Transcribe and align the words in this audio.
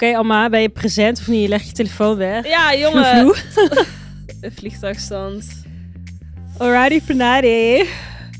Oké, 0.00 0.16
Alma, 0.16 0.48
ben 0.48 0.60
je 0.60 0.68
present 0.68 1.18
of 1.18 1.26
niet? 1.26 1.42
Je 1.42 1.48
legt 1.48 1.66
je 1.66 1.72
telefoon 1.72 2.16
weg. 2.16 2.46
Ja, 2.46 2.74
jongen. 2.74 3.34
Vliegtuigstand. 4.56 5.44
Alrighty, 6.58 7.00
Panadi. 7.06 7.84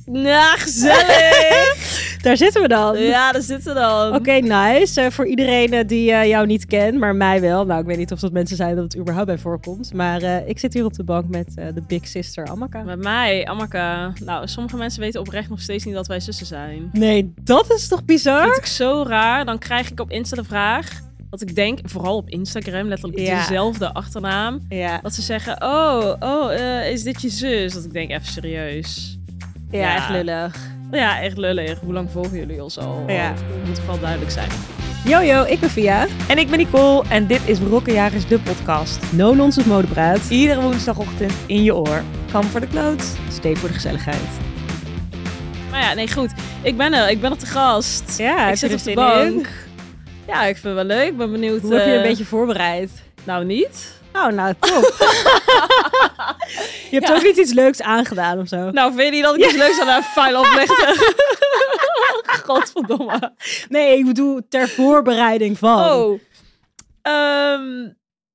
Nou, 0.06 0.58
gezellig. 0.58 2.16
Daar 2.22 2.36
zitten 2.36 2.62
we 2.62 2.68
dan. 2.68 2.98
ja, 2.98 3.32
daar 3.32 3.42
zitten 3.42 3.74
we 3.74 3.80
dan. 3.80 4.14
Oké, 4.14 4.32
nice. 4.32 5.00
Eh, 5.00 5.10
voor 5.10 5.26
iedereen 5.26 5.72
eh, 5.72 5.86
die 5.86 6.12
eh, 6.12 6.28
jou 6.28 6.46
niet 6.46 6.66
kent, 6.66 6.98
maar 6.98 7.16
mij 7.16 7.40
wel. 7.40 7.66
Nou, 7.66 7.80
ik 7.80 7.86
weet 7.86 7.96
niet 7.96 8.12
of 8.12 8.20
dat 8.20 8.32
mensen 8.32 8.56
zijn 8.56 8.74
dat 8.74 8.84
het 8.84 8.96
überhaupt 8.96 9.26
bij 9.26 9.38
voorkomt. 9.38 9.94
Maar 9.94 10.22
ik 10.46 10.58
zit 10.58 10.74
hier 10.74 10.84
op 10.84 10.94
de 10.94 11.04
bank 11.04 11.28
met 11.28 11.54
de 11.54 11.82
big 11.86 12.06
sister 12.06 12.46
Amaka. 12.46 12.82
Met 12.82 13.02
mij, 13.02 13.46
Amaka. 13.46 14.12
Nou, 14.24 14.48
sommige 14.48 14.76
mensen 14.76 15.00
weten 15.00 15.20
oprecht 15.20 15.48
nog 15.48 15.60
steeds 15.60 15.84
niet 15.84 15.94
dat 15.94 16.06
wij 16.06 16.20
zussen 16.20 16.46
zijn. 16.46 16.90
Nee, 16.92 17.32
dat 17.42 17.72
is 17.72 17.88
toch 17.88 18.04
bizar? 18.04 18.42
Dat 18.42 18.52
vind 18.52 18.56
ik 18.56 18.66
zo 18.66 19.04
raar. 19.06 19.44
Dan 19.44 19.58
krijg 19.58 19.90
ik 19.90 20.00
op 20.00 20.10
Insta 20.10 20.36
de 20.36 20.44
vraag. 20.44 21.06
Dat 21.30 21.40
ik 21.40 21.54
denk, 21.54 21.78
vooral 21.84 22.16
op 22.16 22.28
Instagram, 22.28 22.88
letterlijk 22.88 23.20
Ja. 23.20 23.38
dezelfde 23.38 23.92
achternaam. 23.94 24.60
Ja, 24.68 24.98
Dat 25.02 25.14
ze 25.14 25.22
zeggen, 25.22 25.62
oh, 25.62 26.12
oh 26.20 26.54
eh, 26.54 26.90
is 26.92 27.02
dit 27.02 27.22
je 27.22 27.28
zus? 27.28 27.72
Dat 27.72 27.84
ik 27.84 27.92
denk, 27.92 28.10
even 28.10 28.26
serieus. 28.26 29.18
ja, 29.70 29.78
Ja. 29.80 29.94
echt 29.96 30.10
lullig. 30.10 30.56
Ja, 30.90 31.20
echt 31.20 31.36
lullig. 31.36 31.80
Hoe 31.80 31.92
lang 31.92 32.10
volgen 32.10 32.38
jullie 32.38 32.62
ons 32.62 32.78
al? 32.78 33.04
Ja. 33.06 33.28
Dat 33.32 33.66
moet 33.68 33.86
wel 33.86 34.00
duidelijk 34.00 34.30
zijn. 34.30 34.48
Yo, 35.04 35.20
yo, 35.22 35.44
ik 35.44 35.60
ben 35.60 35.70
Via. 35.70 36.06
En 36.28 36.38
ik 36.38 36.48
ben 36.48 36.58
Nicole 36.58 37.04
en 37.08 37.26
dit 37.26 37.40
is 37.44 37.58
Brokkenjagers, 37.58 38.26
de 38.26 38.38
podcast. 38.38 39.12
No 39.12 39.34
Nonsense 39.34 39.68
Modepraat. 39.68 40.20
Iedere 40.28 40.60
woensdagochtend 40.60 41.32
in 41.46 41.62
je 41.62 41.74
oor. 41.74 42.02
Kam 42.32 42.42
voor 42.44 42.60
de 42.60 42.66
kloot. 42.66 43.16
Stay 43.32 43.56
voor 43.56 43.68
de 43.68 43.74
gezelligheid. 43.74 44.20
Maar 45.70 45.80
ja, 45.80 45.94
nee, 45.94 46.12
goed. 46.12 46.30
Ik 46.62 46.76
ben 46.76 46.92
er. 46.92 47.10
Ik 47.10 47.20
ben 47.20 47.32
op 47.32 47.40
de 47.40 47.46
gast. 47.46 48.18
Ja, 48.18 48.48
ik 48.50 48.56
zit 48.56 48.72
op 48.72 48.82
de 48.82 48.90
in? 49.34 49.46
Ja, 50.28 50.44
ik 50.44 50.56
vind 50.56 50.76
het 50.76 50.86
wel 50.86 50.96
leuk. 50.96 51.08
Ik 51.08 51.16
ben 51.16 51.30
benieuwd. 51.32 51.60
Hoe 51.60 51.72
heb 51.72 51.80
je 51.84 51.86
je 51.86 51.92
eh, 51.96 52.02
een 52.02 52.08
beetje 52.08 52.24
voorbereid? 52.24 52.90
Nou, 53.24 53.44
niet. 53.44 53.96
Oh, 54.12 54.26
nou, 54.26 54.54
top. 54.60 54.82
je 56.90 56.96
hebt 56.96 57.08
Ja. 57.08 57.14
ook 57.14 57.22
niet 57.22 57.36
iets 57.36 57.52
leuks 57.52 57.82
aangedaan 57.82 58.38
of 58.38 58.48
zo. 58.48 58.70
Nou, 58.70 58.92
vind 58.92 59.04
je 59.04 59.10
niet 59.10 59.22
dat 59.22 59.34
ik 59.34 59.44
iets 59.44 59.56
leuks 59.56 59.80
aan 59.80 59.96
een 59.96 60.02
file 60.02 60.38
oplichten? 60.38 60.94
Godverdomme. 62.46 63.32
Nee, 63.68 63.98
ik 63.98 64.04
bedoel 64.04 64.40
ter 64.48 64.68
voorbereiding 64.68 65.58
van. 65.58 65.90
Oh. 65.90 66.20
Ehm, 67.02 67.82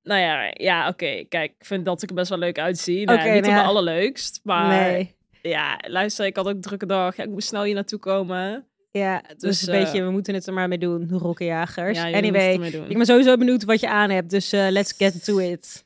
nou 0.04 0.22
ja, 0.22 0.52
ja 0.54 0.88
oké. 0.88 1.24
Kijk, 1.30 1.52
ik 1.60 1.66
vind 1.66 1.86
dat 1.86 2.02
ik 2.04 2.10
er 2.10 2.16
best 2.16 2.30
wel 2.30 2.38
leuk 2.40 2.60
uitzie. 2.60 3.06
Nou, 3.06 3.20
Oké, 3.20 3.28
niet 3.30 3.42
nou 3.42 3.54
ja. 3.54 3.58
mijn 3.58 3.68
allerleukst. 3.70 4.40
Maar 4.44 4.68
nee. 4.68 5.16
ja, 5.42 5.80
luister, 5.88 6.26
ik 6.26 6.36
had 6.36 6.46
ook 6.48 6.54
een 6.54 6.62
drukke 6.62 6.86
dag. 6.86 7.16
Ja, 7.16 7.24
ik 7.24 7.30
moest 7.30 7.48
snel 7.48 7.64
hier 7.64 7.74
naartoe 7.76 8.00
komen. 8.00 8.68
Ja, 9.00 9.22
dus, 9.22 9.38
Dus, 9.38 9.68
een 9.68 9.74
eh, 9.74 9.84
beetje, 9.84 10.04
we 10.04 10.10
moeten 10.10 10.34
het 10.34 10.48
er 10.48 10.54
maar 10.54 10.68
mee 10.68 10.78
doen, 10.78 11.10
rokkenjagers. 11.12 11.98
Ja, 11.98 12.12
anyway, 12.12 12.54
ik 12.88 12.98
ben 12.98 13.06
sowieso 13.06 13.38
benieuwd 13.38 13.64
wat 13.64 13.80
je 13.80 13.90
aan 13.90 14.10
hebt, 14.10 14.30
dus 14.30 14.52
eh, 14.52 14.68
let's 14.70 14.94
get 14.98 15.24
to 15.24 15.38
it. 15.38 15.86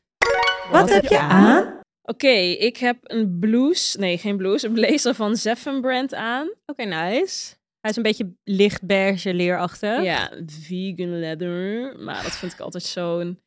Wat, 0.72 0.89
heb 0.89 1.05
je 1.05 1.19
aan? 1.19 1.80
Oké, 2.02 2.38
ik 2.38 2.78
heb 2.78 2.97
een 3.02 3.39
blouse. 3.39 4.00
Nee, 4.00 4.17
geen 4.17 4.38
blouse. 4.38 4.67
Een 4.67 4.73
blazer 4.73 5.13
van 5.13 5.35
Zeffen 5.35 5.81
brand 5.81 6.13
aan. 6.13 6.50
Oké, 6.66 6.83
nice. 6.83 7.55
Hij 7.80 7.89
is 7.89 7.95
een 7.95 8.03
beetje 8.03 8.33
licht 8.44 8.85
beige 8.85 9.33
leerachtig. 9.33 10.03
Ja, 10.03 10.31
vegan 10.45 11.19
leather. 11.19 11.95
Maar 12.00 12.23
dat 12.23 12.38
vind 12.38 12.53
ik 12.53 12.59
altijd 12.59 12.83
zo'n 12.83 13.39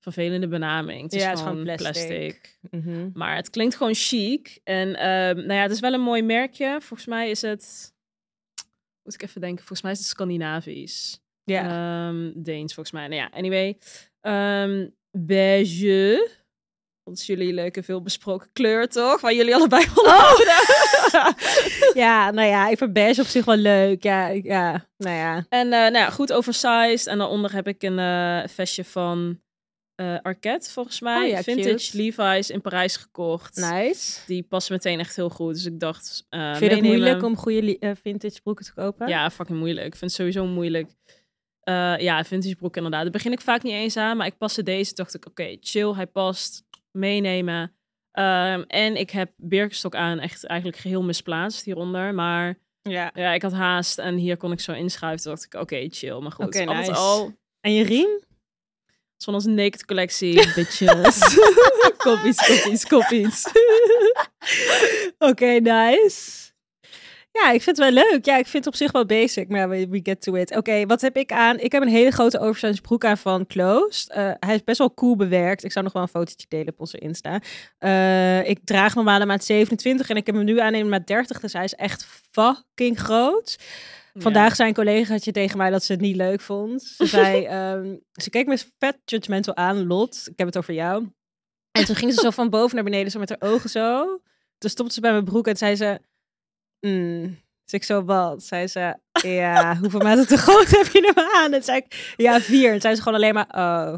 vervelende 0.00 0.48
benaming. 0.48 1.02
Het 1.02 1.12
is, 1.12 1.22
Ja, 1.22 1.28
het 1.28 1.38
is 1.38 1.44
gewoon, 1.44 1.76
plastic. 1.76 2.58
Mhm. 2.70 3.10
Maar 3.14 3.36
het 3.36 3.50
klinkt 3.50 3.76
gewoon 3.76 3.94
chic. 3.94 4.60
En 4.64 4.94
ehm, 4.94 5.36
nou 5.36 5.52
ja, 5.52 5.62
het 5.62 5.70
is 5.70 5.80
wel 5.80 5.92
een 5.92 6.00
mooi 6.00 6.22
merkje. 6.22 6.78
Volgens 6.80 7.08
mij 7.08 7.30
is 7.30 7.42
het... 7.42 7.91
Moet 9.02 9.14
ik 9.14 9.22
even 9.22 9.40
denken. 9.40 9.58
Volgens 9.58 9.82
mij 9.82 9.92
is 9.92 9.98
het 9.98 10.06
Scandinavisch. 10.06 11.20
Ja. 11.44 11.62
Ehm, 12.08 12.32
Deens 12.34 12.74
volgens 12.74 12.94
mij. 12.94 13.08
Nou 13.08 13.20
ja, 13.20 13.30
anyway. 13.32 13.78
Ehm, 14.20 14.88
beige. 15.10 16.30
Dat 17.04 17.14
is 17.16 17.26
jullie 17.26 17.52
leuke, 17.52 17.82
veel 17.82 18.02
besproken 18.02 18.48
kleur, 18.52 18.88
toch? 18.88 19.20
Waar 19.20 19.34
jullie 19.34 19.54
allebei 19.54 19.84
van 19.84 20.04
Oh! 20.04 20.38
ja, 22.04 22.30
nou 22.30 22.48
ja, 22.48 22.68
ik 22.68 22.78
vind 22.78 22.92
beige 22.92 23.20
op 23.20 23.26
zich 23.26 23.44
wel 23.44 23.56
leuk. 23.56 24.02
Ja, 24.02 24.28
ja 24.28 24.86
nou 24.96 25.16
ja. 25.16 25.46
En 25.48 25.72
eh, 25.72 25.80
nou 25.80 25.92
ja, 25.92 26.10
goed 26.10 26.32
oversized. 26.32 27.06
En 27.06 27.18
daaronder 27.18 27.52
heb 27.52 27.68
ik 27.68 27.82
een 27.82 27.98
eh, 27.98 28.48
vestje 28.48 28.84
van 28.84 29.40
eh 30.02 30.18
Arquette, 30.22 30.70
volgens 30.70 31.00
mij. 31.00 31.22
Oh 31.24 31.28
ja, 31.28 31.42
Vintage 31.42 31.90
cute. 31.90 31.96
Levi's 31.96 32.50
in 32.50 32.60
Parijs 32.60 32.96
gekocht. 32.96 33.56
Nice. 33.56 34.20
Die 34.26 34.42
past 34.42 34.70
meteen 34.70 34.98
echt 34.98 35.16
heel 35.16 35.28
goed. 35.28 35.54
Dus 35.54 35.64
ik 35.64 35.80
dacht, 35.80 36.26
eh 36.28 36.56
Vind 36.56 36.70
je 36.70 36.76
het 36.76 36.84
moeilijk 36.84 37.22
om 37.22 37.36
goede 37.36 37.78
eh, 37.78 37.90
vintage 38.02 38.42
broeken 38.42 38.64
te 38.64 38.74
kopen? 38.74 39.08
Ja, 39.08 39.30
fucking 39.30 39.58
moeilijk. 39.58 39.86
Ik 39.86 39.96
vind 39.96 40.10
het 40.10 40.20
sowieso 40.20 40.46
moeilijk. 40.46 40.90
Ja, 41.98 42.24
vintage 42.24 42.56
broek 42.56 42.76
inderdaad. 42.76 43.02
Daar 43.02 43.10
begin 43.10 43.32
ik 43.32 43.40
vaak 43.40 43.62
niet 43.62 43.72
eens 43.72 43.96
aan. 43.96 44.16
Maar 44.16 44.26
ik 44.26 44.38
paste 44.38 44.62
deze. 44.62 44.94
dacht 44.94 45.14
ik, 45.14 45.26
oké, 45.26 45.56
chill. 45.60 45.92
Hij 45.94 46.06
past. 46.06 46.64
Meenemen. 46.90 47.72
Ehm, 48.12 48.62
en 48.66 48.96
ik 48.96 49.10
heb 49.10 49.30
Birkenstock 49.36 49.94
aan. 49.94 50.18
Echt 50.18 50.44
eigenlijk 50.44 50.80
geheel 50.80 51.02
misplaatst 51.02 51.64
hieronder. 51.64 52.14
Maar 52.14 52.58
ja. 52.82 53.10
ja, 53.14 53.32
ik 53.32 53.42
had 53.42 53.52
haast. 53.52 53.98
En 53.98 54.16
hier 54.16 54.36
kon 54.36 54.52
ik 54.52 54.60
zo 54.60 54.72
inschuiven. 54.72 55.22
Toen 55.22 55.32
dacht 55.32 55.44
ik, 55.44 55.54
oké, 55.54 55.86
chill. 55.90 56.18
Maar 56.18 56.32
goed, 56.32 56.44
Oké, 56.46 56.58
al 56.58 56.74
met 56.74 56.86
nice. 56.86 56.92
al... 56.92 57.32
En 57.60 57.74
je 57.74 57.84
riem? 57.84 58.20
Is 59.22 59.28
van 59.28 59.36
onze 59.36 59.50
naked 59.50 59.84
collectie, 59.84 60.34
bitches. 60.54 61.38
kop 61.96 62.18
iets, 62.24 62.46
kop 62.46 62.72
iets, 62.72 62.86
kop 62.86 63.10
iets. 63.10 63.46
Oké, 65.18 65.46
nice. 65.46 66.50
Ja, 67.32 67.50
ik 67.50 67.62
vind 67.62 67.76
het 67.76 67.78
wel 67.78 68.04
leuk. 68.04 68.24
Ja, 68.24 68.36
ik 68.36 68.46
vind 68.46 68.64
het 68.64 68.74
op 68.74 68.80
zich 68.80 68.92
wel 68.92 69.06
basic, 69.06 69.48
maar 69.48 69.68
we, 69.68 69.88
we 69.88 70.00
get 70.02 70.22
to 70.22 70.34
it. 70.34 70.56
Oké, 70.56 70.86
wat 70.86 71.00
heb 71.00 71.16
ik 71.16 71.32
aan? 71.32 71.58
Ik 71.58 71.72
heb 71.72 71.82
een 71.82 71.88
hele 71.88 72.10
grote 72.10 72.38
oversized 72.38 72.82
broek 72.82 73.04
aan 73.04 73.18
van 73.18 73.46
Closed. 73.46 74.10
Eh, 74.10 74.30
hij 74.40 74.54
is 74.54 74.64
best 74.64 74.78
wel 74.78 74.94
cool 74.94 75.16
bewerkt. 75.16 75.64
Ik 75.64 75.72
zou 75.72 75.84
nog 75.84 75.94
wel 75.94 76.02
een 76.02 76.08
fotootje 76.08 76.46
delen 76.48 76.72
op 76.72 76.80
onze 76.80 76.98
Insta. 76.98 77.40
Eh, 77.78 78.48
ik 78.48 78.58
draag 78.64 78.94
normale 78.94 79.26
maat 79.26 79.44
27 79.44 80.08
en 80.08 80.16
ik 80.16 80.26
heb 80.26 80.34
hem 80.34 80.44
nu 80.44 80.60
aan 80.60 80.74
in 80.74 80.88
maat 80.88 81.06
30, 81.06 81.40
dus 81.40 81.52
hij 81.52 81.64
is 81.64 81.74
echt 81.74 82.06
fucking 82.30 82.98
groot. 82.98 83.58
Vandaag 84.12 84.54
zei 84.54 84.68
een 84.68 84.74
collegaatje 84.74 85.32
tegen 85.32 85.58
mij 85.58 85.70
dat 85.70 85.84
ze 85.84 85.92
het 85.92 86.00
niet 86.00 86.16
leuk 86.16 86.40
vond. 86.40 86.82
Ze 86.82 87.06
zei, 87.16 87.44
ehm, 87.44 87.96
ze 88.12 88.30
keek 88.30 88.46
me 88.46 88.58
vet 88.78 88.98
judgmental 89.04 89.56
aan, 89.56 89.86
Lot. 89.86 90.28
Ik 90.30 90.38
heb 90.38 90.46
het 90.46 90.56
over 90.56 90.74
jou. 90.74 91.08
En 91.70 91.84
toen 91.84 91.96
ging 91.96 92.12
ze 92.12 92.20
zo 92.20 92.30
van 92.30 92.50
boven 92.50 92.74
naar 92.74 92.84
beneden, 92.84 93.10
zo 93.10 93.18
met 93.18 93.28
haar 93.28 93.50
ogen 93.50 93.70
zo. 93.70 94.20
Toen 94.58 94.70
stopte 94.70 94.94
ze 94.94 95.00
bij 95.00 95.12
mijn 95.12 95.24
broek 95.24 95.46
en 95.46 95.56
zei 95.56 95.76
ze, 95.76 96.00
mm. 96.80 97.40
Dus 97.64 97.80
ik 97.80 97.84
zo, 97.84 98.04
wat? 98.04 98.42
Zei 98.42 98.66
ze, 98.66 98.96
ja, 99.12 99.76
hoeveel 99.76 100.00
maten 100.00 100.26
te 100.26 100.36
groot 100.36 100.70
heb 100.70 100.86
je 100.86 101.12
hem 101.14 101.24
aan? 101.34 101.52
En 101.52 101.62
zei 101.62 101.78
ik, 101.78 102.14
ja, 102.16 102.40
vier. 102.40 102.72
En 102.72 102.80
zei 102.80 102.94
ze 102.94 103.02
gewoon 103.02 103.18
alleen 103.18 103.34
maar, 103.34 103.48
oh. 103.50 103.92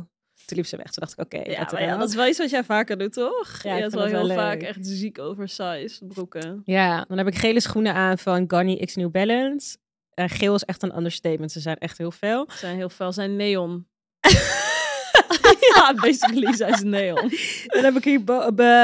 Toen 0.45 0.57
liep 0.57 0.67
ze 0.67 0.77
weg. 0.77 0.87
Toen 0.87 1.07
dacht 1.07 1.13
ik, 1.13 1.25
oké. 1.25 1.51
Ja, 1.51 1.69
ja, 1.79 1.97
dat 1.97 2.09
is 2.09 2.15
wel 2.15 2.27
iets 2.27 2.39
wat 2.39 2.51
jij 2.51 2.65
vaker 2.65 2.99
doet, 2.99 3.13
toch? 3.13 3.63
Ja, 3.63 3.75
je 3.75 3.81
hebt 3.81 3.95
vind 3.95 4.11
wel 4.11 4.27
heel 4.27 4.35
vaak 4.35 4.63
echt 4.63 4.87
ziek 4.87 5.19
oversized 5.19 6.09
broeken. 6.09 6.63
Ja, 6.65 7.05
dan 7.09 7.19
heb 7.19 7.27
ik 7.27 7.35
gele 7.35 7.61
schoenen 7.61 7.95
aan 7.95 8.19
van 8.19 8.45
Garni 8.47 8.85
X 8.85 8.97
New 8.97 9.11
Balance. 9.11 9.77
Geel 10.15 10.55
is 10.55 10.63
echt 10.63 10.83
een 10.83 10.97
understatement. 10.97 11.53
Ze 11.53 11.61
zijn 11.61 11.79
echt 11.79 11.99
heel 11.99 12.11
fel. 12.11 12.47
Ze 12.51 12.57
zijn 12.59 12.77
heel 12.77 12.89
fel, 12.89 13.13
ze 13.13 13.21
zijn 13.21 13.37
neon. 13.37 13.87
ja, 15.75 15.95
basically 15.95 16.55
zijn 16.55 16.77
ze 16.77 16.85
neon. 16.85 17.33
Dan 17.67 17.85
heb 17.85 17.97
ik 17.97 18.05
hier 18.05 18.25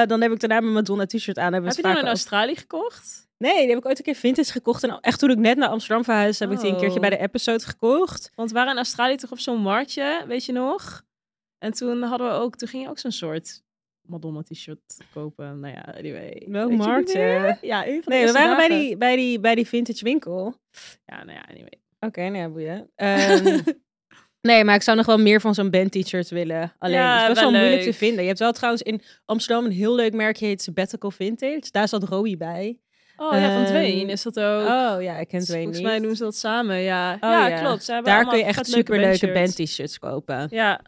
dan 0.06 0.20
heb 0.20 0.32
ik 0.32 0.40
daarna 0.40 0.60
mijn 0.60 0.72
Madonna 0.72 1.06
t-shirt 1.06 1.38
aan. 1.38 1.52
Heb 1.52 1.64
je 1.64 1.70
die 1.70 1.82
nou 1.84 1.98
in 1.98 2.06
Australië 2.06 2.56
gekocht? 2.56 3.28
Nee, 3.38 3.58
die 3.60 3.68
heb 3.68 3.78
ik 3.78 3.86
ooit 3.86 3.98
een 3.98 4.04
keer 4.04 4.14
vintage 4.14 4.52
gekocht. 4.52 4.82
En 4.84 5.00
echt 5.00 5.18
toen 5.18 5.30
ik 5.30 5.38
net 5.38 5.56
naar 5.56 5.68
Amsterdam 5.68 6.04
verhuisde, 6.04 6.44
heb 6.44 6.52
ik 6.54 6.60
die 6.60 6.70
een 6.70 6.76
keertje 6.78 6.94
Oh. 6.94 7.00
bij 7.00 7.10
de 7.10 7.18
episode 7.18 7.64
gekocht. 7.64 8.30
Want 8.34 8.48
we 8.50 8.54
waren 8.54 8.70
in 8.70 8.76
Australië 8.76 9.16
toch 9.16 9.30
op 9.30 9.38
zo'n 9.38 9.60
marktje, 9.60 10.24
weet 10.26 10.44
je 10.44 10.52
nog? 10.52 11.02
En 11.58 11.72
toen 11.72 12.02
hadden 12.02 12.28
we 12.28 12.32
ook, 12.32 12.56
toen 12.56 12.68
ging 12.68 12.82
je 12.82 12.88
ook 12.88 12.98
zo'n 12.98 13.12
soort 13.12 13.62
Madonna 14.10 14.42
t-shirt 14.42 14.96
kopen. 15.12 15.60
Nou 15.60 15.74
ja, 15.74 15.94
anyway. 15.98 16.42
Wel 16.48 16.68
Weet 16.68 16.76
je 16.78 16.86
markt, 16.86 17.12
hè? 17.12 17.52
Ja, 17.60 17.86
een 17.86 18.02
van 18.02 18.12
Nee, 18.12 18.26
we 18.26 18.32
waren 18.32 18.56
bij 18.56 18.68
die, 18.68 18.96
bij, 18.96 19.16
die, 19.16 19.40
bij 19.40 19.54
die 19.54 19.66
vintage 19.66 20.04
winkel. 20.04 20.54
Ja, 21.04 21.24
nou 21.24 21.32
ja, 21.38 21.44
anyway. 21.50 21.80
Oké, 22.00 22.20
nou 22.20 22.36
ja, 22.36 22.48
boeien. 22.48 22.90
Ehm, 22.96 23.58
nee, 24.40 24.64
maar 24.64 24.74
ik 24.74 24.82
zou 24.82 24.96
nog 24.96 25.06
wel 25.06 25.18
meer 25.18 25.40
van 25.40 25.54
zo'n 25.54 25.70
band 25.70 25.92
t-shirt 25.92 26.28
willen. 26.28 26.72
Alleen, 26.78 26.94
Ja, 26.96 27.12
het 27.12 27.22
is 27.22 27.28
best 27.28 27.40
wel 27.40 27.50
wel 27.52 27.60
moeilijk 27.60 27.82
te 27.82 27.92
vinden. 27.94 28.20
Je 28.20 28.26
hebt 28.26 28.38
wel 28.38 28.52
trouwens 28.52 28.82
in 28.82 29.02
Amsterdam 29.24 29.64
een 29.64 29.72
heel 29.72 29.94
leuk 29.94 30.12
merkje, 30.12 30.46
heet 30.46 30.62
Sabbatical 30.62 31.10
Vintage. 31.10 31.68
Daar 31.70 31.88
zat 31.88 32.02
Rowie 32.02 32.36
bij. 32.36 32.78
Oh 33.16 33.32
ja, 33.32 33.52
van 33.52 33.62
Ehm, 33.62 33.66
Dwayne 33.66 34.12
is 34.12 34.22
dat 34.22 34.40
ook. 34.40 34.60
Oh 34.68 34.96
ja, 35.02 35.16
ik 35.18 35.28
ken 35.28 35.40
Dwayne 35.40 35.62
Volgens 35.62 35.76
niet. 35.78 35.86
mij 35.86 35.98
doen 36.00 36.16
ze 36.16 36.22
dat 36.22 36.36
samen, 36.36 36.76
ja. 36.76 37.12
Oh, 37.14 37.18
ja, 37.20 37.48
ja. 37.48 37.60
klopt. 37.60 37.86
Daar 37.86 38.26
kun 38.26 38.38
je 38.38 38.44
echt 38.44 38.66
superleuke 38.66 39.26
bandshirts. 39.26 39.56
band 39.56 39.68
t-shirts 39.68 39.98
kopen. 39.98 40.46
Ja, 40.50 40.80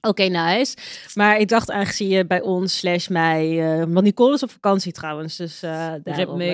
Oké, 0.00 0.22
nice. 0.22 0.76
Maar 1.14 1.38
ik 1.38 1.48
dacht 1.48 1.70
aangezien 1.70 2.08
je 2.08 2.26
bij 2.26 2.40
ons 2.40 2.78
slash 2.78 3.08
mij... 3.08 3.60
eh, 3.60 3.84
want 3.88 4.02
Nicole 4.04 4.34
is 4.34 4.42
op 4.42 4.50
vakantie 4.50 4.92
trouwens, 4.92 5.36
dus 5.36 5.62
uh, 5.62 5.92
daarom... 6.04 6.40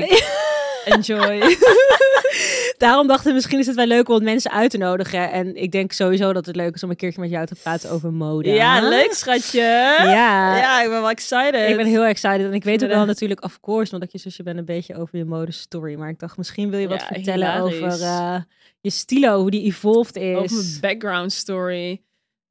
Enjoy. 0.85 1.57
daarom 2.79 3.07
dachten 3.07 3.27
we, 3.29 3.33
misschien 3.35 3.59
is 3.59 3.67
het 3.67 3.77
wel 3.77 3.87
leuk 3.87 4.09
om 4.09 4.23
mensen 4.23 4.51
uit 4.51 4.71
te 4.71 4.79
nodigen. 4.79 5.31
En 5.33 5.57
ik 5.57 5.73
denk 5.73 5.93
sowieso 5.93 6.33
dat 6.33 6.47
het 6.47 6.57
leuk 6.57 6.75
is 6.75 6.83
om 6.83 6.91
een 6.91 6.97
keertje 6.97 7.21
met 7.21 7.31
jou 7.31 7.47
te 7.47 7.55
praten 7.63 7.91
over 7.91 8.13
mode. 8.13 8.51
ja, 8.51 8.89
leuk 8.89 9.13
schatje. 9.13 9.61
Ja. 9.61 10.57
Ja, 10.57 10.83
ik 10.83 10.89
ben 10.89 11.01
wel 11.01 11.11
excited. 11.11 11.69
Ik 11.71 11.77
ben 11.77 11.87
heel 11.87 12.05
excited. 12.05 12.41
En 12.47 12.53
ik 12.55 12.65
weet 12.65 12.83
ook 12.85 12.91
wel 12.91 13.05
natuurlijk, 13.05 13.45
of 13.45 13.61
course, 13.61 13.93
omdat 13.93 14.13
je 14.13 14.19
zusje 14.19 14.43
bent, 14.43 14.59
een 14.59 14.65
beetje 14.65 14.97
over 14.97 15.19
je 15.19 15.25
modestory. 15.25 15.95
Maar 15.95 16.09
ik 16.09 16.19
dacht, 16.19 16.37
misschien 16.37 16.71
wil 16.71 16.79
je 16.79 16.89
wat 16.89 17.01
Ja, 17.01 17.07
vertellen 17.07 17.53
hilarisch. 17.53 17.83
over 17.83 18.01
eh, 18.01 18.37
je 18.81 18.91
stilo, 18.91 19.41
hoe 19.41 19.51
die 19.51 19.63
evolved 19.65 20.17
is. 20.17 20.37
Over 20.37 20.57
mijn 20.57 20.79
background 20.81 21.33
story. 21.33 22.03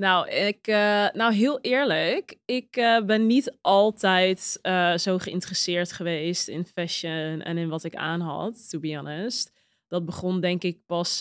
Nou, 0.03 0.29
ik, 0.29 0.67
eh, 0.67 1.05
nou, 1.13 1.33
heel 1.33 1.59
eerlijk. 1.61 2.37
Ik 2.45 2.75
eh, 2.75 3.01
ben 3.01 3.27
niet 3.27 3.57
altijd 3.61 4.59
eh, 4.61 4.97
zo 4.97 5.17
geïnteresseerd 5.17 5.91
geweest 5.91 6.47
in 6.47 6.65
fashion 6.65 7.41
en 7.41 7.57
in 7.57 7.69
wat 7.69 7.83
ik 7.83 7.95
aan 7.95 8.21
had, 8.21 8.69
to 8.69 8.79
be 8.79 8.95
honest. 8.95 9.51
Dat 9.87 10.05
begon 10.05 10.39
denk 10.41 10.63
ik 10.63 10.77
pas, 10.85 11.19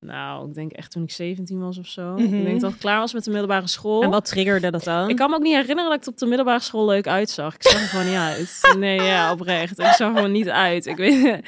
nou, 0.00 0.48
ik 0.48 0.54
denk 0.54 0.72
echt 0.72 0.90
toen 0.90 1.02
ik 1.02 1.10
17 1.10 1.60
was 1.60 1.78
of 1.78 1.86
zo. 1.86 2.12
Mhm. 2.12 2.34
Ik 2.34 2.44
denk 2.44 2.60
dat 2.60 2.72
ik 2.72 2.78
klaar 2.78 2.98
was 2.98 3.12
met 3.12 3.24
de 3.24 3.30
middelbare 3.30 3.66
school. 3.66 4.02
En 4.02 4.10
wat 4.10 4.24
triggerde 4.24 4.70
dat 4.70 4.84
dan? 4.84 5.08
Ik 5.08 5.16
kan 5.16 5.30
me 5.30 5.36
ook 5.36 5.42
niet 5.42 5.54
herinneren 5.54 5.90
dat 5.90 6.00
ik 6.00 6.08
op 6.08 6.18
de 6.18 6.26
middelbare 6.26 6.60
school 6.60 6.86
leuk 6.86 7.06
uitzag. 7.06 7.54
Ik 7.54 7.62
zag 7.62 7.80
er 7.80 7.88
gewoon 7.88 8.06
niet 8.06 8.14
uit. 8.14 8.74
Nee, 8.78 9.02
ja, 9.02 9.32
oprecht. 9.32 9.78
Ik 9.78 9.84
zag 9.84 9.98
er 9.98 10.16
gewoon 10.16 10.32
niet 10.32 10.48
uit. 10.48 10.86
Ik 10.86 10.96
weet, 10.96 11.40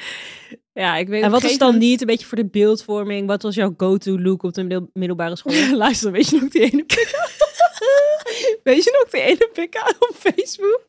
ja, 0.73 0.95
ik 0.97 1.07
weet 1.07 1.23
en 1.23 1.31
wat 1.31 1.43
is 1.43 1.57
dan 1.57 1.77
niet 1.77 2.01
een 2.01 2.07
beetje 2.07 2.25
voor 2.25 2.37
de 2.37 2.45
beeldvorming? 2.49 3.27
Wat 3.27 3.41
was 3.41 3.55
jouw 3.55 3.73
go-to 3.77 4.19
look 4.19 4.43
op 4.43 4.53
de 4.53 4.61
middel- 4.63 4.89
middelbare 4.93 5.35
school? 5.35 5.75
Luister, 5.77 6.11
weet 6.11 6.29
je 6.29 6.39
nog 6.39 6.49
die 6.49 6.61
ene 6.61 6.83
pik 6.85 7.11
Weet 8.63 8.83
je 8.83 8.97
nog 9.01 9.11
die 9.11 9.21
ene 9.21 9.49
pik 9.53 9.75
aan 9.77 9.93
op 9.99 10.15
Facebook? 10.19 10.85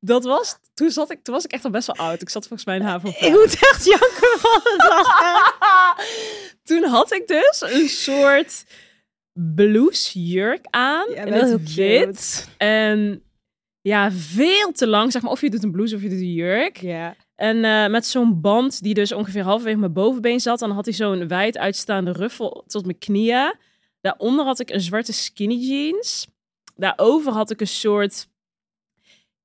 Dat 0.00 0.24
was, 0.24 0.56
toen, 0.74 0.90
zat 0.90 1.10
ik, 1.10 1.22
toen 1.22 1.34
was 1.34 1.44
ik 1.44 1.52
echt 1.52 1.64
al 1.64 1.70
best 1.70 1.86
wel 1.86 1.96
oud. 2.06 2.22
Ik 2.22 2.28
zat 2.28 2.46
volgens 2.46 2.64
mij 2.64 2.76
in 2.76 2.82
HAVO 2.82 3.08
Ik 3.08 3.30
moet 3.30 3.54
echt 3.70 3.84
janken 3.84 4.38
van 4.38 4.60
het 4.62 4.88
lachen. 4.88 6.04
Toen 6.68 6.84
had 6.84 7.12
ik 7.12 7.26
dus 7.26 7.60
een 7.60 7.88
soort 7.88 8.64
bluesjurk 9.54 10.66
aan. 10.70 11.10
Ja, 11.10 11.24
het 11.24 11.34
heel 11.34 11.58
cute. 11.58 11.74
wit. 12.06 12.48
En 12.56 13.22
ja, 13.80 14.10
veel 14.12 14.72
te 14.72 14.86
lang. 14.86 15.12
Zeg 15.12 15.22
maar, 15.22 15.30
of 15.30 15.40
je 15.40 15.50
doet 15.50 15.62
een 15.64 15.70
blouse 15.72 15.94
of 15.96 16.02
je 16.02 16.08
doet 16.08 16.18
een 16.18 16.32
jurk. 16.32 16.76
Ja. 16.76 17.16
En 17.36 17.64
eh, 17.64 17.86
met 17.88 18.06
zo'n 18.06 18.40
band 18.40 18.82
die 18.82 18.94
dus 18.94 19.12
ongeveer 19.12 19.42
halverwege 19.42 19.78
mijn 19.78 19.92
bovenbeen 19.92 20.40
zat. 20.40 20.58
Dan 20.58 20.70
had 20.70 20.84
hij 20.84 20.94
zo'n 20.94 21.28
wijd 21.28 21.58
uitstaande 21.58 22.12
ruffel 22.12 22.64
tot 22.66 22.84
mijn 22.84 22.98
knieën. 22.98 23.54
Daaronder 24.00 24.44
had 24.44 24.60
ik 24.60 24.70
een 24.70 24.80
zwarte 24.80 25.12
skinny 25.12 25.54
jeans. 25.56 26.26
Daarover 26.76 27.32
had 27.32 27.50
ik 27.50 27.60
een 27.60 27.66
soort 27.66 28.28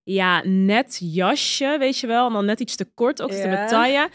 ja, 0.03 0.41
net 0.45 0.97
jasje, 1.01 1.75
weet 1.79 1.97
je 1.99 2.07
wel. 2.07 2.27
En 2.27 2.33
dan 2.33 2.45
net 2.45 2.59
iets 2.59 2.75
te 2.75 2.85
kort, 2.85 3.21
ook 3.21 3.31
te 3.31 3.47
Ja. 3.47 3.67
taille. 3.67 4.09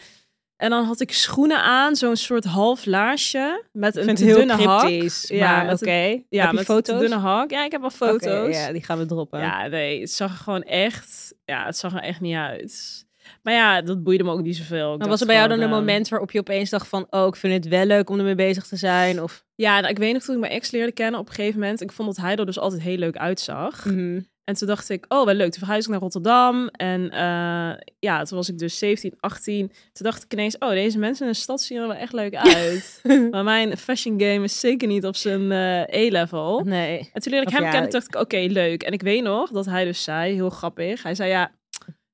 En 0.55 0.69
dan 0.69 0.85
had 0.85 0.99
ik 0.99 1.11
schoenen 1.11 1.63
aan, 1.63 1.95
zo'n 1.95 2.15
soort 2.15 2.43
half 2.43 2.85
laarsje. 2.85 3.63
Met 3.71 3.95
een 3.95 4.15
te 4.15 4.23
heel 4.23 4.35
dunne 4.37 4.53
hak. 4.53 4.89
Ja, 5.27 5.71
oké. 5.73 5.91
een- 5.91 6.25
Ja, 6.29 6.51
met 6.51 6.65
foto's? 6.65 6.95
een 6.95 7.01
dunne 7.01 7.15
hak. 7.17 7.51
Ja, 7.51 7.65
ik 7.65 7.71
heb 7.71 7.81
wel 7.81 7.89
foto's. 7.89 8.55
ja, 8.55 8.71
die 8.71 8.83
gaan 8.83 8.97
we 8.97 9.05
droppen. 9.05 9.39
Ja, 9.39 9.67
nee, 9.67 9.99
het 10.01 10.11
zag 10.11 10.31
er 10.31 10.37
gewoon 10.37 10.63
echt, 10.63 11.33
ja, 11.45 11.65
het 11.65 11.77
zag 11.77 11.93
er 11.93 12.01
echt 12.01 12.21
niet 12.21 12.35
uit. 12.35 13.05
Maar 13.41 13.53
ja, 13.53 13.81
dat 13.81 14.03
boeide 14.03 14.23
me 14.23 14.31
ook 14.31 14.41
niet 14.41 14.55
zoveel. 14.55 14.83
Ik 14.83 14.89
Maar 14.89 14.97
dacht 14.97 15.09
was 15.09 15.21
er 15.21 15.27
bij 15.27 15.35
jou 15.35 15.47
dan 15.47 15.59
een 15.59 15.63
eh, 15.65 15.71
moment 15.71 16.09
waarop 16.09 16.31
je 16.31 16.39
opeens 16.39 16.69
dacht 16.69 16.87
van... 16.87 17.07
oh, 17.09 17.27
ik 17.27 17.35
vind 17.35 17.53
het 17.53 17.67
wel 17.67 17.85
leuk 17.85 18.09
om 18.09 18.17
ermee 18.17 18.35
bezig 18.35 18.67
te 18.67 18.75
zijn? 18.75 19.21
Of... 19.21 19.45
Ja, 19.55 19.79
nou, 19.79 19.91
ik 19.91 19.97
weet 19.97 20.13
nog 20.13 20.23
toen 20.23 20.35
ik 20.35 20.41
mijn 20.41 20.53
ex 20.53 20.71
leerde 20.71 20.91
kennen 20.91 21.19
op 21.19 21.27
een 21.27 21.33
gegeven 21.33 21.59
moment. 21.59 21.81
Ik 21.81 21.91
vond 21.91 22.15
dat 22.15 22.25
hij 22.25 22.35
er 22.35 22.45
dus 22.45 22.59
altijd 22.59 22.81
heel 22.81 22.97
leuk 22.97 23.17
uitzag. 23.17 23.85
Mhm. 23.85 24.19
En 24.43 24.53
toen 24.53 24.67
dacht 24.67 24.89
ik, 24.89 25.05
oh, 25.07 25.25
wel 25.25 25.33
leuk. 25.33 25.51
Toen 25.51 25.59
verhuisde 25.59 25.85
ik 25.85 25.91
naar 25.91 26.01
Rotterdam. 26.01 26.67
En 26.67 27.09
eh, 27.09 27.79
ja, 27.99 28.23
toen 28.23 28.37
was 28.37 28.49
ik 28.49 28.57
dus 28.57 28.77
17, 28.77 29.13
18. 29.19 29.67
Toen 29.67 30.05
dacht 30.05 30.23
ik 30.23 30.33
ineens, 30.33 30.57
oh, 30.57 30.69
deze 30.69 30.99
mensen 30.99 31.25
in 31.25 31.31
de 31.31 31.37
stad 31.37 31.61
zien 31.61 31.77
er 31.77 31.87
wel 31.87 31.95
echt 31.95 32.13
leuk 32.13 32.35
uit. 32.35 33.01
maar 33.31 33.43
mijn 33.43 33.77
fashion 33.77 34.21
game 34.21 34.43
is 34.43 34.59
zeker 34.59 34.87
niet 34.87 35.05
op 35.05 35.15
zijn 35.15 35.51
eh 35.51 36.05
E-level. 36.05 36.61
Nee. 36.65 37.09
En 37.13 37.21
toen 37.21 37.31
leerde 37.31 37.47
ik 37.47 37.47
Of 37.47 37.53
hem 37.53 37.63
ja, 37.63 37.71
kennen, 37.71 37.89
toen 37.89 37.99
dacht 37.99 38.15
ik, 38.15 38.21
oké, 38.21 38.53
leuk. 38.53 38.83
En 38.83 38.91
ik 38.91 39.01
weet 39.01 39.23
nog 39.23 39.49
dat 39.49 39.65
hij 39.65 39.85
dus 39.85 40.03
zei, 40.03 40.33
heel 40.33 40.49
grappig. 40.49 41.03
Hij 41.03 41.15
zei, 41.15 41.29
ja, 41.29 41.51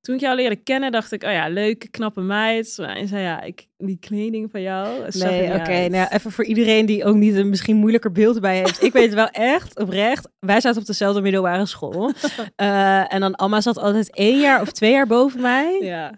toen 0.02 0.16
ik 0.16 0.22
jou 0.22 0.36
leerde 0.36 0.56
kennen, 0.56 0.92
dacht 0.92 1.12
ik, 1.12 1.24
oh 1.24 1.32
ja, 1.32 1.48
leuke, 1.50 1.90
knappe 1.90 2.22
meid. 2.22 2.78
Hij 2.78 3.08
zei, 3.08 3.22
ja, 3.24 3.42
ik, 3.42 3.68
die 3.78 3.98
kleding 4.00 4.52
van 4.52 4.62
jou, 4.62 5.06
Nee, 5.12 5.54
oké. 5.54 5.88
nou, 5.88 6.08
even 6.10 6.32
voor 6.32 6.46
iedereen 6.46 6.86
die 6.86 7.06
ook 7.06 7.16
niet 7.16 7.36
een 7.36 7.50
misschien 7.50 7.76
moeilijker 7.76 8.12
beeld 8.12 8.42
bij 8.42 8.58
heeft. 8.58 8.84
Ik 8.84 8.94
weet 8.94 9.06
het 9.06 9.14
wel 9.14 9.30
echt, 9.30 9.80
oprecht. 9.80 10.30
Wij 10.40 10.62
zaten 10.62 10.82
op 10.82 10.88
dezelfde 10.88 11.22
middelbare 11.22 11.66
school. 11.66 12.12
Eh, 12.56 13.14
en 13.14 13.20
dan 13.20 13.36
Amma 13.36 13.62
zat 13.62 13.78
altijd 13.78 14.16
één 14.16 14.40
jaar 14.40 14.62
of 14.62 14.72
twee 14.72 14.92
jaar 14.92 15.08
boven 15.08 15.42
mij. 15.42 15.80
Ja, 15.82 16.12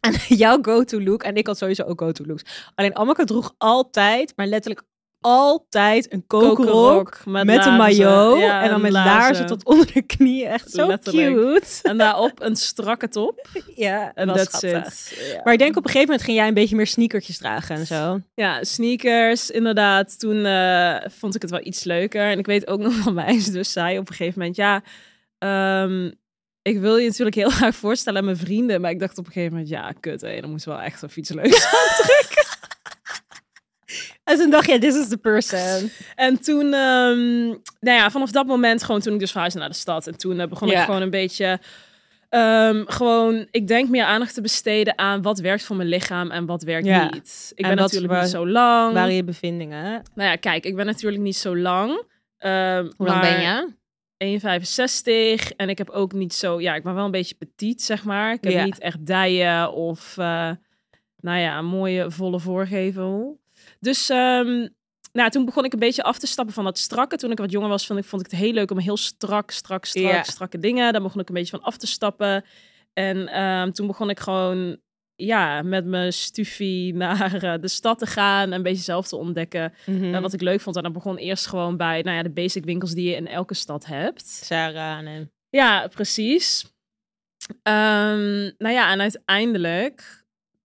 En 0.00 0.12
jouw 0.44 0.58
go-to 0.62 1.00
look, 1.00 1.22
en 1.22 1.34
ik 1.34 1.46
had 1.46 1.58
sowieso 1.58 1.82
ook 1.82 2.00
go-to 2.00 2.24
looks. 2.24 2.70
Alleen 2.74 2.96
Amaka 2.96 3.24
droeg 3.24 3.54
altijd, 3.58 4.32
maar 4.36 4.46
letterlijk 4.46 4.82
altijd 5.20 6.12
een 6.12 6.26
kokerrok. 6.26 6.56
kokerrok 6.56 7.44
Met, 7.46 7.66
een 7.66 7.76
maillot 7.76 8.38
Ja, 8.38 8.62
en 8.62 8.70
dan 8.70 8.80
met 8.80 8.92
laarzen. 8.92 9.20
laarzen 9.20 9.46
tot 9.46 9.64
onder 9.64 9.92
de 9.92 10.02
knieën. 10.02 10.48
Echt 10.48 10.70
zo 10.70 10.86
Letterlijk. 10.86 11.34
cute. 11.36 11.88
En 11.88 11.98
daarop 11.98 12.32
een 12.42 12.56
strakke 12.56 13.08
top. 13.08 13.48
Ja, 13.74 14.12
En 14.14 14.28
it. 14.28 14.60
Ja. 14.60 15.40
Maar 15.44 15.52
ik 15.52 15.58
denk 15.58 15.76
op 15.76 15.84
een 15.84 15.90
gegeven 15.90 16.06
moment 16.08 16.22
ging 16.22 16.36
jij 16.36 16.48
een 16.48 16.54
beetje 16.54 16.76
meer 16.76 16.86
sneakertjes 16.86 17.38
dragen 17.38 17.76
en 17.76 17.86
zo. 17.86 18.20
Ja, 18.34 18.64
sneakers, 18.64 19.50
inderdaad. 19.50 20.18
Toen 20.18 20.44
eh, 20.44 20.96
vond 21.18 21.34
ik 21.34 21.42
het 21.42 21.50
wel 21.50 21.60
iets 21.66 21.84
leuker. 21.84 22.30
En 22.30 22.38
ik 22.38 22.46
weet 22.46 22.66
ook 22.66 22.80
nog 22.86 22.94
van 22.94 23.14
mij, 23.14 23.40
ze 23.40 23.52
dus 23.52 23.72
zei 23.72 23.98
op 23.98 24.08
een 24.08 24.14
gegeven 24.14 24.38
moment, 24.38 24.56
ja, 24.56 24.82
ehm, 25.38 26.10
ik 26.62 26.78
wil 26.80 26.96
je 26.96 27.06
natuurlijk 27.06 27.36
heel 27.36 27.50
graag 27.60 27.74
voorstellen 27.74 28.18
aan 28.18 28.24
mijn 28.24 28.36
vrienden. 28.36 28.80
Maar 28.80 28.90
ik 28.90 29.00
dacht 29.00 29.18
op 29.18 29.26
een 29.26 29.32
gegeven 29.32 29.52
moment, 29.52 29.70
ja, 29.70 29.92
kut, 30.00 30.20
hé, 30.20 30.40
dan 30.40 30.50
moet 30.50 30.64
wel 30.64 30.80
echt 30.80 31.02
een 31.02 31.10
fiets 31.10 31.30
leuks 31.30 31.64
aantrekken. 31.66 32.59
En 34.30 34.36
toen 34.38 34.50
dacht 34.50 34.66
je, 34.66 34.78
this 34.78 34.96
is 34.96 35.08
the 35.08 35.16
person. 35.16 35.90
En 36.26 36.40
toen, 36.42 36.64
ehm, 36.72 37.46
nou 37.80 37.98
ja, 37.98 38.10
vanaf 38.10 38.30
dat 38.30 38.46
moment 38.46 38.82
gewoon 38.82 39.00
toen 39.00 39.12
ik 39.14 39.18
dus 39.20 39.30
verhuisde 39.30 39.58
naar 39.58 39.68
de 39.68 39.74
stad. 39.74 40.06
En 40.06 40.16
toen 40.18 40.40
eh, 40.40 40.48
begon 40.48 40.70
ik 40.70 40.78
gewoon 40.78 41.02
een 41.02 41.10
beetje, 41.10 41.58
ehm, 42.28 42.82
gewoon, 42.86 43.46
ik 43.50 43.66
denk 43.66 43.88
meer 43.88 44.04
aandacht 44.04 44.34
te 44.34 44.40
besteden 44.40 44.98
aan 44.98 45.22
wat 45.22 45.38
werkt 45.38 45.62
voor 45.64 45.76
mijn 45.76 45.88
lichaam 45.88 46.30
en 46.30 46.46
wat 46.46 46.62
werkt 46.62 46.86
Ja. 46.86 47.10
niet. 47.10 47.52
Ik 47.54 47.64
En 47.64 47.68
ben 47.74 47.78
natuurlijk 47.84 48.12
niet 48.20 48.30
zo 48.30 48.48
lang. 48.48 48.94
Waren 48.94 49.14
je 49.14 49.24
bevindingen? 49.24 50.02
Nou 50.14 50.30
ja, 50.30 50.36
kijk, 50.36 50.64
ik 50.64 50.76
ben 50.76 50.86
natuurlijk 50.86 51.22
niet 51.22 51.36
zo 51.36 51.56
lang. 51.56 52.02
Ehm, 52.38 52.88
Hoe 52.96 53.06
lang 53.06 53.20
ben 53.20 53.40
je? 53.40 53.78
1,65 54.16 55.52
en 55.56 55.68
ik 55.68 55.78
heb 55.78 55.90
ook 55.90 56.12
niet 56.12 56.34
zo, 56.34 56.60
ja, 56.60 56.74
ik 56.74 56.82
ben 56.82 56.94
wel 56.94 57.04
een 57.04 57.10
beetje 57.10 57.34
petit, 57.34 57.82
zeg 57.82 58.04
maar. 58.04 58.32
Ik 58.32 58.44
heb 58.44 58.52
Ja. 58.52 58.64
niet 58.64 58.78
echt 58.78 59.06
dijen 59.06 59.72
of, 59.72 60.18
eh, 60.18 60.50
nou 61.20 61.38
ja, 61.38 61.58
een 61.58 61.64
mooie 61.66 62.10
volle 62.10 62.40
voorgevel. 62.40 63.39
Dus, 63.80 64.08
ehm, 64.08 64.68
nou, 65.12 65.30
toen 65.30 65.44
begon 65.44 65.64
ik 65.64 65.72
een 65.72 65.78
beetje 65.78 66.02
af 66.02 66.18
te 66.18 66.26
stappen 66.26 66.54
van 66.54 66.64
dat 66.64 66.78
strakke. 66.78 67.16
Toen 67.16 67.30
ik 67.30 67.38
wat 67.38 67.50
jonger 67.50 67.68
was, 67.68 67.86
vond 67.86 67.98
ik, 67.98 68.04
vond 68.04 68.24
ik 68.24 68.30
het 68.30 68.40
heel 68.40 68.52
leuk 68.52 68.70
om 68.70 68.78
heel 68.78 68.96
strak, 68.96 69.50
strak, 69.50 69.84
strak, 69.84 70.24
strakke 70.24 70.58
dingen. 70.58 70.92
Daar 70.92 71.02
begon 71.02 71.20
ik 71.20 71.28
een 71.28 71.34
beetje 71.34 71.56
van 71.56 71.62
af 71.62 71.76
te 71.76 71.86
stappen. 71.86 72.44
En 72.92 73.28
ehm, 73.28 73.70
toen 73.70 73.86
begon 73.86 74.10
ik 74.10 74.20
gewoon, 74.20 74.78
ja, 75.14 75.62
met 75.62 75.84
mijn 75.84 76.12
stufie 76.12 76.94
naar 77.04 77.42
eh, 77.42 77.60
de 77.60 77.68
stad 77.68 77.98
te 77.98 78.06
gaan 78.06 78.42
en 78.42 78.52
een 78.52 78.62
beetje 78.62 78.82
zelf 78.82 79.08
te 79.08 79.16
ontdekken. 79.16 79.72
Mhm. 79.86 80.04
Uh, 80.04 80.20
wat 80.20 80.32
ik 80.32 80.40
leuk 80.40 80.60
vond. 80.60 80.76
En 80.76 80.82
dat 80.82 80.92
begon 80.92 81.16
eerst 81.16 81.46
gewoon 81.46 81.76
bij 81.76 82.02
nou 82.02 82.16
ja, 82.16 82.22
de 82.22 82.30
basic 82.30 82.64
winkels 82.64 82.92
die 82.92 83.08
je 83.08 83.16
in 83.16 83.26
elke 83.26 83.54
stad 83.54 83.86
hebt. 83.86 84.26
Sarah 84.26 85.06
en... 85.06 85.32
Ja, 85.48 85.88
precies. 85.88 86.64
Ehm, 87.62 88.50
nou 88.58 88.74
ja, 88.74 88.92
en 88.92 89.00
uiteindelijk 89.00 90.19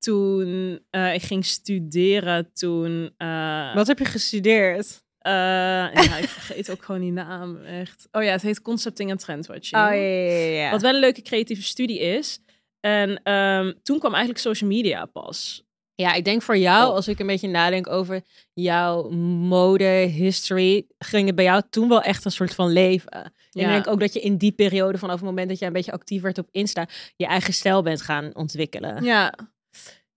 toen 0.05 0.79
eh, 0.89 1.13
ik 1.13 1.21
ging 1.23 1.45
studeren, 1.45 2.53
toen... 2.53 3.13
eh, 3.17 3.75
Wat 3.75 3.87
heb 3.87 3.99
je 3.99 4.05
gestudeerd? 4.05 5.03
eh, 5.19 5.31
ja, 6.05 6.17
ik 6.17 6.29
vergeet 6.29 6.71
ook 6.71 6.83
gewoon 6.83 7.01
die 7.01 7.11
naam, 7.11 7.57
echt. 7.63 8.07
Oh 8.11 8.23
ja, 8.23 8.31
het 8.31 8.41
heet 8.41 8.61
Concepting 8.61 9.09
en 9.09 9.17
Trendwatching. 9.17 9.81
Oh 9.81 9.87
ja, 9.89 9.93
ja, 9.93 10.29
ja, 10.37 10.61
ja. 10.61 10.71
Wat 10.71 10.81
wel 10.81 10.93
een 10.93 10.99
leuke 10.99 11.21
creatieve 11.21 11.63
studie 11.63 11.99
is. 11.99 12.39
En 12.79 13.19
ehm, 13.23 13.73
toen 13.83 13.99
kwam 13.99 14.11
eigenlijk 14.11 14.41
social 14.43 14.69
media 14.69 15.05
pas. 15.05 15.63
Ja, 15.95 16.13
ik 16.13 16.25
denk 16.25 16.41
voor 16.41 16.57
jou, 16.57 16.89
Oh. 16.89 16.95
als 16.95 17.07
ik 17.07 17.19
een 17.19 17.27
beetje 17.27 17.47
nadenk 17.47 17.89
over 17.89 18.21
jouw 18.53 19.09
mode, 19.49 19.83
history, 20.07 20.85
ging 20.97 21.25
het 21.27 21.35
bij 21.35 21.45
jou 21.45 21.61
toen 21.69 21.89
wel 21.89 22.01
echt 22.01 22.25
een 22.25 22.31
soort 22.31 22.53
van 22.55 22.71
leven. 22.71 23.33
Ja. 23.49 23.61
Ik 23.61 23.67
denk 23.67 23.87
ook 23.87 23.99
dat 23.99 24.13
je 24.13 24.19
in 24.21 24.37
die 24.37 24.51
periode, 24.51 24.97
vanaf 24.97 25.15
het 25.15 25.23
moment 25.25 25.49
dat 25.49 25.59
jij 25.59 25.67
een 25.67 25.73
beetje 25.73 25.91
actief 25.91 26.21
werd 26.21 26.37
op 26.37 26.47
Insta, 26.51 26.87
je 27.15 27.25
eigen 27.25 27.53
stijl 27.53 27.81
bent 27.81 28.01
gaan 28.01 28.35
ontwikkelen. 28.35 29.03
Ja. 29.03 29.33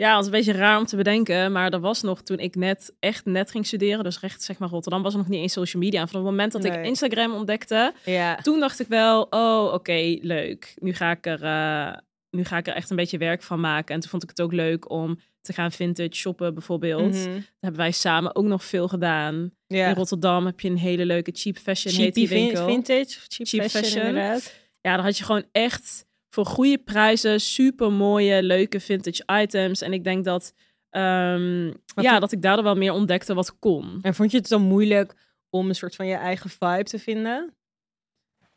Ja, 0.00 0.16
het 0.16 0.24
een 0.24 0.30
beetje 0.30 0.52
raar 0.52 0.78
om 0.78 0.84
te 0.86 0.96
bedenken, 0.96 1.52
maar 1.52 1.72
er 1.72 1.80
was 1.80 2.02
nog 2.02 2.22
toen 2.22 2.38
ik 2.38 2.54
net 2.54 2.94
echt 3.00 3.24
net 3.24 3.50
ging 3.50 3.66
studeren, 3.66 4.04
dus 4.04 4.20
recht 4.20 4.42
zeg 4.42 4.58
maar 4.58 4.68
Rotterdam, 4.68 5.02
was 5.02 5.12
er 5.12 5.18
nog 5.18 5.28
niet 5.28 5.40
eens 5.40 5.52
social 5.52 5.82
media. 5.82 6.00
En 6.00 6.08
vanaf 6.08 6.22
het 6.22 6.30
moment 6.32 6.52
dat 6.52 6.64
ik. 6.64 6.84
Instagram 6.84 7.34
ontdekte, 7.34 7.92
Ja. 8.04 8.36
toen 8.36 8.60
dacht 8.60 8.80
ik 8.80 8.86
wel, 8.88 9.26
oh 9.30 9.72
oké, 9.72 10.16
leuk. 10.20 10.74
Nu 10.78 10.94
ga 10.94 11.10
ik 11.10 11.26
er, 11.26 11.42
eh, 11.42 11.96
nu 12.30 12.44
ga 12.44 12.56
ik 12.56 12.66
er 12.66 12.74
echt 12.74 12.90
een 12.90 12.96
beetje 12.96 13.18
werk 13.18 13.42
van 13.42 13.60
maken. 13.60 13.94
En 13.94 14.00
toen 14.00 14.10
vond 14.10 14.22
ik 14.22 14.28
het 14.28 14.40
ook 14.40 14.52
leuk 14.52 14.90
om 14.90 15.18
te 15.40 15.52
gaan 15.52 15.72
vintage 15.72 16.14
shoppen 16.14 16.54
bijvoorbeeld. 16.54 17.12
Dat 17.24 17.32
hebben 17.60 17.80
wij 17.80 17.90
samen 17.90 18.36
ook 18.36 18.44
nog 18.44 18.64
veel 18.64 18.88
gedaan. 18.88 19.50
Ja. 19.66 19.88
In 19.88 19.94
Rotterdam 19.94 20.46
heb 20.46 20.60
je 20.60 20.68
een 20.68 20.78
hele 20.78 21.06
leuke 21.06 21.30
cheap 21.34 21.56
fashion 21.56 21.94
heet 21.94 22.14
die 22.14 22.28
winkel. 22.28 22.66
vintage, 22.66 23.18
cheap, 23.28 23.48
Cheap 23.48 23.62
fashion, 23.62 23.82
fashion. 23.84 24.06
inderdaad. 24.06 24.54
Ja, 24.80 24.94
daar 24.94 25.04
had 25.04 25.18
je 25.18 25.24
gewoon 25.24 25.44
echt 25.52 26.06
voor 26.30 26.47
goede 26.47 26.78
prijzen 26.78 27.40
super 27.40 27.92
mooie, 27.92 28.42
leuke 28.42 28.80
vintage 28.80 29.23
items. 29.42 29.80
En 29.80 29.92
ik 29.92 30.04
denk 30.04 30.25
dat, 30.25 30.52
ehm, 30.90 31.66
ja, 31.94 32.18
dat 32.18 32.32
ik 32.32 32.42
daardoor 32.42 32.64
wel 32.64 32.76
meer 32.76 32.92
ontdekte 32.92 33.35
wat 33.35 33.58
kon. 33.58 33.99
En 34.02 34.14
vond 34.14 34.30
je 34.30 34.37
het 34.37 34.49
dan 34.49 34.62
moeilijk 34.62 35.14
om 35.50 35.68
een 35.68 35.75
soort 35.75 35.94
van 35.97 36.06
je 36.06 36.14
eigen 36.14 36.50
vibe 36.50 36.82
te 36.85 36.99
vinden? 36.99 37.52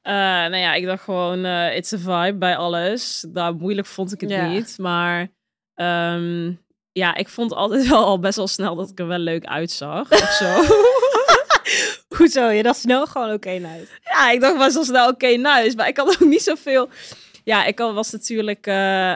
Eh, 0.01 0.13
nou 0.13 0.55
ja, 0.55 0.73
ik 0.73 0.85
dacht 0.85 1.03
gewoon, 1.03 1.45
eh 1.45 1.75
it's 1.75 1.93
a 1.93 1.97
vibe 1.97 2.37
bij 2.37 2.55
alles. 2.57 3.25
Nou, 3.33 3.55
moeilijk 3.55 3.87
vond 3.87 4.11
ik 4.13 4.21
het 4.21 4.29
Ja. 4.29 4.47
niet. 4.47 4.77
Maar 4.77 5.31
ehm, 5.73 6.51
ja, 6.91 7.15
ik 7.15 7.27
vond 7.27 7.53
altijd 7.53 7.87
wel 7.89 8.05
al 8.05 8.19
best 8.19 8.35
wel 8.37 8.47
snel 8.47 8.75
dat 8.75 8.89
ik 8.89 8.99
er 8.99 9.07
wel 9.07 9.17
leuk 9.17 9.45
uitzag 9.45 10.11
of 10.11 10.31
zo. 10.31 10.45
Hoe 10.53 10.99
Hoezo? 12.17 12.47
Je 12.49 12.63
dacht 12.63 12.79
snel 12.79 13.05
gewoon 13.07 13.31
oké, 13.33 13.49
nice. 13.49 13.87
Ja, 14.03 14.31
ik 14.31 14.41
dacht 14.41 14.57
was 14.57 14.73
zo 14.73 14.83
snel 14.83 15.09
oké, 15.09 15.27
nice. 15.27 15.73
Maar 15.75 15.87
ik 15.87 15.97
had 15.97 16.07
ook 16.07 16.27
niet 16.29 16.41
zoveel... 16.41 16.89
Ja, 17.43 17.65
ik 17.65 17.77
was 17.77 18.11
natuurlijk... 18.11 18.67
eh, 18.67 19.13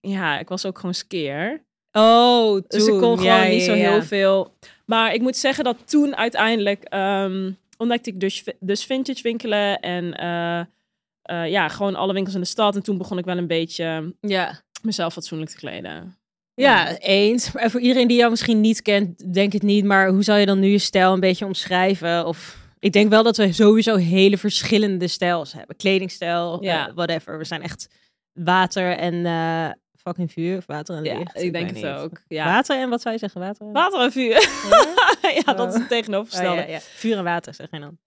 ja, 0.00 0.38
ik 0.38 0.48
was 0.48 0.66
ook 0.66 0.78
gewoon 0.78 0.94
skeer. 0.94 1.64
Oh, 1.92 2.60
Dus 2.68 2.86
ik 2.86 2.98
kon 2.98 3.22
Ja, 3.22 3.34
gewoon 3.36 3.50
niet 3.50 3.62
zo 3.62 3.74
ja. 3.74 3.90
heel 3.90 4.02
veel. 4.02 4.54
Maar 4.86 5.14
ik 5.14 5.20
moet 5.20 5.36
zeggen 5.36 5.64
dat 5.64 5.76
toen 5.88 6.16
uiteindelijk 6.16 6.84
ehm 6.84 7.50
ontdekte 7.78 8.10
ik 8.10 8.20
dus, 8.20 8.44
dus 8.60 8.84
vintage 8.84 9.22
winkelen 9.22 9.80
en 9.80 10.14
eh, 10.14 10.58
eh, 11.22 11.50
ja, 11.50 11.68
gewoon 11.68 11.94
alle 11.94 12.12
winkels 12.12 12.34
in 12.34 12.40
de 12.40 12.46
stad. 12.46 12.76
En 12.76 12.82
toen 12.82 12.98
begon 12.98 13.18
ik 13.18 13.24
wel 13.24 13.36
een 13.38 13.46
beetje 13.46 14.14
Ja. 14.20 14.60
mezelf 14.82 15.12
fatsoenlijk 15.12 15.50
te 15.50 15.56
kleden. 15.56 16.16
Ja, 16.54 16.98
eens. 16.98 17.52
Maar 17.52 17.70
voor 17.70 17.80
iedereen 17.80 18.08
die 18.08 18.16
jou 18.16 18.30
misschien 18.30 18.60
niet 18.60 18.82
kent, 18.82 19.34
denk 19.34 19.52
het 19.52 19.62
niet. 19.62 19.84
Maar 19.84 20.08
hoe 20.08 20.22
zou 20.22 20.38
je 20.38 20.46
dan 20.46 20.58
nu 20.58 20.68
je 20.68 20.78
stijl 20.78 21.12
een 21.12 21.20
beetje 21.20 21.44
omschrijven? 21.44 22.26
Of 22.26 22.56
ik 22.86 22.92
denk 22.92 23.10
wel 23.10 23.22
dat 23.22 23.36
we 23.36 23.52
sowieso 23.52 23.96
hele 23.96 24.38
verschillende 24.38 25.08
stijls 25.08 25.52
hebben. 25.52 25.76
Kledingstijl, 25.76 26.62
Ja. 26.64 26.88
eh, 26.88 26.94
whatever. 26.94 27.38
We 27.38 27.44
zijn 27.44 27.62
echt 27.62 27.88
water 28.32 28.96
en 28.96 29.26
eh, 29.26 29.68
fucking 30.02 30.32
vuur. 30.32 30.56
Of 30.56 30.66
water 30.66 30.96
en 30.96 31.04
Ja, 31.04 31.18
licht. 31.18 31.42
ik 31.42 31.52
denk 31.52 31.66
het 31.66 31.74
niet. 31.74 31.86
ook. 31.86 32.20
Ja. 32.28 32.44
Water 32.44 32.78
en 32.80 32.88
wat 32.88 33.00
zou 33.00 33.14
je 33.14 33.20
zeggen? 33.20 33.40
Water 33.40 33.66
en 33.66 33.72
Water 33.72 34.00
en 34.00 34.12
vuur. 34.12 34.48
ja, 35.46 35.52
dat 35.60 35.68
is 35.68 35.74
het 35.74 35.82
Oh, 35.82 35.88
tegenovergestelde. 35.88 36.60
ja, 36.60 36.66
ja. 36.68 36.78
Vuur 36.80 37.16
en 37.16 37.24
water 37.24 37.54
zeg 37.54 37.66
je 37.70 37.78
dan. 37.80 37.98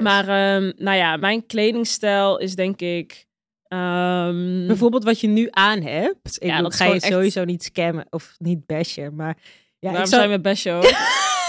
Maar 0.00 0.28
ehm, 0.28 0.72
nou 0.76 0.96
ja, 0.96 1.16
mijn 1.16 1.46
kledingstijl 1.46 2.38
is 2.38 2.54
denk 2.54 2.80
ik... 2.80 3.26
ehm, 3.68 4.66
bijvoorbeeld 4.66 5.04
wat 5.04 5.20
je 5.20 5.28
nu 5.28 5.48
aan 5.50 5.80
hebt. 5.82 6.36
Ik 6.36 6.42
Ja, 6.42 6.48
bedoel, 6.48 6.62
dat 6.62 6.74
ga 6.74 6.84
je 6.84 6.92
echt- 6.94 7.04
sowieso 7.04 7.44
niet 7.44 7.62
scammen 7.62 8.06
of 8.10 8.34
niet 8.38 8.66
bashen. 8.66 9.14
Maar 9.14 9.36
ja, 9.36 9.88
ik 9.88 9.94
Waarom 9.94 10.06
zou, 10.06 10.22
zijn 10.22 10.30
we 10.30 10.40
best 10.40 10.60
show? 10.62 10.82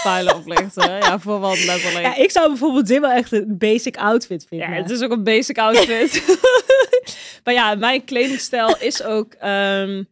Pijlen 0.02 0.34
oplichten. 0.36 0.90
Ja, 0.96 1.18
voor 1.18 1.38
wat 1.40 1.64
letterlijk. 1.64 2.04
ja, 2.04 2.16
ik 2.16 2.30
zou 2.30 2.48
bijvoorbeeld 2.48 2.86
dit 2.86 3.00
wel 3.00 3.10
echt 3.10 3.32
een 3.32 3.58
basic 3.58 3.96
outfit 3.96 4.44
vinden. 4.48 4.68
Ja, 4.70 4.74
het 4.74 4.90
is 4.90 5.02
ook 5.02 5.10
een 5.10 5.24
basic 5.24 5.58
outfit. 5.58 6.38
maar 7.44 7.54
ja, 7.54 7.74
mijn 7.74 8.04
kledingstijl 8.04 8.76
is 8.78 9.02
ook... 9.02 9.32
ehm, 9.32 10.02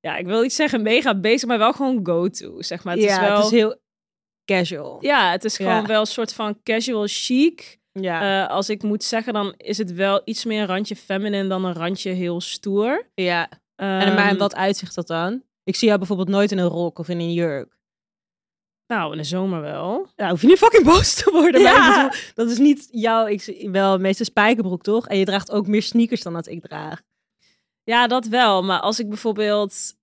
ja, 0.00 0.16
ik 0.16 0.26
wil 0.26 0.42
niet 0.42 0.52
zeggen 0.54 0.82
mega 0.82 1.14
basic, 1.20 1.48
maar 1.48 1.58
wel 1.58 1.72
gewoon 1.72 2.00
go-to, 2.02 2.62
zeg 2.62 2.84
maar. 2.84 2.94
Het 2.94 3.02
ja, 3.02 3.10
is 3.22 3.28
wel... 3.28 3.36
het 3.36 3.44
is 3.44 3.50
heel 3.50 3.76
casual. 4.44 4.98
Ja, 5.00 5.30
het 5.30 5.44
is 5.44 5.56
gewoon 5.56 5.72
Ja. 5.72 5.86
wel 5.86 6.00
een 6.00 6.06
soort 6.06 6.32
van 6.32 6.62
casual 6.62 7.04
chic. 7.06 7.78
Ja, 7.92 8.44
Eh, 8.44 8.50
als 8.50 8.68
ik 8.68 8.82
moet 8.82 9.04
zeggen, 9.04 9.32
dan 9.32 9.54
is 9.56 9.78
het 9.78 9.92
wel 9.94 10.22
iets 10.24 10.44
meer 10.44 10.60
een 10.60 10.66
randje 10.66 10.96
feminine 10.96 11.48
dan 11.48 11.64
een 11.64 11.74
randje 11.74 12.10
heel 12.10 12.40
stoer. 12.40 13.10
ja. 13.14 13.48
En 13.76 14.14
maar 14.14 14.36
wat 14.36 14.54
uitzicht 14.54 14.94
dat 14.94 15.06
dan? 15.06 15.42
Ik 15.64 15.76
zie 15.76 15.86
jou 15.86 15.98
bijvoorbeeld 15.98 16.28
nooit 16.28 16.52
in 16.52 16.58
een 16.58 16.68
rok 16.68 16.98
of 16.98 17.08
in 17.08 17.18
een 17.20 17.32
jurk. 17.32 17.76
Nou, 18.86 19.12
in 19.12 19.18
de 19.18 19.24
zomer 19.24 19.60
wel. 19.60 20.08
Ja, 20.16 20.28
hoef 20.30 20.40
je 20.40 20.46
niet 20.46 20.58
fucking 20.58 20.84
boos 20.84 21.14
te 21.14 21.30
worden. 21.30 21.62
Maar 21.62 21.72
Ja. 21.72 22.04
ik 22.04 22.10
bedoel, 22.10 22.20
dat 22.34 22.50
is 22.50 22.58
niet 22.58 22.88
jouw, 22.90 23.26
ik 23.26 23.68
wel 23.70 23.98
meestal 23.98 24.24
spijkerbroek 24.26 24.82
toch? 24.82 25.08
En 25.08 25.18
je 25.18 25.24
draagt 25.24 25.50
ook 25.50 25.66
meer 25.66 25.82
sneakers 25.82 26.22
dan 26.22 26.32
dat 26.32 26.46
ik 26.46 26.60
draag. 26.62 27.02
Ja, 27.84 28.06
dat 28.06 28.26
wel. 28.26 28.62
Maar 28.62 28.80
als 28.80 28.98
ik 29.00 29.08
bijvoorbeeld... 29.08 29.94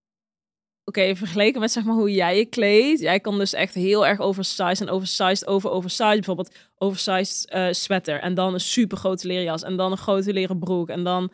Oké, 0.85 1.15
vergeleken 1.15 1.59
met 1.59 1.71
zeg 1.71 1.83
maar 1.83 1.95
hoe 1.95 2.11
jij 2.11 2.37
je 2.37 2.45
kleedt. 2.45 2.99
Jij 2.99 3.19
kan 3.19 3.37
dus 3.37 3.53
echt 3.53 3.73
heel 3.73 4.07
erg 4.07 4.19
oversized 4.19 4.81
en 4.81 4.89
oversized 4.89 5.47
over 5.47 5.69
oversized. 5.69 6.15
Bijvoorbeeld 6.15 6.55
oversized 6.77 7.49
eh, 7.49 7.67
sweater. 7.71 8.19
En 8.19 8.33
dan 8.33 8.53
een 8.53 8.59
super 8.59 8.97
grote 8.97 9.27
leren 9.27 9.43
jas. 9.43 9.63
En 9.63 9.75
dan 9.77 9.91
een 9.91 9.97
grote 9.97 10.33
leren 10.33 10.59
broek. 10.59 10.89
En 10.89 11.03
dan 11.03 11.31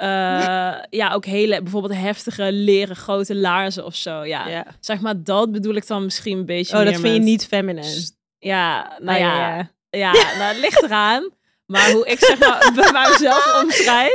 eh, 0.00 0.76
ja, 0.90 1.12
ook 1.14 1.24
hele 1.24 1.62
bijvoorbeeld 1.62 1.94
heftige 2.00 2.52
leren 2.52 2.96
grote 2.96 3.34
laarzen 3.34 3.84
of 3.84 3.94
zo. 3.94 4.24
Ja, 4.24 4.48
Ja. 4.48 4.66
zeg 4.80 5.00
maar 5.00 5.22
dat 5.22 5.52
bedoel 5.52 5.74
ik 5.74 5.86
dan 5.86 6.04
misschien 6.04 6.38
een 6.38 6.46
beetje 6.46 6.78
Oh, 6.78 6.84
dat 6.84 6.94
vind 7.00 7.14
je 7.14 7.20
niet 7.20 7.46
feminine. 7.46 7.84
S- 7.86 8.12
Ja, 8.38 8.96
nou 8.98 9.14
Oh, 9.18 9.24
ja, 9.24 9.70
ja. 9.90 10.12
nou, 10.12 10.42
het 10.42 10.58
ligt 10.58 10.82
eraan. 10.82 11.28
Maar 11.66 11.90
hoe 11.90 12.06
ik 12.06 12.18
zeg 12.24 12.38
maar 12.38 12.70
bij 12.74 12.92
mijzelf 12.92 13.60
omschrijf, 13.62 14.12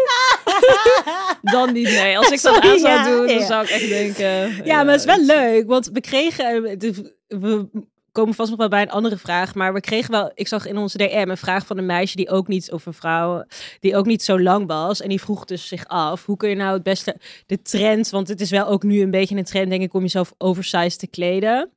dan 1.42 1.74
niet. 1.74 1.88
Nee, 1.88 2.18
als 2.18 2.30
ik 2.32 2.42
dat 2.42 2.54
Sorry, 2.54 2.70
aan 2.70 2.80
zou 3.04 3.04
doen, 3.28 3.38
dan 3.38 3.46
zou 3.46 3.64
ik 3.64 3.70
echt 3.70 3.90
denken... 3.90 4.66
Ja, 4.66 4.84
maar 4.84 4.92
het 4.94 5.00
is 5.00 5.16
wel 5.16 5.26
leuk, 5.26 5.68
want 5.68 5.90
we 5.94 6.02
kregen, 6.02 6.66
eh, 6.66 6.78
de- 6.80 7.16
we 7.28 7.68
komen 8.16 8.34
vast 8.34 8.50
nog 8.50 8.60
wel 8.60 8.68
bij 8.68 8.82
een 8.82 8.90
andere 8.92 9.18
vraag, 9.18 9.56
maar 9.56 9.74
we 9.74 9.80
kregen 9.80 10.12
wel, 10.12 10.32
ik 10.34 10.48
zag 10.48 10.66
in 10.66 10.78
onze 10.78 10.98
DM 10.98 11.26
een 11.30 11.38
vraag 11.38 11.66
van 11.66 11.78
een 11.78 11.86
meisje 11.86 12.16
die 12.16 12.30
ook 12.30 12.48
niet, 12.48 12.72
of 12.72 12.86
een 12.86 12.94
vrouw, 12.94 13.44
die 13.80 13.96
ook 13.96 14.06
niet 14.06 14.24
zo 14.24 14.40
lang 14.42 14.68
was, 14.68 15.02
en 15.02 15.10
die 15.10 15.20
vroeg 15.22 15.46
dus 15.46 15.68
zich 15.68 15.88
af, 15.88 16.26
hoe 16.26 16.38
kun 16.38 16.50
je 16.50 16.56
nou 16.56 16.74
het 16.74 16.84
beste, 16.84 17.16
de 17.46 17.62
trend, 17.62 18.10
want 18.10 18.28
het 18.28 18.42
is 18.42 18.50
wel 18.50 18.68
ook 18.68 18.84
nu 18.84 19.02
een 19.02 19.12
beetje 19.12 19.36
een 19.36 19.44
trend, 19.44 19.70
denk 19.70 19.82
ik, 19.82 19.94
om 19.94 20.02
jezelf 20.02 20.34
oversized 20.38 21.00
te 21.00 21.08
kleden. 21.08 21.72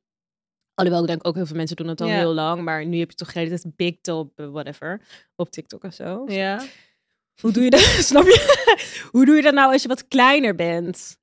Alhoewel, 0.73 1.01
ik 1.03 1.07
denk 1.09 1.27
ook 1.27 1.35
heel 1.35 1.45
veel 1.45 1.55
mensen 1.55 1.75
doen 1.75 1.87
het 1.87 2.01
al 2.01 2.07
Ja. 2.07 2.15
heel 2.15 2.33
lang, 2.33 2.61
maar 2.61 2.85
nu 2.85 2.99
heb 2.99 3.09
je 3.09 3.15
toch 3.15 3.33
hele 3.33 3.49
tijd 3.49 3.75
big 3.75 3.95
top, 4.01 4.39
eh, 4.39 4.47
whatever, 4.49 5.01
op 5.35 5.49
TikTok 5.51 5.83
of 5.83 5.93
zo. 5.93 6.23
Ja. 6.27 6.61
Hoe 7.41 7.51
doe 7.51 7.63
je 7.63 7.69
dat, 7.69 7.79
snap 8.11 8.23
je? 8.23 9.07
hoe 9.11 9.25
doe 9.25 9.35
je 9.35 9.41
dat 9.41 9.53
nou 9.53 9.71
als 9.73 9.81
je 9.81 9.87
wat 9.87 10.07
kleiner 10.07 10.55
bent? 10.55 11.17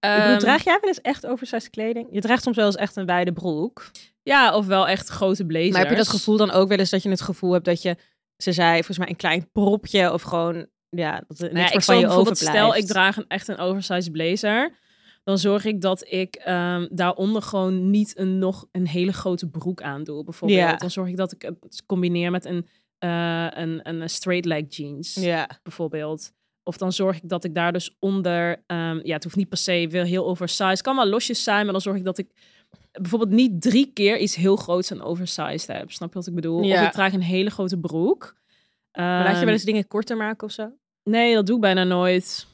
Ik 0.00 0.10
bedoel, 0.10 0.24
Ehm, 0.30 0.38
draag 0.38 0.64
jij 0.64 0.78
wel 0.80 0.88
eens 0.88 1.00
echt 1.00 1.26
oversized 1.26 1.70
kleding? 1.70 2.08
Je 2.10 2.20
draagt 2.20 2.42
soms 2.42 2.56
wel 2.56 2.66
eens 2.66 2.76
echt 2.76 2.96
een 2.96 3.06
wijde 3.06 3.32
broek. 3.32 3.90
Ja, 4.24 4.56
of 4.56 4.66
wel 4.66 4.88
echt 4.88 5.08
grote 5.08 5.44
blazers. 5.44 5.70
Maar 5.70 5.80
heb 5.80 5.90
je 5.90 5.96
dat 5.96 6.08
gevoel 6.08 6.36
dan 6.36 6.50
ook 6.50 6.68
wel 6.68 6.78
eens 6.78 6.90
dat 6.90 7.02
je 7.02 7.08
het 7.08 7.20
gevoel 7.20 7.52
hebt 7.52 7.64
dat 7.64 7.82
je, 7.82 7.96
ze 8.36 8.52
zei 8.52 8.74
volgens 8.74 8.98
mij 8.98 9.08
een 9.08 9.16
klein 9.16 9.50
propje 9.52 10.12
of 10.12 10.22
gewoon, 10.22 10.66
ja, 10.88 11.24
dat 11.28 11.38
er 11.38 11.52
Nou 11.52 11.64
ja, 11.64 11.72
ik 11.72 11.82
van 11.82 11.98
je 11.98 12.06
overblijft. 12.06 12.38
stel 12.38 12.76
ik 12.76 12.86
draag 12.86 13.16
een, 13.16 13.24
echt 13.28 13.48
een 13.48 13.58
oversized 13.58 14.12
blazer. 14.12 14.82
Dan 15.24 15.38
zorg 15.38 15.64
ik 15.64 15.80
dat 15.80 16.06
ik 16.12 16.34
ehm, 16.34 16.86
daaronder 16.90 17.42
gewoon 17.42 17.90
niet 17.90 18.18
een, 18.18 18.38
nog 18.38 18.66
een 18.72 18.86
hele 18.86 19.12
grote 19.12 19.48
broek 19.48 19.82
aandoe. 19.82 20.24
Bijvoorbeeld. 20.24 20.60
Ja. 20.60 20.76
Dan 20.76 20.90
zorg 20.90 21.08
ik 21.08 21.16
dat 21.16 21.32
ik 21.32 21.42
het 21.42 21.82
combineer 21.86 22.30
met 22.30 22.44
een, 22.44 22.68
eh, 22.98 23.46
een, 23.50 23.88
een 23.88 24.10
straight 24.10 24.44
leg 24.44 24.64
jeans. 24.68 25.14
Ja, 25.14 25.48
bijvoorbeeld. 25.62 26.32
Of 26.62 26.76
dan 26.76 26.92
zorg 26.92 27.16
ik 27.16 27.28
dat 27.28 27.44
ik 27.44 27.54
daar 27.54 27.72
dus 27.72 27.96
onder, 27.98 28.62
ehm, 28.66 29.00
ja, 29.02 29.14
het 29.14 29.24
hoeft 29.24 29.36
niet 29.36 29.48
per 29.48 29.58
se 29.58 29.88
weer 29.90 30.04
heel 30.04 30.26
oversized. 30.26 30.82
kan 30.82 30.96
wel 30.96 31.06
losjes 31.06 31.42
zijn, 31.42 31.64
maar 31.64 31.72
dan 31.72 31.82
zorg 31.82 31.96
ik 31.96 32.04
dat 32.04 32.18
ik 32.18 32.30
bijvoorbeeld 33.00 33.30
niet 33.30 33.62
drie 33.62 33.90
keer 33.92 34.18
iets 34.18 34.34
heel 34.34 34.56
groots 34.56 34.90
en 34.90 35.02
oversized 35.02 35.66
heb. 35.66 35.92
Snap 35.92 36.08
je 36.08 36.14
wat 36.18 36.26
ik 36.26 36.34
bedoel? 36.34 36.62
Ja. 36.62 36.80
Of 36.80 36.86
ik 36.86 36.92
draag 36.92 37.12
een 37.12 37.22
hele 37.22 37.50
grote 37.50 37.78
broek. 37.78 38.34
laat 38.92 39.26
je 39.26 39.32
Ehm, 39.32 39.44
wel 39.44 39.52
eens 39.52 39.62
dingen 39.64 39.86
korter 39.86 40.16
maken 40.16 40.46
of 40.46 40.52
zo? 40.52 40.72
Nee, 41.10 41.34
dat 41.34 41.46
doe 41.46 41.54
ik 41.54 41.60
bijna 41.60 41.84
nooit. 41.84 42.46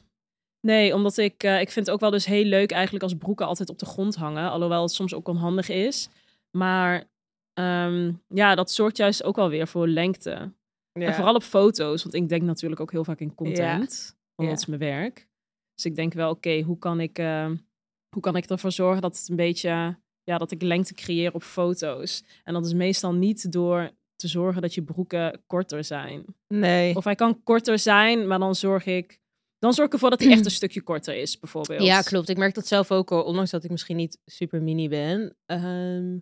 Nee, 0.67 0.93
omdat 0.95 1.17
ik, 1.17 1.43
eh, 1.43 1.61
ik 1.61 1.71
vind 1.71 1.85
het 1.85 1.95
ook 1.95 2.01
wel 2.01 2.09
dus 2.11 2.25
heel 2.25 2.43
leuk 2.45 2.71
eigenlijk 2.71 3.03
als 3.03 3.13
broeken 3.13 3.45
altijd 3.45 3.69
op 3.69 3.79
de 3.79 3.85
grond 3.85 4.15
hangen. 4.15 4.51
Alhoewel 4.51 4.81
het 4.81 4.91
soms 4.91 5.13
ook 5.13 5.27
onhandig 5.27 5.69
is. 5.69 6.09
Maar 6.57 7.03
ehm, 7.53 8.11
ja, 8.27 8.55
dat 8.55 8.71
zorgt 8.71 8.97
juist 8.97 9.23
ook 9.23 9.35
wel 9.35 9.49
weer 9.49 9.67
voor 9.67 9.87
lengte. 9.87 10.51
En 10.91 11.13
vooral 11.13 11.35
op 11.35 11.43
foto's, 11.43 12.03
want 12.03 12.15
ik 12.15 12.29
denk 12.29 12.41
natuurlijk 12.41 12.81
ook 12.81 12.91
heel 12.91 13.03
vaak 13.03 13.19
in 13.19 13.35
content. 13.35 14.15
Want 14.35 14.49
Ja. 14.49 14.49
dat 14.49 14.57
is 14.59 14.65
mijn 14.65 14.79
werk. 14.79 15.27
Dus 15.75 15.85
ik 15.85 15.95
denk 15.95 16.13
wel, 16.13 16.29
oké, 16.29 16.61
hoe 16.61 16.77
kan 16.79 16.99
ik 16.99 17.17
eh, 17.19 17.51
hoe 18.09 18.21
kan 18.21 18.35
ik 18.35 18.45
ervoor 18.45 18.71
zorgen 18.71 19.01
dat 19.01 19.17
het 19.17 19.29
een 19.29 19.35
beetje, 19.35 19.97
ja, 20.23 20.37
dat 20.37 20.51
ik 20.51 20.61
lengte 20.61 20.93
creëer 20.93 21.33
op 21.33 21.43
foto's. 21.43 22.23
En 22.43 22.53
dat 22.53 22.65
is 22.65 22.73
meestal 22.73 23.13
niet 23.13 23.51
door 23.51 23.91
te 24.15 24.27
zorgen 24.27 24.61
dat 24.61 24.73
je 24.73 24.83
broeken 24.83 25.43
korter 25.47 25.83
zijn. 25.83 26.25
Nee. 26.47 26.95
Of 26.95 27.03
hij 27.03 27.15
kan 27.15 27.43
korter 27.43 27.79
zijn, 27.79 28.27
maar 28.27 28.39
dan 28.39 28.55
zorg 28.55 28.85
ik, 28.85 29.19
dan 29.59 29.73
zorg 29.73 29.87
ik 29.87 29.93
ervoor 29.93 30.09
dat 30.09 30.19
hij 30.19 30.31
echt 30.31 30.45
een 30.45 30.51
stukje 30.61 30.81
korter 30.81 31.15
is, 31.15 31.39
bijvoorbeeld. 31.39 31.83
Ja, 31.83 32.01
klopt. 32.01 32.29
Ik 32.29 32.37
merk 32.37 32.55
dat 32.55 32.67
zelf 32.67 32.91
ook 32.91 33.11
al, 33.11 33.23
ondanks 33.23 33.51
dat 33.51 33.63
ik 33.63 33.71
misschien 33.71 33.97
niet 33.97 34.17
super 34.25 34.61
mini 34.61 34.89
ben. 34.89 35.35
Ehm, 35.45 36.17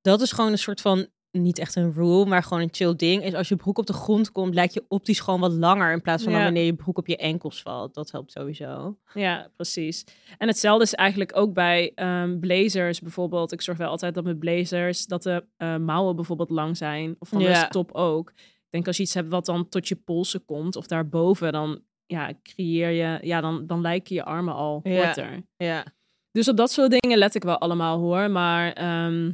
dat 0.00 0.20
is 0.20 0.32
gewoon 0.32 0.52
een 0.52 0.58
soort 0.58 0.80
van, 0.80 1.08
niet 1.32 1.58
echt 1.58 1.76
een 1.76 1.92
rule, 1.92 2.26
maar 2.26 2.42
gewoon 2.42 2.62
een 2.62 2.68
chill 2.72 2.96
ding. 2.96 3.24
Is 3.24 3.34
als 3.34 3.48
je 3.48 3.56
broek 3.56 3.78
op 3.78 3.86
de 3.86 3.92
grond 3.92 4.32
komt, 4.32 4.54
lijkt 4.54 4.74
je 4.74 4.84
optisch 4.88 5.20
gewoon 5.20 5.40
wat 5.40 5.52
langer 5.52 5.92
in 5.92 6.00
plaats 6.00 6.22
van 6.24 6.32
Ja. 6.32 6.42
wanneer 6.44 6.64
je 6.64 6.74
broek 6.74 6.98
op 6.98 7.06
je 7.06 7.16
enkels 7.16 7.62
valt. 7.62 7.94
Dat 7.94 8.10
helpt 8.10 8.32
sowieso. 8.32 8.96
Ja, 9.14 9.48
precies. 9.56 10.04
En 10.38 10.48
hetzelfde 10.48 10.84
is 10.84 10.94
eigenlijk 10.94 11.36
ook 11.36 11.54
bij 11.54 11.92
ehm, 11.94 12.38
blazers 12.38 13.00
bijvoorbeeld. 13.00 13.52
Ik 13.52 13.60
zorg 13.62 13.78
wel 13.78 13.88
altijd 13.88 14.14
dat 14.14 14.24
mijn 14.24 14.38
blazers, 14.38 15.06
dat 15.06 15.22
de 15.22 15.44
eh, 15.56 15.76
mouwen 15.76 16.16
bijvoorbeeld 16.16 16.50
lang 16.50 16.76
zijn. 16.76 17.16
Of 17.18 17.28
van 17.28 17.40
Ja. 17.40 17.62
de 17.62 17.68
top 17.68 17.92
ook. 17.92 18.30
Ik 18.36 18.70
denk 18.70 18.86
als 18.86 18.96
je 18.96 19.02
iets 19.02 19.14
hebt 19.14 19.28
wat 19.28 19.46
dan 19.46 19.68
tot 19.68 19.88
je 19.88 19.96
polsen 19.96 20.44
komt 20.44 20.76
of 20.76 20.86
daarboven, 20.86 21.52
dan 21.52 21.80
ja, 22.06 22.32
creëer 22.42 22.90
je, 22.90 23.18
ja, 23.26 23.40
dan, 23.40 23.66
dan 23.66 23.80
lijken 23.80 24.14
je 24.14 24.24
armen 24.24 24.54
al 24.54 24.80
Ja. 24.82 25.04
korter. 25.04 25.42
Ja. 25.56 25.84
Dus 26.32 26.48
op 26.48 26.56
dat 26.56 26.70
soort 26.70 26.90
dingen 27.00 27.18
let 27.18 27.34
ik 27.34 27.42
wel 27.42 27.58
allemaal 27.58 27.98
hoor. 27.98 28.30
Maar 28.30 28.72
ehm, 28.72 29.32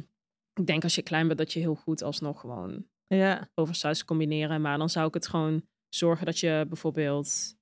ik 0.57 0.65
denk 0.67 0.83
als 0.83 0.95
je 0.95 1.01
klein 1.01 1.27
bent 1.27 1.39
dat 1.39 1.53
je 1.53 1.59
heel 1.59 1.75
goed 1.75 2.03
alsnog 2.03 2.39
gewoon 2.39 2.85
Ja. 3.07 3.49
oversized 3.55 4.05
combineren. 4.05 4.61
Maar 4.61 4.77
dan 4.77 4.89
zou 4.89 5.07
ik 5.07 5.13
het 5.13 5.27
gewoon 5.27 5.61
zorgen 5.89 6.25
dat 6.25 6.39
je 6.39 6.65
bijvoorbeeld 6.67 7.55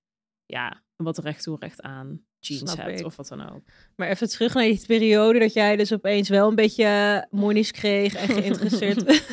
ja, 0.45 0.83
wat 0.95 1.17
recht 1.17 1.43
toe 1.43 1.57
recht 1.59 1.81
aan 1.81 2.25
jeans 2.39 2.71
Snap 2.71 2.85
hebt 2.85 2.99
ik. 2.99 3.05
of 3.05 3.15
wat 3.15 3.27
dan 3.27 3.49
ook. 3.49 3.61
Maar 3.95 4.07
even 4.09 4.29
terug 4.29 4.53
naar 4.53 4.63
die 4.63 4.85
periode 4.87 5.39
dat 5.39 5.53
jij 5.53 5.75
dus 5.75 5.93
opeens 5.93 6.29
wel 6.29 6.47
een 6.49 6.55
beetje 6.55 7.27
monies 7.29 7.71
kreeg 7.71 8.13
en 8.15 8.27
geïnteresseerd, 8.29 9.03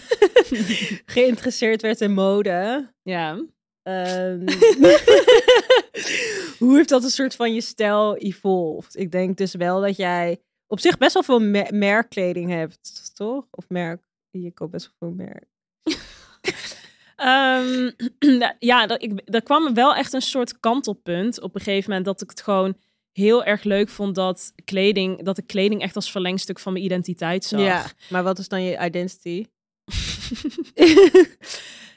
geïnteresseerd 1.14 1.82
werd 1.82 2.00
in 2.00 2.12
mode. 2.12 2.90
Ja. 3.02 3.44
Ehm, 3.82 4.46
hoe 6.58 6.76
heeft 6.76 6.88
dat 6.88 7.04
een 7.04 7.10
soort 7.10 7.34
van 7.34 7.54
je 7.54 7.60
stijl 7.60 8.16
evolved? 8.16 8.96
Ik 8.96 9.10
denk 9.10 9.36
dus 9.36 9.54
wel 9.54 9.80
dat 9.80 9.96
jij 9.96 10.42
op 10.72 10.80
zich 10.80 10.98
best 10.98 11.14
wel 11.14 11.22
veel 11.22 11.40
me- 11.40 11.68
merkkleding 11.72 12.50
hebt, 12.50 13.10
toch? 13.14 13.46
Of 13.50 13.64
merk, 13.68 14.02
je 14.30 14.52
koopt 14.52 14.70
best 14.70 14.92
wel 14.98 15.08
veel 15.10 15.24
merk. 15.26 15.46
Ehm, 17.16 17.90
ja, 18.58 18.86
dat, 18.86 19.02
ik, 19.02 19.20
er 19.24 19.42
kwam 19.42 19.74
wel 19.74 19.94
echt 19.94 20.12
een 20.12 20.22
soort 20.22 20.60
kantelpunt 20.60 21.40
op 21.40 21.54
een 21.54 21.60
gegeven 21.60 21.88
moment 21.88 22.06
dat 22.06 22.22
ik 22.22 22.30
het 22.30 22.42
gewoon 22.42 22.76
heel 23.12 23.44
erg 23.44 23.62
leuk 23.62 23.88
vond 23.88 24.14
dat 24.14 24.52
kleding, 24.64 25.22
dat 25.22 25.36
de 25.36 25.42
kleding 25.42 25.82
echt 25.82 25.96
als 25.96 26.10
verlengstuk 26.10 26.58
van 26.58 26.72
mijn 26.72 26.84
identiteit 26.84 27.44
zag. 27.44 27.60
Ja, 27.60 27.84
maar 28.10 28.22
wat 28.22 28.38
is 28.38 28.48
dan 28.48 28.62
je 28.62 28.78
identity? 28.84 29.46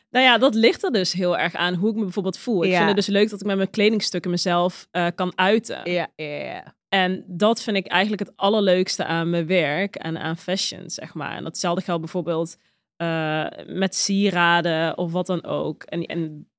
Nou 0.10 0.28
ja, 0.28 0.38
dat 0.38 0.56
ligt 0.56 0.84
er 0.84 0.92
dus 0.92 1.14
heel 1.14 1.38
erg 1.38 1.54
aan 1.56 1.74
hoe 1.74 1.90
ik 1.90 1.96
me 1.96 2.04
bijvoorbeeld 2.04 2.38
voel. 2.38 2.64
Ik 2.64 2.70
Ja. 2.70 2.76
vind 2.76 2.88
het 2.88 2.96
dus 2.96 3.08
leuk 3.08 3.30
dat 3.30 3.40
ik 3.42 3.46
met 3.48 3.56
mijn 3.58 3.70
kledingstukken 3.70 4.32
mezelf 4.32 4.88
eh, 4.92 5.08
kan 5.16 5.32
uiten. 5.38 5.92
Ja, 5.92 6.08
ja, 6.16 6.26
ja. 6.26 6.76
En 6.96 7.24
dat 7.28 7.62
vind 7.62 7.78
ik 7.78 7.88
eigenlijk 7.88 8.22
het 8.22 8.38
allerleukste 8.38 9.06
aan 9.06 9.30
mijn 9.30 9.48
werk 9.48 9.96
en 9.96 10.18
aan 10.18 10.38
fashion, 10.38 10.90
zeg 10.90 11.14
maar. 11.14 11.36
En 11.36 11.44
datzelfde 11.44 11.84
geldt 11.84 12.02
bijvoorbeeld 12.02 12.58
eh, 12.96 13.48
met 13.68 13.96
sieraden 13.96 14.98
of 14.98 15.12
wat 15.12 15.26
dan 15.26 15.44
ook. 15.44 15.84
En, 15.84 16.06
en 16.06 16.50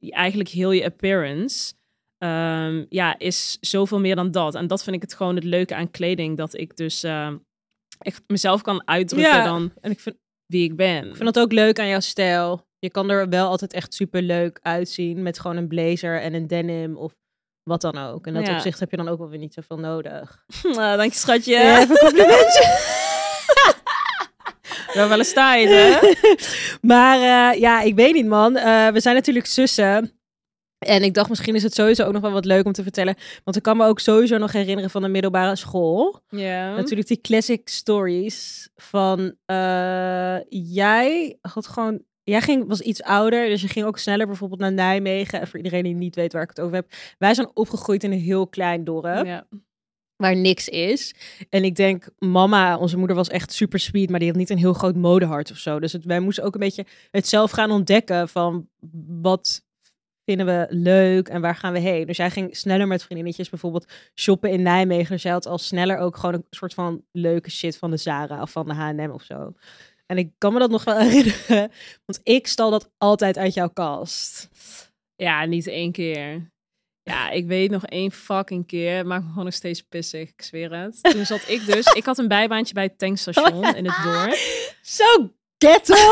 eigenlijk 0.00 0.48
heel 0.48 0.70
je 0.70 0.84
appearance 0.84 1.74
ehm, 2.18 2.84
ja, 2.88 3.18
is 3.18 3.56
zoveel 3.60 4.00
meer 4.00 4.16
dan 4.16 4.30
dat. 4.30 4.54
En 4.54 4.66
dat 4.66 4.82
vind 4.82 4.96
ik 4.96 5.02
het 5.02 5.14
gewoon 5.14 5.34
het 5.34 5.44
leuke 5.44 5.74
aan 5.74 5.90
kleding. 5.90 6.36
Dat 6.36 6.54
ik 6.54 6.76
dus 6.76 7.02
eh, 7.02 7.32
echt 7.98 8.22
mezelf 8.26 8.62
kan 8.62 8.86
uitdrukken 8.86 9.36
Ja. 9.36 9.44
dan 9.44 9.72
En 9.80 9.90
ik 9.90 10.00
vind, 10.00 10.16
wie 10.46 10.64
ik 10.64 10.76
ben. 10.76 11.08
ik 11.08 11.16
vind 11.16 11.34
dat 11.34 11.44
ook 11.44 11.52
leuk 11.52 11.78
aan 11.78 11.88
jouw 11.88 12.00
stijl. 12.00 12.66
Je 12.78 12.90
kan 12.90 13.10
er 13.10 13.28
wel 13.28 13.48
altijd 13.48 13.72
echt 13.72 13.94
super 13.94 14.22
leuk 14.22 14.58
uitzien 14.62 15.22
met 15.22 15.38
gewoon 15.38 15.56
een 15.56 15.68
blazer 15.68 16.20
en 16.20 16.34
een 16.34 16.46
denim 16.46 16.96
of 16.96 17.14
wat 17.68 17.80
dan 17.80 17.98
ook. 17.98 18.26
En 18.26 18.34
dat 18.34 18.46
Ja. 18.46 18.54
opzicht 18.54 18.80
heb 18.80 18.90
je 18.90 18.96
dan 18.96 19.08
ook 19.08 19.18
wel 19.18 19.28
weer 19.28 19.38
niet 19.38 19.54
zoveel 19.54 19.78
nodig. 19.78 20.44
Ah, 20.62 20.74
dank 20.96 21.12
je, 21.12 21.18
schatje. 21.18 21.52
Ja, 21.52 21.78
even 21.80 21.90
een 21.90 21.96
complimentje. 21.96 22.64
Wel 24.94 25.08
wel 25.08 25.18
eens 25.18 25.32
tijd, 25.32 25.68
hè? 25.68 25.98
maar 26.94 27.16
eh, 27.52 27.60
ja, 27.60 27.80
ik 27.80 27.94
weet 27.94 28.14
niet, 28.14 28.26
man. 28.26 28.56
Eh, 28.56 28.88
we 28.88 29.00
zijn 29.00 29.14
natuurlijk 29.14 29.46
zussen. 29.46 30.12
En 30.78 31.02
ik 31.02 31.14
dacht, 31.14 31.28
misschien 31.28 31.54
is 31.54 31.62
het 31.62 31.74
sowieso 31.74 32.04
ook 32.04 32.12
nog 32.12 32.22
wel 32.22 32.30
wat 32.30 32.44
leuk 32.44 32.64
om 32.66 32.72
te 32.72 32.82
vertellen. 32.82 33.14
Want 33.44 33.56
ik 33.56 33.62
kan 33.62 33.76
me 33.76 33.86
ook 33.86 34.00
sowieso 34.00 34.38
nog 34.38 34.52
herinneren 34.52 34.90
van 34.90 35.02
de 35.02 35.08
middelbare 35.08 35.56
school. 35.56 36.22
Ja. 36.28 36.74
Natuurlijk 36.76 37.08
die 37.08 37.20
classic 37.20 37.68
stories 37.68 38.68
van 38.76 39.34
eh, 39.44 40.36
jij 40.48 41.38
had 41.40 41.66
gewoon. 41.66 42.02
Jij 42.28 42.40
ging, 42.40 42.66
was 42.66 42.80
iets 42.80 43.02
ouder, 43.02 43.48
dus 43.48 43.60
je 43.60 43.68
ging 43.68 43.86
ook 43.86 43.98
sneller 43.98 44.26
bijvoorbeeld 44.26 44.60
naar 44.60 44.72
Nijmegen. 44.72 45.40
En 45.40 45.46
voor 45.48 45.56
iedereen 45.56 45.82
die 45.82 45.94
niet 45.94 46.14
weet 46.14 46.32
waar 46.32 46.42
ik 46.42 46.48
het 46.48 46.60
over 46.60 46.74
heb. 46.74 46.92
Wij 47.18 47.34
zijn 47.34 47.50
opgegroeid 47.54 48.04
in 48.04 48.12
een 48.12 48.18
heel 48.20 48.46
klein 48.46 48.84
dorp 48.84 49.04
Ja. 49.26 49.46
waar 50.16 50.36
niks 50.36 50.68
is. 50.68 51.14
En 51.50 51.64
ik 51.64 51.74
denk, 51.76 52.08
mama, 52.18 52.76
onze 52.78 52.96
moeder 52.98 53.16
was 53.16 53.28
echt 53.28 53.52
super 53.52 53.78
sweet, 53.78 54.10
maar 54.10 54.18
die 54.18 54.28
had 54.28 54.38
niet 54.38 54.50
een 54.50 54.58
heel 54.58 54.72
groot 54.72 54.96
modehart 54.96 55.50
of 55.50 55.56
zo. 55.56 55.80
Dus 55.80 55.92
het, 55.92 56.04
wij 56.04 56.20
moesten 56.20 56.44
ook 56.44 56.54
een 56.54 56.60
beetje 56.60 56.86
het 57.10 57.28
zelf 57.28 57.50
gaan 57.50 57.70
ontdekken 57.70 58.28
van 58.28 58.68
wat 59.22 59.66
vinden 60.24 60.46
we 60.46 60.66
leuk 60.68 61.28
en 61.28 61.40
waar 61.40 61.56
gaan 61.56 61.72
we 61.72 61.78
heen. 61.78 62.06
Dus 62.06 62.16
jij 62.16 62.30
ging 62.30 62.56
sneller 62.56 62.86
met 62.86 63.02
vriendinnetjes 63.02 63.48
bijvoorbeeld 63.48 63.92
shoppen 64.14 64.50
in 64.50 64.62
Nijmegen. 64.62 65.12
Dus 65.12 65.22
jij 65.22 65.32
had 65.32 65.46
al 65.46 65.58
sneller 65.58 65.98
ook 65.98 66.16
gewoon 66.16 66.34
een 66.34 66.46
soort 66.50 66.74
van 66.74 67.04
leuke 67.12 67.50
shit 67.50 67.76
van 67.76 67.90
de 67.90 67.96
Zara 67.96 68.42
of 68.42 68.50
van 68.50 68.66
de 68.66 68.74
H&M 68.74 69.10
of 69.12 69.22
zo. 69.22 69.52
En 70.10 70.18
ik 70.18 70.32
kan 70.38 70.52
me 70.52 70.58
dat 70.58 70.70
nog 70.70 70.84
wel 70.84 70.98
herinneren, 71.08 71.70
want 72.04 72.20
ik 72.22 72.46
stal 72.46 72.70
dat 72.70 72.90
altijd 72.98 73.36
uit 73.36 73.54
jouw 73.54 73.68
kast. 73.68 74.48
ja, 75.16 75.44
niet 75.44 75.66
één 75.66 75.92
keer. 75.92 76.50
Ja, 77.02 77.30
ik 77.30 77.46
weet 77.46 77.70
nog 77.70 77.86
één 77.86 78.12
fucking 78.12 78.66
keer. 78.66 78.96
Het 78.96 79.06
maakt 79.06 79.22
me 79.22 79.28
gewoon 79.28 79.44
nog 79.44 79.54
steeds 79.54 79.82
pissig, 79.82 80.28
ik 80.28 80.42
zweer 80.42 80.72
het. 80.72 80.98
Toen 81.02 81.26
zat 81.26 81.48
ik 81.48 81.66
dus... 81.66 81.86
Ik 81.86 82.04
had 82.04 82.18
een 82.18 82.28
bijbaantje 82.28 82.74
bij 82.74 82.82
het 82.82 82.98
tankstation 82.98 83.74
in 83.76 83.86
het 83.86 84.02
dorp. 84.04 84.34
Zo 84.82 85.32
ghetto! 85.58 85.94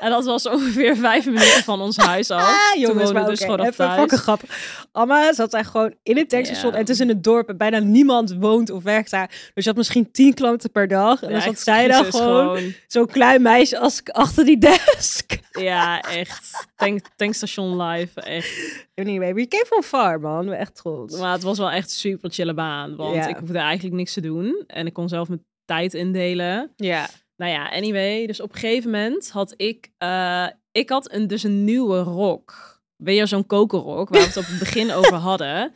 En 0.00 0.10
dat 0.10 0.24
was 0.24 0.46
ongeveer 0.46 0.96
vijf 0.96 1.24
minuten 1.24 1.64
van 1.64 1.80
ons 1.80 1.96
huis 1.96 2.30
af. 2.30 2.42
Ah, 2.42 2.80
jongens, 2.80 3.12
maar 3.12 3.24
dus 3.26 3.40
oké, 3.42 3.50
gewoon 3.50 3.66
even 3.66 3.92
fucking 3.92 4.20
grappig. 4.20 4.86
Amma 4.92 5.32
zat 5.32 5.50
daar 5.50 5.64
gewoon 5.64 5.94
in 6.02 6.16
het 6.16 6.28
tankstation 6.28 6.66
Ja. 6.70 6.74
en 6.74 6.80
het 6.80 6.88
is 6.88 7.00
in 7.00 7.08
het 7.08 7.24
dorp 7.24 7.48
en 7.48 7.56
bijna 7.56 7.78
niemand 7.78 8.34
woont 8.38 8.70
of 8.70 8.82
werkt 8.82 9.10
daar. 9.10 9.28
Dus 9.28 9.64
je 9.64 9.68
had 9.70 9.76
misschien 9.76 10.10
tien 10.10 10.34
klanten 10.34 10.70
per 10.70 10.88
dag. 10.88 11.22
En 11.22 11.32
dan 11.32 11.40
zat 11.42 11.58
zij 11.60 11.88
daar 11.88 12.04
gewoon, 12.04 12.72
zo'n 12.86 13.06
klein 13.06 13.42
meisje 13.42 13.78
als 13.78 14.00
achter 14.04 14.44
die 14.44 14.58
desk. 14.58 15.38
Ja, 15.50 16.00
echt. 16.00 16.66
Tank, 16.76 17.00
tankstation 17.16 17.82
live, 17.82 18.20
echt. 18.20 18.86
Anyway, 18.94 19.34
we 19.34 19.48
came 19.48 19.64
from 19.66 19.82
far, 19.82 20.20
man. 20.20 20.48
We 20.48 20.54
echt 20.54 20.74
trots. 20.74 21.18
Maar 21.18 21.32
het 21.32 21.42
was 21.42 21.58
wel 21.58 21.70
echt 21.70 21.90
super 21.90 22.30
chille 22.30 22.54
baan. 22.54 22.96
Want 22.96 23.14
Ja. 23.14 23.26
ik 23.28 23.36
hoefde 23.36 23.58
eigenlijk 23.58 23.96
niks 23.96 24.12
te 24.12 24.20
doen. 24.20 24.64
En 24.66 24.86
ik 24.86 24.92
kon 24.92 25.08
zelf 25.08 25.28
mijn 25.28 25.44
tijd 25.64 25.94
indelen. 25.94 26.72
Ja. 26.76 27.08
Nou 27.40 27.52
ja, 27.52 27.68
anyway. 27.68 28.26
Dus 28.26 28.40
op 28.40 28.52
een 28.52 28.58
gegeven 28.58 28.90
moment 28.90 29.30
had 29.30 29.54
ik... 29.56 29.90
eh, 29.98 30.46
ik 30.72 30.88
had 30.88 31.12
een, 31.12 31.26
dus 31.26 31.42
een 31.42 31.64
nieuwe 31.64 31.98
rok. 31.98 32.78
Weer 32.96 33.26
zo'n 33.26 33.46
kokerrok, 33.46 34.08
waar 34.08 34.20
we 34.20 34.26
het 34.26 34.36
op 34.36 34.46
het 34.46 34.58
begin 34.58 34.92
over 34.98 35.14
hadden. 35.14 35.72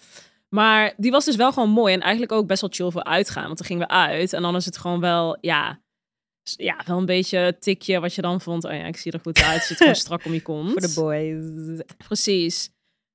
Maar 0.48 0.94
die 0.96 1.10
was 1.10 1.24
dus 1.24 1.36
wel 1.36 1.52
gewoon 1.52 1.70
mooi. 1.70 1.94
En 1.94 2.00
eigenlijk 2.00 2.32
ook 2.32 2.46
best 2.46 2.60
wel 2.60 2.70
chill 2.72 2.90
voor 2.90 3.04
uitgaan. 3.04 3.44
Want 3.46 3.58
dan 3.58 3.66
gingen 3.66 3.86
we 3.86 3.94
uit. 3.94 4.32
En 4.32 4.42
dan 4.42 4.56
is 4.56 4.64
het 4.64 4.76
gewoon 4.76 5.00
wel, 5.00 5.38
ja... 5.40 5.82
Ja, 6.56 6.82
wel 6.86 6.98
een 6.98 7.06
beetje 7.06 7.38
een 7.38 7.58
tikje 7.58 8.00
wat 8.00 8.14
je 8.14 8.22
dan 8.22 8.40
vond. 8.40 8.64
Oh 8.64 8.72
ja, 8.72 8.84
ik 8.84 8.96
zie 8.96 9.12
er 9.12 9.20
goed 9.20 9.42
uit. 9.42 9.62
Zit 9.62 9.76
gewoon 9.76 9.94
strak 9.94 10.24
om 10.24 10.32
je 10.32 10.42
kont. 10.52 10.70
Voor 10.70 10.80
de 10.80 10.92
boys. 10.94 11.82
Precies. 11.96 12.70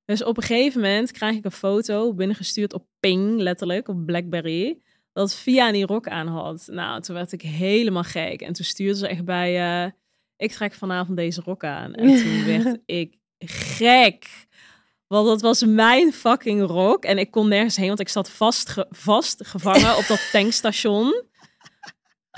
Dus 0.05 0.23
op 0.23 0.37
een 0.37 0.43
gegeven 0.43 0.81
moment 0.81 1.11
krijg 1.11 1.35
ik 1.35 1.45
een 1.45 1.51
foto 1.51 2.13
binnengestuurd 2.13 2.73
op 2.73 2.85
Ping, 2.99 3.39
letterlijk, 3.39 3.87
op 3.87 4.05
Blackberry. 4.05 4.79
Dat 5.19 5.35
Via 5.35 5.71
die 5.71 5.85
rok 5.85 6.07
aan 6.07 6.27
had. 6.27 6.67
Nou, 6.71 7.01
toen 7.01 7.15
werd 7.15 7.31
ik 7.31 7.41
helemaal 7.41 8.03
gek. 8.03 8.41
En 8.41 8.53
toen 8.53 8.65
stuurde 8.65 8.97
ze 8.97 9.07
echt 9.07 9.25
bij, 9.25 9.83
eh, 9.83 9.91
ik 10.37 10.51
trek 10.51 10.73
vanavond 10.73 11.17
deze 11.17 11.41
rok 11.45 11.63
aan. 11.63 11.93
En 11.93 12.23
toen 12.23 12.45
werd 12.63 12.79
ik 12.85 13.15
gek. 13.39 14.47
Want 15.07 15.27
dat 15.27 15.41
was 15.41 15.65
mijn 15.65 16.13
fucking 16.13 16.67
rok. 16.67 17.03
En 17.03 17.17
ik 17.17 17.31
kon 17.31 17.47
nergens 17.47 17.75
heen, 17.75 17.87
want 17.87 17.99
ik 17.99 18.09
zat 18.09 18.29
vast, 18.29 18.75
vastgevangen 18.89 19.97
op 19.97 20.07
dat 20.07 20.29
tankstation. 20.31 21.23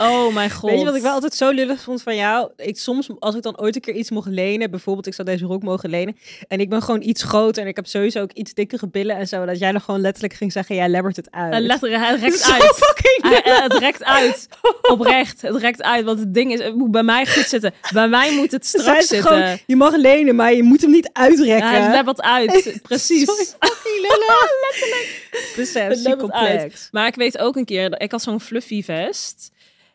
Oh 0.02 0.34
mijn 0.34 0.52
god. 0.52 0.70
Weet 0.70 0.80
je 0.80 0.86
wat 0.86 0.96
ik 0.96 1.02
wel 1.02 1.12
altijd 1.14 1.34
zo 1.34 1.50
lullig 1.50 1.82
vond 1.82 2.02
van 2.02 2.16
jou? 2.16 2.52
Ik, 2.58 2.78
soms, 2.78 3.10
als 3.20 3.36
ik 3.36 3.42
dan 3.42 3.60
ooit 3.60 3.76
een 3.76 3.82
keer 3.82 3.94
iets 3.94 4.10
mocht 4.10 4.28
lenen, 4.28 4.72
bijvoorbeeld 4.72 5.08
ik 5.08 5.14
zou 5.14 5.28
deze 5.28 5.46
rok 5.46 5.64
mogen 5.64 5.90
lenen, 5.90 6.18
en 6.48 6.60
ik 6.60 6.70
ben 6.70 6.82
gewoon 6.82 7.02
iets 7.02 7.24
groter 7.24 7.62
en 7.64 7.68
ik 7.70 7.76
heb 7.76 7.88
sowieso 7.88 8.22
ook 8.22 8.32
iets 8.32 8.54
dikkere 8.54 8.88
billen 8.88 9.16
en 9.16 9.28
zo, 9.28 9.46
dat 9.46 9.60
jij 9.60 9.72
dan 9.72 9.82
gewoon 9.82 10.02
letterlijk 10.02 10.34
ging 10.34 10.52
zeggen, 10.52 10.76
jij 10.76 10.90
lebbert 10.90 11.16
het 11.16 11.32
uit. 11.32 11.54
En 11.54 11.62
letterlijk, 11.62 12.02
hij 12.04 12.16
rekt 12.16 12.40
Zo 12.46 12.52
uit. 12.52 12.64
fucking 12.64 13.22
Hij- 13.22 13.42
eh, 13.44 13.62
het 13.62 13.74
rekt 13.74 14.04
uit. 14.04 14.48
Oprecht. 14.92 15.42
Het 15.42 15.56
rekt 15.56 15.82
uit. 15.82 16.06
Want 16.06 16.20
het 16.20 16.34
ding 16.34 16.52
is, 16.54 16.64
het 16.64 16.76
moet 16.76 16.92
bij 16.92 17.04
mij 17.04 17.26
goed 17.26 17.48
zitten. 17.48 17.74
Bij 17.94 18.08
mij 18.08 18.36
moet 18.36 18.52
het 18.52 18.66
strak 18.66 19.02
zitten. 19.02 19.32
gewoon, 19.32 19.58
je 19.66 19.76
mag 19.76 19.96
lenen, 19.96 20.36
maar 20.36 20.54
je 20.54 20.64
moet 20.64 20.82
hem 20.82 20.92
niet 20.92 21.10
uitrekken. 21.14 21.72
Ja, 21.72 21.80
hij 21.82 21.92
lebbert 21.92 22.22
uit. 22.22 22.80
Precies. 22.82 23.26
Sorry, 23.26 23.46
fucking 23.60 24.02
lullig. 24.02 24.50
letterlijk. 24.70 25.30
Besef, 25.56 25.88
Het 25.88 26.06
uit. 26.08 26.18
complex. 26.20 26.88
Maar 26.92 27.08
ik 27.08 27.16
weet 27.16 27.38
ook 27.38 27.56
een 27.56 27.66
keer, 27.66 27.90
dat 27.90 28.02
ik 28.02 28.12
had 28.12 28.22
zo'n 28.22 28.40
fluffy 28.42 28.84
vest. 28.84 29.52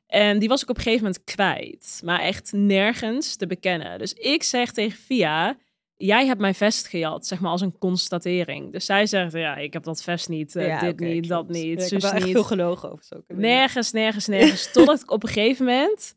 En 0.07 0.39
die 0.39 0.49
was 0.49 0.63
ik 0.63 0.69
op 0.69 0.77
een 0.77 0.83
gegeven 0.83 1.05
moment 1.05 1.25
kwijt. 1.25 2.01
Maar 2.05 2.21
echt 2.21 2.53
nergens 2.53 3.37
te 3.37 3.47
bekennen. 3.47 3.99
Dus 3.99 4.13
ik 4.13 4.43
zeg 4.43 4.73
tegen 4.73 4.99
Via, 4.99 5.57
jij 5.97 6.27
hebt 6.27 6.41
mijn 6.41 6.55
vest 6.55 6.87
gejat. 6.89 7.27
Zeg 7.27 7.41
maar 7.41 7.51
als 7.51 7.61
een 7.61 7.79
constatering. 7.79 8.73
Dus 8.73 8.85
zij 8.85 9.07
zegt, 9.07 9.33
ja, 9.33 9.57
ik 9.57 9.73
heb 9.73 9.83
dat 9.83 10.03
vest 10.03 10.29
niet. 10.29 10.57
eh, 10.57 10.67
Ja, 10.67 10.81
dit 10.81 10.99
niet, 11.01 11.29
dat 11.29 11.39
klopt. 11.47 11.53
niet, 11.65 11.79
Ja, 11.91 11.97
ik 11.97 12.03
heb 12.03 12.13
echt 12.13 12.31
veel 12.31 12.45
gelogen 12.45 12.93
over 12.93 13.05
zo. 13.05 13.23
Nergens, 13.29 13.93
nergens, 13.93 14.27
nergens. 14.27 14.73
Totdat 14.73 15.01
ik 15.01 15.11
op 15.11 15.23
een 15.23 15.29
gegeven 15.29 15.65
moment 15.67 16.15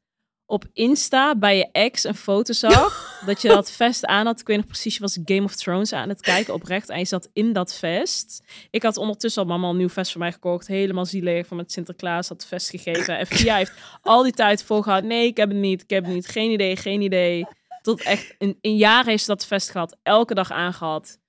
op 0.49 0.65
Insta 0.73 1.35
bij 1.35 1.57
je 1.57 1.69
ex 1.71 2.03
een 2.03 2.15
foto 2.15 2.53
zag. 2.53 3.21
dat 3.25 3.41
je 3.41 3.47
dat 3.47 3.71
vest 3.71 4.05
aan 4.05 4.25
had. 4.25 4.39
Ik 4.39 4.47
weet 4.47 4.57
nog 4.57 4.65
precies, 4.65 4.93
je 4.93 5.01
was 5.01 5.19
Game 5.25 5.43
of 5.43 5.55
Thrones 5.55 5.93
aan 5.93 6.09
het 6.09 6.21
kijken 6.21 6.53
oprecht. 6.53 6.89
En 6.89 6.99
je 6.99 7.05
zat 7.05 7.29
in 7.33 7.53
dat 7.53 7.75
vest. 7.75 8.43
Ik 8.69 8.83
had 8.83 8.97
ondertussen 8.97 9.41
al 9.41 9.47
mama 9.47 9.69
een 9.69 9.77
nieuw 9.77 9.89
vest 9.89 10.11
voor 10.11 10.21
mij 10.21 10.31
gekocht. 10.31 10.67
Helemaal 10.67 11.05
zielig 11.05 11.47
van 11.47 11.57
met 11.57 11.71
Sinterklaas 11.71 12.27
had 12.27 12.37
het 12.37 12.49
vest 12.49 12.69
gegeven. 12.69 13.17
En 13.17 13.27
Via 13.27 13.55
heeft 13.55 13.73
al 14.01 14.23
die 14.23 14.31
tijd 14.31 14.63
volgehouden. 14.63 15.09
Nee, 15.09 15.27
ik 15.27 15.37
heb 15.37 15.49
het 15.49 15.57
niet, 15.57 15.81
ik 15.81 15.89
heb 15.89 16.05
het 16.05 16.13
niet. 16.13 16.27
Geen 16.27 16.51
idee, 16.51 16.75
geen 16.75 17.01
idee. 17.01 17.47
Tot 17.81 18.01
echt 18.01 18.35
een, 18.37 18.57
een 18.61 18.77
jaar 18.77 19.05
heeft 19.05 19.23
ze 19.23 19.29
dat 19.29 19.45
vest 19.45 19.69
gehad. 19.69 19.97
Elke 20.03 20.33
dag 20.33 20.51
aangehad. 20.51 21.19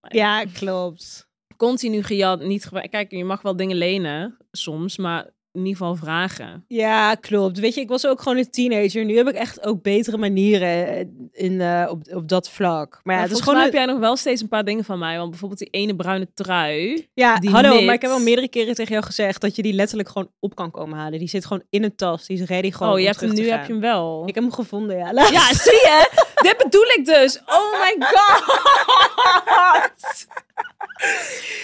Ja, 0.00 0.44
klopt. 0.44 1.28
Continu 1.56 2.02
gejat, 2.02 2.40
niet 2.40 2.64
gebruikt. 2.64 2.90
Kijk, 2.90 3.10
je 3.10 3.24
mag 3.24 3.42
wel 3.42 3.56
dingen 3.56 3.76
lenen 3.76 4.36
soms, 4.50 4.96
maar 4.96 5.33
in 5.54 5.60
ieder 5.60 5.76
geval 5.76 5.94
vragen. 5.96 6.64
Ja, 6.68 7.14
klopt. 7.14 7.58
Weet 7.58 7.74
je, 7.74 7.80
ik 7.80 7.88
was 7.88 8.06
ook 8.06 8.22
gewoon 8.22 8.38
een 8.38 8.50
teenager. 8.50 9.04
Nu 9.04 9.16
heb 9.16 9.28
ik 9.28 9.34
echt 9.34 9.66
ook 9.66 9.82
betere 9.82 10.16
manieren 10.16 10.98
in, 11.32 11.60
eh, 11.60 11.86
op, 11.90 12.02
op 12.14 12.28
dat 12.28 12.50
vlak. 12.50 13.00
Maar 13.02 13.16
ja, 13.16 13.22
het 13.22 13.30
is 13.30 13.40
gewoon... 13.40 13.58
een- 13.58 13.64
heb 13.64 13.72
jij 13.72 13.84
nog 13.84 13.98
wel 13.98 14.16
steeds 14.16 14.42
een 14.42 14.48
paar 14.48 14.64
dingen 14.64 14.84
van 14.84 14.98
mij. 14.98 15.16
Want 15.16 15.30
bijvoorbeeld 15.30 15.60
die 15.60 15.68
ene 15.70 15.96
bruine 15.96 16.28
trui. 16.34 17.08
Ja, 17.14 17.36
die 17.38 17.50
hallo, 17.50 17.70
knit. 17.70 17.84
maar 17.84 17.94
ik 17.94 18.02
heb 18.02 18.10
al 18.10 18.20
meerdere 18.20 18.48
keren 18.48 18.74
tegen 18.74 18.92
jou 18.92 19.04
gezegd 19.04 19.40
dat 19.40 19.56
je 19.56 19.62
die 19.62 19.72
letterlijk 19.72 20.08
gewoon 20.08 20.30
op 20.40 20.54
kan 20.54 20.70
komen 20.70 20.98
halen. 20.98 21.18
Die 21.18 21.28
zit 21.28 21.46
gewoon 21.46 21.62
in 21.70 21.84
een 21.84 21.94
tas. 21.96 22.26
Die 22.26 22.40
is 22.40 22.46
ready 22.48 22.70
gewoon 22.70 22.92
oh, 22.92 22.98
je 23.00 23.06
hebt 23.06 23.20
hem, 23.20 23.34
nu 23.34 23.48
heb 23.48 23.66
je 23.66 23.72
hem 23.72 23.80
wel. 23.80 24.22
Ik 24.26 24.34
heb 24.34 24.44
hem 24.44 24.52
gevonden, 24.52 24.96
ja. 24.96 25.10
Ja, 25.12 25.52
zie 25.64 25.72
je? 25.72 26.10
Dit 26.44 26.56
bedoel 26.56 26.84
ik 26.86 27.04
dus. 27.04 27.38
Oh 27.46 27.80
my 27.80 28.06
god. 28.06 28.42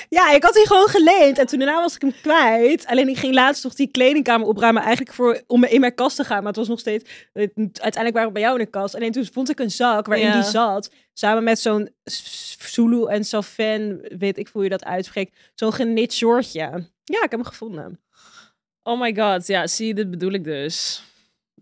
Ja, 0.08 0.30
ik 0.32 0.42
had 0.42 0.54
die 0.54 0.66
gewoon 0.66 0.88
geleend. 0.88 1.38
En 1.38 1.46
toen 1.46 1.58
daarna 1.58 1.80
was 1.80 1.94
ik 1.94 2.00
hem 2.00 2.14
kwijt. 2.22 2.86
Alleen 2.86 3.08
ik 3.08 3.16
ging 3.18 3.34
laatst 3.34 3.64
nog 3.64 3.74
die 3.74 3.90
kledingkamer 3.90 4.46
opruimen. 4.46 4.82
Eigenlijk 4.82 5.14
voor, 5.14 5.42
om 5.46 5.64
in 5.64 5.80
mijn 5.80 5.94
kast 5.94 6.16
te 6.16 6.24
gaan. 6.24 6.38
Maar 6.38 6.46
het 6.46 6.56
was 6.56 6.68
nog 6.68 6.78
steeds... 6.78 7.10
Uiteindelijk 7.32 8.12
waren 8.12 8.26
we 8.26 8.32
bij 8.34 8.42
jou 8.42 8.58
in 8.58 8.64
de 8.64 8.70
kast. 8.70 8.94
Alleen 8.94 9.12
toen 9.12 9.28
vond 9.32 9.50
ik 9.50 9.58
een 9.58 9.70
zak 9.70 10.06
waarin 10.06 10.26
Ja. 10.26 10.32
die 10.40 10.50
zat. 10.50 10.90
Samen 11.12 11.44
met 11.44 11.58
zo'n 11.60 11.90
Zulu 12.58 13.06
en 13.06 13.24
Safen, 13.24 14.00
weet 14.18 14.38
ik 14.38 14.48
hoe 14.52 14.62
je 14.62 14.68
dat 14.68 14.84
uitspreekt. 14.84 15.36
Zo'n 15.54 15.72
genit 15.72 16.12
shortje. 16.12 16.60
Ja, 17.04 17.22
ik 17.22 17.30
heb 17.30 17.32
hem 17.32 17.44
gevonden. 17.44 18.00
Oh 18.82 19.00
my 19.00 19.14
god, 19.16 19.46
ja, 19.46 19.66
zie 19.66 19.86
je, 19.86 19.94
dit 19.94 20.10
bedoel 20.10 20.32
ik 20.32 20.44
dus. 20.44 21.02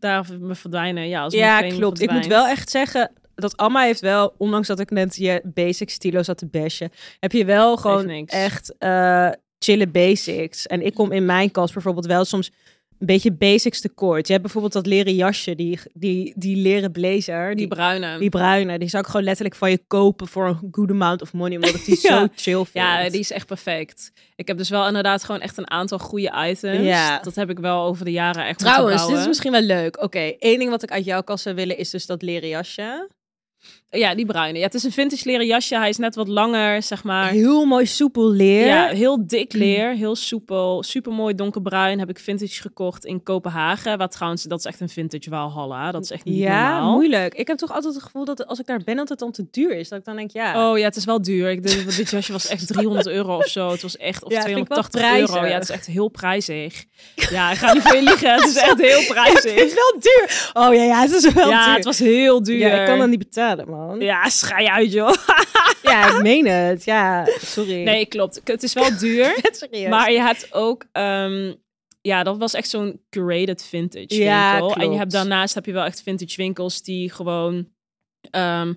Daar 0.00 0.26
me 0.40 0.54
verdwijnen, 0.54 1.08
ja. 1.08 1.22
Als 1.22 1.34
Ja, 1.34 1.61
klopt. 1.61 2.00
Ik 2.00 2.11
moet 2.11 2.26
wel 2.26 2.46
echt 2.46 2.70
zeggen 2.70 3.12
dat 3.34 3.56
Amma 3.56 3.82
heeft 3.82 4.00
wel, 4.00 4.34
ondanks 4.38 4.66
dat 4.66 4.80
ik 4.80 4.90
net 4.90 5.16
je 5.16 5.40
basic 5.44 5.90
stilo 5.90 6.22
zat 6.22 6.38
te 6.38 6.46
bashen, 6.46 6.90
heb 7.20 7.32
je 7.32 7.44
wel 7.44 7.76
gewoon 7.76 8.26
echt 8.26 8.74
eh 8.78 9.30
chille 9.58 9.88
basics. 9.88 10.66
En 10.66 10.82
ik 10.82 10.94
kom 10.94 11.12
in 11.12 11.24
mijn 11.24 11.50
kast 11.50 11.72
bijvoorbeeld 11.72 12.06
wel 12.06 12.24
soms 12.24 12.50
een 12.98 13.06
beetje 13.06 13.32
basics 13.32 13.80
tekort. 13.80 14.26
Je 14.26 14.32
hebt 14.32 14.44
bijvoorbeeld 14.44 14.72
dat 14.72 14.87
leren 14.87 15.14
jasje, 15.14 15.54
die, 15.54 15.78
die, 15.92 16.32
die 16.37 16.56
leren 16.56 16.92
blazer, 16.92 17.46
Die 17.48 17.56
die, 17.56 17.68
bruine. 17.68 18.18
die 18.18 18.28
bruine. 18.28 18.78
Die 18.78 18.88
zou 18.88 19.02
ik 19.02 19.08
gewoon 19.08 19.24
letterlijk 19.24 19.56
van 19.56 19.70
je 19.70 19.80
kopen 19.87 20.28
voor 20.28 20.48
een 20.48 20.68
good 20.70 20.90
amount 20.90 21.22
of 21.22 21.32
money, 21.32 21.54
omdat 21.56 21.74
ik 21.74 21.84
die 21.84 21.98
Ja. 22.08 22.20
zo 22.20 22.26
chill 22.34 22.54
vind. 22.64 22.72
Ja, 22.84 23.08
die 23.08 23.20
is 23.20 23.30
echt 23.30 23.46
perfect. 23.46 24.12
Ik 24.37 24.48
heb 24.48 24.56
dus 24.58 24.68
wel 24.68 24.87
inderdaad 24.87 25.24
gewoon 25.24 25.40
echt 25.40 25.56
een 25.56 25.70
aantal 25.70 25.98
goede 25.98 26.32
items. 26.48 26.84
Ja. 26.87 27.18
Dat 27.20 27.34
heb 27.34 27.50
ik 27.50 27.58
wel 27.58 27.82
over 27.84 28.04
de 28.04 28.12
jaren 28.12 28.46
echt 28.46 28.58
Trouwens, 28.58 29.06
dit 29.06 29.18
is 29.18 29.26
misschien 29.26 29.52
wel 29.52 29.61
leuk. 29.62 30.02
Oké, 30.02 30.18
één 30.38 30.58
ding 30.58 30.70
wat 30.70 30.82
ik 30.82 30.90
uit 30.90 31.04
jouw 31.04 31.22
kast 31.22 31.42
zou 31.42 31.54
willen 31.54 31.78
is 31.78 31.90
dus 31.90 32.06
dat 32.06 32.22
leren 32.22 32.48
jasje. 32.48 33.08
Ja, 33.90 34.14
die 34.14 34.27
bruine. 34.27 34.59
Ja, 34.59 34.64
het 34.64 34.74
is 34.74 34.83
een 34.85 34.92
vintage 34.92 35.22
leren 35.29 35.46
jasje. 35.46 35.77
Hij 35.77 35.88
is 35.88 35.96
net 35.96 36.14
wat 36.14 36.29
langer, 36.29 36.83
zeg 36.83 37.05
maar. 37.05 37.31
Heel 37.31 37.64
mooi 37.64 37.87
soepel 37.87 38.31
leer. 38.31 38.66
Ja, 38.66 38.87
heel 38.87 39.27
dik 39.27 39.53
leer, 39.53 39.90
heel 39.94 40.16
soepel, 40.16 40.83
super 40.83 41.12
mooi 41.12 41.35
donkerbruin. 41.35 41.98
Heb 41.98 42.09
ik 42.09 42.18
vintage 42.18 42.61
gekocht 42.61 43.05
in 43.05 43.22
Kopenhagen. 43.22 43.98
Wat 43.98 44.11
trouwens, 44.12 44.42
dat 44.42 44.59
is 44.59 44.64
echt 44.64 44.81
een 44.81 44.88
vintage 44.88 45.31
Valhalla. 45.31 45.90
Dat 45.92 46.03
is 46.05 46.11
echt 46.11 46.24
niet 46.24 46.38
Ja, 46.38 46.72
normaal. 46.72 46.92
moeilijk. 46.92 47.35
Ik 47.35 47.46
heb 47.46 47.57
toch 47.59 47.72
altijd 47.72 47.94
het 47.94 48.03
gevoel 48.03 48.24
dat 48.24 48.46
als 48.46 48.59
ik 48.59 48.66
daar 48.66 48.81
ben, 48.85 48.96
dat 48.96 49.09
het 49.09 49.18
dan 49.18 49.33
te 49.33 49.46
duur 49.51 49.77
is. 49.77 49.88
Dat 49.88 49.98
ik 49.98 50.05
dan 50.05 50.16
denk, 50.16 50.31
ja. 50.31 50.70
Oh 50.70 50.79
ja, 50.79 50.85
het 50.85 50.96
is 50.96 51.05
wel 51.05 51.22
duur. 51.22 51.51
Ik 51.51 51.66
denk 51.66 51.96
dit 51.96 52.11
jasje 52.11 52.33
was 52.33 52.46
echt 52.48 52.66
300 52.66 53.07
euro 53.18 53.37
of 53.37 53.46
zo. 53.46 53.70
Het 53.70 53.83
was 53.83 53.96
echt, 53.96 54.24
of 54.24 54.33
Ja, 54.33 54.42
vind 54.42 54.59
ik 54.59 54.68
wel 54.68 54.83
280 54.83 55.35
euro. 55.37 55.46
Ja, 55.48 55.55
het 55.55 55.62
is 55.62 55.70
echt 55.70 55.87
heel 55.87 56.09
prijzig. 56.09 56.85
Ja, 57.31 57.51
ik 57.51 57.57
ga 57.57 57.72
niet 57.72 57.83
voor 57.83 57.96
je 57.96 58.03
liegen. 58.03 58.35
Het 58.35 58.44
is 58.46 58.57
echt 58.57 58.81
heel 58.81 58.98
het 59.05 59.09
prijzig. 59.09 59.55
is 59.55 59.74
wel 59.74 60.01
duur. 60.01 60.51
Oh 60.53 60.74
ja, 60.74 60.83
ja, 60.83 61.01
het 61.01 61.11
is 61.11 61.33
wel 61.33 61.48
Ja, 61.48 61.64
duur. 61.64 61.74
het 61.74 61.85
was 61.85 61.98
heel 61.98 62.42
duur. 62.42 62.59
Ja, 62.59 62.81
ik 62.81 62.87
kan 62.87 62.98
dat 62.98 63.09
niet 63.09 63.18
betalen, 63.18 63.68
man. 63.68 63.77
Ja, 63.79 63.95
Ja, 63.99 64.29
schij 64.29 64.67
uit, 64.67 64.93
joh. 64.93 65.14
ik 66.17 66.19
meen 66.23 66.47
het. 66.47 66.85
Ja, 66.85 67.27
sorry. 67.41 67.83
Nee, 67.83 68.07
klopt. 68.07 68.41
Het 68.45 68.62
is 68.62 68.73
wel 68.73 68.99
duur. 68.99 69.38
Maar 69.88 70.12
je 70.12 70.21
hebt 70.21 70.53
ook... 70.55 70.85
ehm, 70.93 71.55
ja, 72.01 72.23
dat 72.23 72.38
was 72.38 72.55
echt 72.55 72.69
zo'n 72.69 73.01
curated 73.11 73.64
vintage 73.64 74.14
Ja, 74.23 74.59
winkel. 74.61 74.77
En 74.83 74.91
je 74.93 74.99
hebt 74.99 75.12
daarnaast 75.12 75.55
heb 75.55 75.67
je 75.67 75.73
wel 75.73 75.85
echt 75.85 76.03
vintage 76.03 76.37
winkels 76.37 76.83
die 76.83 77.11
gewoon... 77.12 77.69
ehm, 78.31 78.75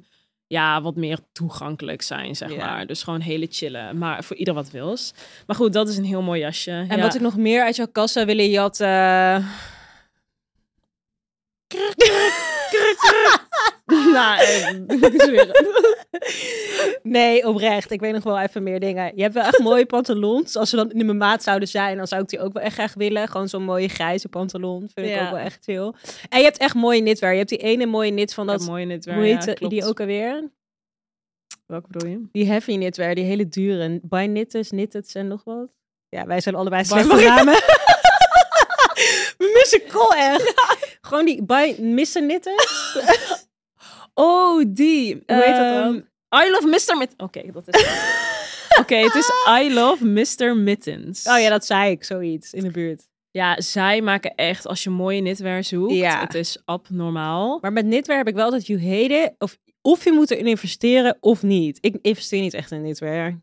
ja, 0.48 0.82
wat 0.82 0.96
meer 0.96 1.20
toegankelijk 1.32 2.02
zijn, 2.02 2.36
zeg 2.36 2.52
Ja. 2.54 2.66
maar. 2.66 2.88
Dus 2.88 3.04
gewoon 3.04 3.20
hele 3.22 3.48
chillen. 3.50 3.98
Maar 3.98 4.24
voor 4.24 4.36
ieder 4.36 4.54
wat 4.54 4.72
wils. 4.72 5.14
Maar 5.48 5.56
goed, 5.56 5.74
dat 5.74 5.90
is 5.90 5.98
een 5.98 6.04
heel 6.06 6.22
mooi 6.22 6.40
jasje. 6.40 6.72
En 6.72 6.98
ja. 6.98 7.02
wat 7.02 7.16
ik 7.16 7.22
nog 7.22 7.38
meer 7.38 7.64
uit 7.64 7.76
jouw 7.76 8.06
zou 8.08 8.26
willen, 8.26 8.50
je 8.50 8.60
had... 8.60 8.80
eh, 8.80 9.46
nou, 14.12 14.40
eh. 14.42 14.70
Nee, 17.04 17.48
oprecht. 17.48 17.92
Ik 17.92 18.00
weet 18.00 18.14
nog 18.14 18.24
wel 18.24 18.40
even 18.40 18.64
meer 18.64 18.80
dingen. 18.80 19.12
Je 19.16 19.22
hebt 19.22 19.34
wel 19.34 19.44
echt 19.44 19.60
mooie 19.60 19.86
pantalons. 19.86 20.56
Als 20.56 20.70
ze 20.70 20.76
dan 20.76 20.92
in 20.92 21.06
mijn 21.06 21.18
maat 21.18 21.44
zouden 21.44 21.68
zijn, 21.68 21.98
dan 21.98 22.08
zou 22.08 22.22
ik 22.22 22.28
die 22.30 22.40
ook 22.40 22.54
wel 22.54 22.64
echt 22.64 22.74
graag 22.74 22.94
willen. 22.94 23.28
Gewoon 23.28 23.50
zo'n 23.50 23.64
mooie 23.64 23.88
grijze 23.88 24.28
pantalon. 24.28 24.90
Vind 24.94 25.08
ik 25.08 25.14
Ja. 25.14 25.24
ook 25.26 25.32
wel 25.32 25.40
echt 25.40 25.64
chill. 25.64 25.94
En 26.30 26.38
je 26.38 26.44
hebt 26.44 26.58
echt 26.58 26.76
mooie 26.76 27.00
knitwear. 27.02 27.32
Je 27.32 27.38
hebt 27.38 27.50
die 27.50 27.58
ene 27.58 27.86
mooie 27.86 28.12
knit 28.12 28.34
van 28.34 28.48
Dat 28.48 28.66
mooie 28.66 28.86
knitwear, 28.86 29.18
hoe 29.18 29.26
heet 29.26 29.44
ja, 29.60 29.68
die- 29.68 29.86
ook 29.86 30.00
alweer? 30.00 30.50
Welke 31.66 31.88
bedoel 31.92 32.10
je? 32.10 32.22
Die 32.32 32.46
heavy 32.48 32.76
knitwear, 32.76 33.16
die 33.16 33.24
hele 33.24 33.48
dure. 33.48 34.00
By 34.04 34.26
Knitters, 34.26 34.68
Knitteds 34.70 35.14
en 35.16 35.28
nog 35.28 35.44
wat. 35.44 35.68
Ja, 36.10 36.26
wij 36.26 36.42
zijn 36.42 36.56
allebei 36.56 36.86
slechte 36.86 37.16
namen. 37.16 37.54
We 39.38 39.52
missen 39.54 39.82
Col 39.92 40.14
echt. 40.14 40.54
Gewoon 41.02 41.26
die 41.26 41.44
By 41.44 41.76
Missen 41.80 42.24
Knitters. 42.28 42.96
Oh, 44.14 44.64
die. 44.68 45.14
Hoe 45.14 45.36
heet 45.36 45.56
dat 45.56 45.66
Ehm, 45.66 45.84
dan? 45.84 45.96
I 46.46 46.52
love 46.52 46.68
Mr. 46.68 46.98
Mittens. 46.98 47.14
Oké, 47.18 47.52
dat 47.52 47.68
is 47.68 47.84
Oké, 48.82 48.96
het 48.96 49.16
is 49.16 49.32
I 49.62 49.74
love 49.74 50.06
Mr. 50.06 50.58
Mittens. 50.58 51.28
Oh 51.28 51.40
ja, 51.40 51.50
dat 51.50 51.66
zei 51.66 51.92
ik, 51.92 52.04
zoiets, 52.04 52.54
in 52.54 52.64
de 52.64 52.72
buurt. 52.72 53.08
Ja, 53.32 53.62
zij 53.62 54.02
maken 54.02 54.36
echt, 54.36 54.68
als 54.68 54.84
je 54.84 54.90
mooie 54.90 55.20
knitwear 55.20 55.64
zoekt, 55.64 55.94
Ja. 55.94 56.20
het 56.20 56.34
is 56.34 56.62
abnormaal. 56.66 57.58
Maar 57.62 57.74
met 57.74 57.84
knitwear 57.86 58.18
heb 58.18 58.28
ik 58.28 58.36
wel 58.36 58.52
dat 58.52 58.68
you 58.68 58.82
hate 58.84 59.14
it. 59.14 59.32
Of, 59.38 59.58
of 59.82 60.04
je 60.04 60.12
moet 60.12 60.32
erin 60.32 60.48
investeren 60.48 61.18
of 61.20 61.44
niet. 61.44 61.78
Ik 61.82 61.96
investeer 62.02 62.42
niet 62.42 62.54
echt 62.54 62.72
in 62.72 62.82
knitwear. 62.82 63.40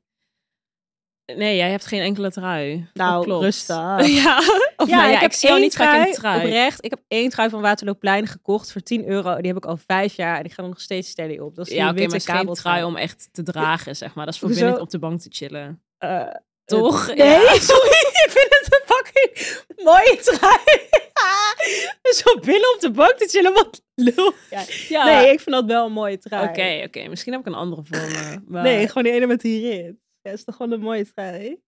Nee, 1.37 1.57
jij 1.57 1.71
hebt 1.71 1.87
geen 1.87 2.01
enkele 2.01 2.31
trui. 2.31 2.89
Nou, 2.95 3.41
rustig. 3.41 3.77
Ja, 4.07 4.41
nou 4.77 5.11
ja, 5.11 5.21
ik, 5.21 5.33
zie 5.33 5.49
jou 5.49 5.53
één 5.53 5.61
niet 5.61 5.77
vaak 5.77 6.07
in 6.07 6.13
trui. 6.13 6.45
Oprecht, 6.45 6.85
ik 6.85 6.91
heb 6.91 7.01
één 7.09 7.31
trui 7.31 7.51
van 7.51 7.61
Waterlooplein 7.61 8.27
gekocht 8.27 8.73
voor 8.73 8.81
10 8.81 9.09
euro. 9.09 9.37
Die 9.37 9.47
heb 9.47 9.57
ik 9.57 9.67
al 9.67 9.79
vijf 9.87 10.15
jaar 10.17 10.37
en 10.37 10.43
die 10.43 10.51
gaat 10.53 10.65
er 10.65 10.71
nog 10.71 10.81
steeds 10.81 11.09
steady 11.09 11.39
op. 11.39 11.55
Dat 11.55 11.67
is 11.67 11.73
Ja, 11.75 11.85
oké, 11.89 11.95
witte 11.95 12.11
maar 12.11 12.21
geen 12.21 12.35
kabeltrui. 12.37 12.75
trui 12.77 12.85
om 12.93 12.97
echt 12.97 13.29
te 13.33 13.43
dragen, 13.43 13.97
zeg 13.97 14.15
maar. 14.15 14.25
Dat 14.25 14.35
is 14.35 14.41
voor 14.41 14.49
Hoezo? 14.49 14.65
binnen 14.65 14.83
op 14.83 14.91
de 14.91 14.99
bank 14.99 15.21
te 15.21 15.29
chillen. 15.33 15.83
Eh, 15.99 16.21
Toch? 16.65 17.09
eh, 17.09 17.17
nee, 17.17 17.27
Ja. 17.29 17.55
sorry. 17.73 17.99
Ik 18.25 18.29
vind 18.31 18.47
het 18.49 18.67
een 18.71 18.95
fucking 18.95 19.65
mooie 19.85 20.19
trui. 20.23 20.59
Zo 22.23 22.39
binnen 22.41 22.75
op 22.75 22.81
de 22.81 22.91
bank 22.91 23.13
te 23.17 23.29
chillen, 23.29 23.53
wat 23.53 23.83
lul. 23.95 24.33
Ja. 24.51 24.63
Ja. 24.89 25.05
Nee, 25.05 25.33
ik 25.33 25.41
vind 25.41 25.57
dat 25.57 25.65
wel 25.65 25.87
een 25.87 25.93
mooie 25.93 26.19
trui. 26.19 26.49
Oké, 26.49 26.83
oké. 26.87 27.09
Misschien 27.09 27.33
heb 27.33 27.41
ik 27.41 27.47
een 27.47 27.55
andere 27.55 27.83
voor 27.85 27.99
me. 28.09 28.41
Maar... 28.47 28.63
Nee, 28.63 28.87
gewoon 28.89 29.03
die 29.03 29.13
ene 29.13 29.27
met 29.27 29.41
die 29.41 29.71
rit. 29.71 29.95
Ja, 30.29 30.35
is 30.35 30.45
toch 30.45 30.57
gewoon 30.57 30.73
een 30.73 30.81
mooie 30.81 31.13
trui? 31.13 31.63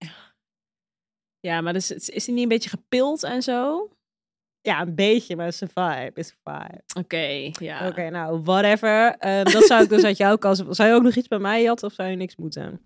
Ja, 1.39 1.61
maar 1.61 1.73
dus, 1.73 1.91
is 1.91 2.25
die 2.25 2.33
niet 2.33 2.43
een 2.43 2.49
beetje 2.49 2.69
gepild 2.69 3.23
en 3.23 3.41
zo? 3.41 3.89
Ja, 4.61 4.81
een 4.81 4.95
beetje, 4.95 5.35
maar 5.35 5.45
het 5.45 5.53
is 5.53 5.61
een 5.61 5.67
vibe. 5.73 6.11
Is 6.19 6.29
een 6.43 6.53
vibe. 6.53 6.81
Oké, 6.99 7.51
ja. 7.65 7.87
Oké, 7.87 8.09
nou, 8.09 8.41
whatever. 8.43 9.15
Ehm, 9.17 9.51
dat 9.51 9.63
zou 9.63 9.83
ik 9.83 9.89
dus 9.89 10.03
uit 10.03 10.17
jouw 10.17 10.37
kast... 10.37 10.63
Zou 10.69 10.89
je 10.89 10.95
ook 10.95 11.01
nog 11.03 11.15
iets 11.15 11.27
bij 11.27 11.39
mij 11.39 11.61
jatten 11.61 11.87
of 11.87 11.93
zou 11.93 12.09
je 12.09 12.15
niks 12.15 12.35
moeten? 12.35 12.81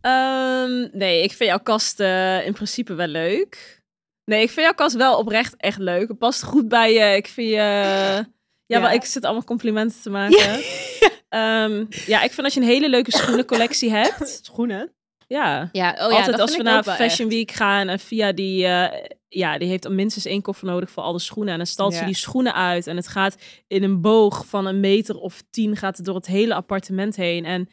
Ehm, 0.00 0.88
nee, 0.92 1.22
ik 1.22 1.32
vind 1.32 1.50
jouw 1.50 1.58
kast 1.62 2.00
eh, 2.00 2.46
in 2.46 2.52
principe 2.52 2.94
wel 2.94 3.06
leuk. 3.06 3.82
Nee, 4.24 4.42
ik 4.42 4.50
vind 4.50 4.66
jouw 4.66 4.74
kast 4.74 4.96
wel 4.96 5.18
oprecht 5.18 5.56
echt 5.56 5.78
leuk. 5.78 6.08
Het 6.08 6.18
past 6.18 6.42
goed 6.42 6.68
bij 6.68 6.92
je. 6.92 7.16
Ik 7.16 7.26
vind 7.26 7.48
je... 7.48 7.54
Ja, 7.54 8.26
Ja. 8.66 8.80
wel, 8.80 8.90
ik 8.90 9.04
zit 9.04 9.24
allemaal 9.24 9.44
complimenten 9.44 10.00
te 10.02 10.10
maken. 10.10 10.38
Ja. 10.38 10.60
ja, 12.06 12.22
ik 12.22 12.32
vind 12.32 12.44
als 12.44 12.54
je 12.54 12.60
een 12.60 12.66
hele 12.66 12.88
leuke 12.88 13.10
schoenencollectie 13.16 13.90
hebt. 14.00 14.40
Schoenen? 14.42 14.92
Ja. 15.26 15.68
Ja, 15.72 15.90
oh 15.92 15.98
Altijd 16.12 16.40
als 16.40 16.56
we 16.56 16.62
naar 16.62 16.84
Fashion 16.84 17.28
Week 17.28 17.50
gaan 17.50 17.88
en 17.88 17.98
via 17.98 18.32
die, 18.32 18.66
eh, 18.66 19.04
ja, 19.28 19.58
die 19.58 19.68
heeft 19.68 19.88
minstens 19.88 20.24
één 20.24 20.42
koffer 20.42 20.66
nodig 20.66 20.90
voor 20.90 21.02
alle 21.02 21.18
schoenen. 21.18 21.52
En 21.52 21.58
dan 21.58 21.66
stalt 21.66 21.92
ze 21.94 22.00
Ja. 22.00 22.06
die 22.06 22.14
schoenen 22.14 22.54
uit 22.54 22.86
en 22.86 22.96
het 22.96 23.08
gaat 23.08 23.36
in 23.66 23.82
een 23.82 24.00
boog 24.00 24.46
van 24.46 24.66
een 24.66 24.80
meter 24.80 25.16
of 25.16 25.42
tien 25.50 25.76
gaat 25.76 25.96
het 25.96 26.06
door 26.06 26.14
het 26.14 26.26
hele 26.26 26.54
appartement 26.54 27.16
heen. 27.16 27.44
En 27.44 27.68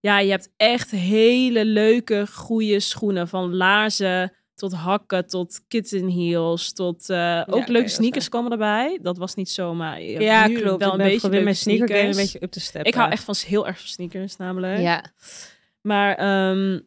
ja, 0.00 0.18
je 0.18 0.30
hebt 0.30 0.50
echt 0.56 0.90
hele 0.90 1.64
leuke, 1.64 2.26
goede 2.32 2.80
schoenen 2.80 3.28
van 3.28 3.54
laarzen 3.54 4.32
tot 4.60 4.72
hakken, 4.72 5.26
tot 5.26 5.60
kitten 5.68 6.08
heels, 6.08 6.72
tot 6.72 7.10
eh, 7.10 7.42
ook 7.46 7.68
leuke 7.68 7.88
sneakers 7.88 8.28
komen 8.28 8.52
erbij. 8.52 8.98
Dat 9.02 9.18
was 9.18 9.34
niet 9.34 9.50
zomaar. 9.50 10.00
hebt 10.00 10.22
Ja, 10.22 10.46
nu 10.46 10.60
klopt. 10.60 10.82
Wel 10.82 10.92
een 10.92 10.98
beetje 10.98 11.18
probeer 11.18 11.42
mijn 11.42 11.56
leuke 11.64 11.70
sneaker 11.70 11.88
game 11.88 12.00
een 12.00 12.14
sneakers. 12.14 12.32
beetje 12.32 12.46
up 12.46 12.50
te 12.50 12.60
steppen. 12.60 12.90
Ik 12.90 12.98
hou 12.98 13.10
echt 13.10 13.24
van 13.24 13.34
heel 13.46 13.66
erg 13.66 13.78
van 13.78 13.88
sneakers, 13.88 14.36
namelijk. 14.36 14.80
Ja. 14.80 15.04
Maar 15.80 16.14
ehm, 16.16 16.80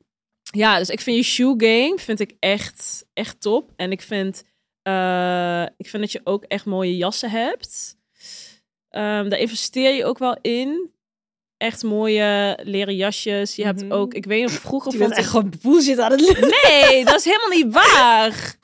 ja, 0.51 0.77
dus 0.77 0.89
ik 0.89 1.01
vind 1.01 1.17
je 1.17 1.23
shoe 1.23 1.53
game 1.57 1.95
vind 1.99 2.19
ik 2.19 2.36
echt, 2.39 3.05
echt 3.13 3.41
top. 3.41 3.71
En 3.75 3.91
ik 3.91 4.01
vind, 4.01 4.43
eh, 4.81 5.63
ik 5.77 5.88
vind 5.89 6.03
dat 6.03 6.12
je 6.12 6.21
ook 6.23 6.43
echt 6.43 6.65
mooie 6.65 6.97
jassen 6.97 7.29
hebt. 7.29 7.97
Ehm, 8.89 9.29
daar 9.29 9.39
investeer 9.39 9.95
je 9.95 10.05
ook 10.05 10.17
wel 10.17 10.38
in. 10.41 10.91
Echt 11.63 11.84
mooie 11.84 12.60
leren 12.63 12.95
jasjes. 12.95 13.56
Je 13.56 13.63
hebt 13.65 13.82
Mhm. 13.84 13.91
ook, 13.91 14.13
ik 14.13 14.26
weet 14.26 14.41
nog, 14.41 14.52
vroeger 14.52 14.91
Je 14.91 14.97
vond 14.97 15.12
ik... 15.12 15.17
echt 15.17 15.30
gewoon 15.30 15.54
bullshit 15.62 15.99
aan 15.99 16.12
het 16.12 16.21
lullen. 16.28 16.54
Nee, 16.63 17.06
dat 17.06 17.15
is 17.19 17.26
helemaal 17.26 17.49
niet 17.49 17.73
waar. 17.73 18.56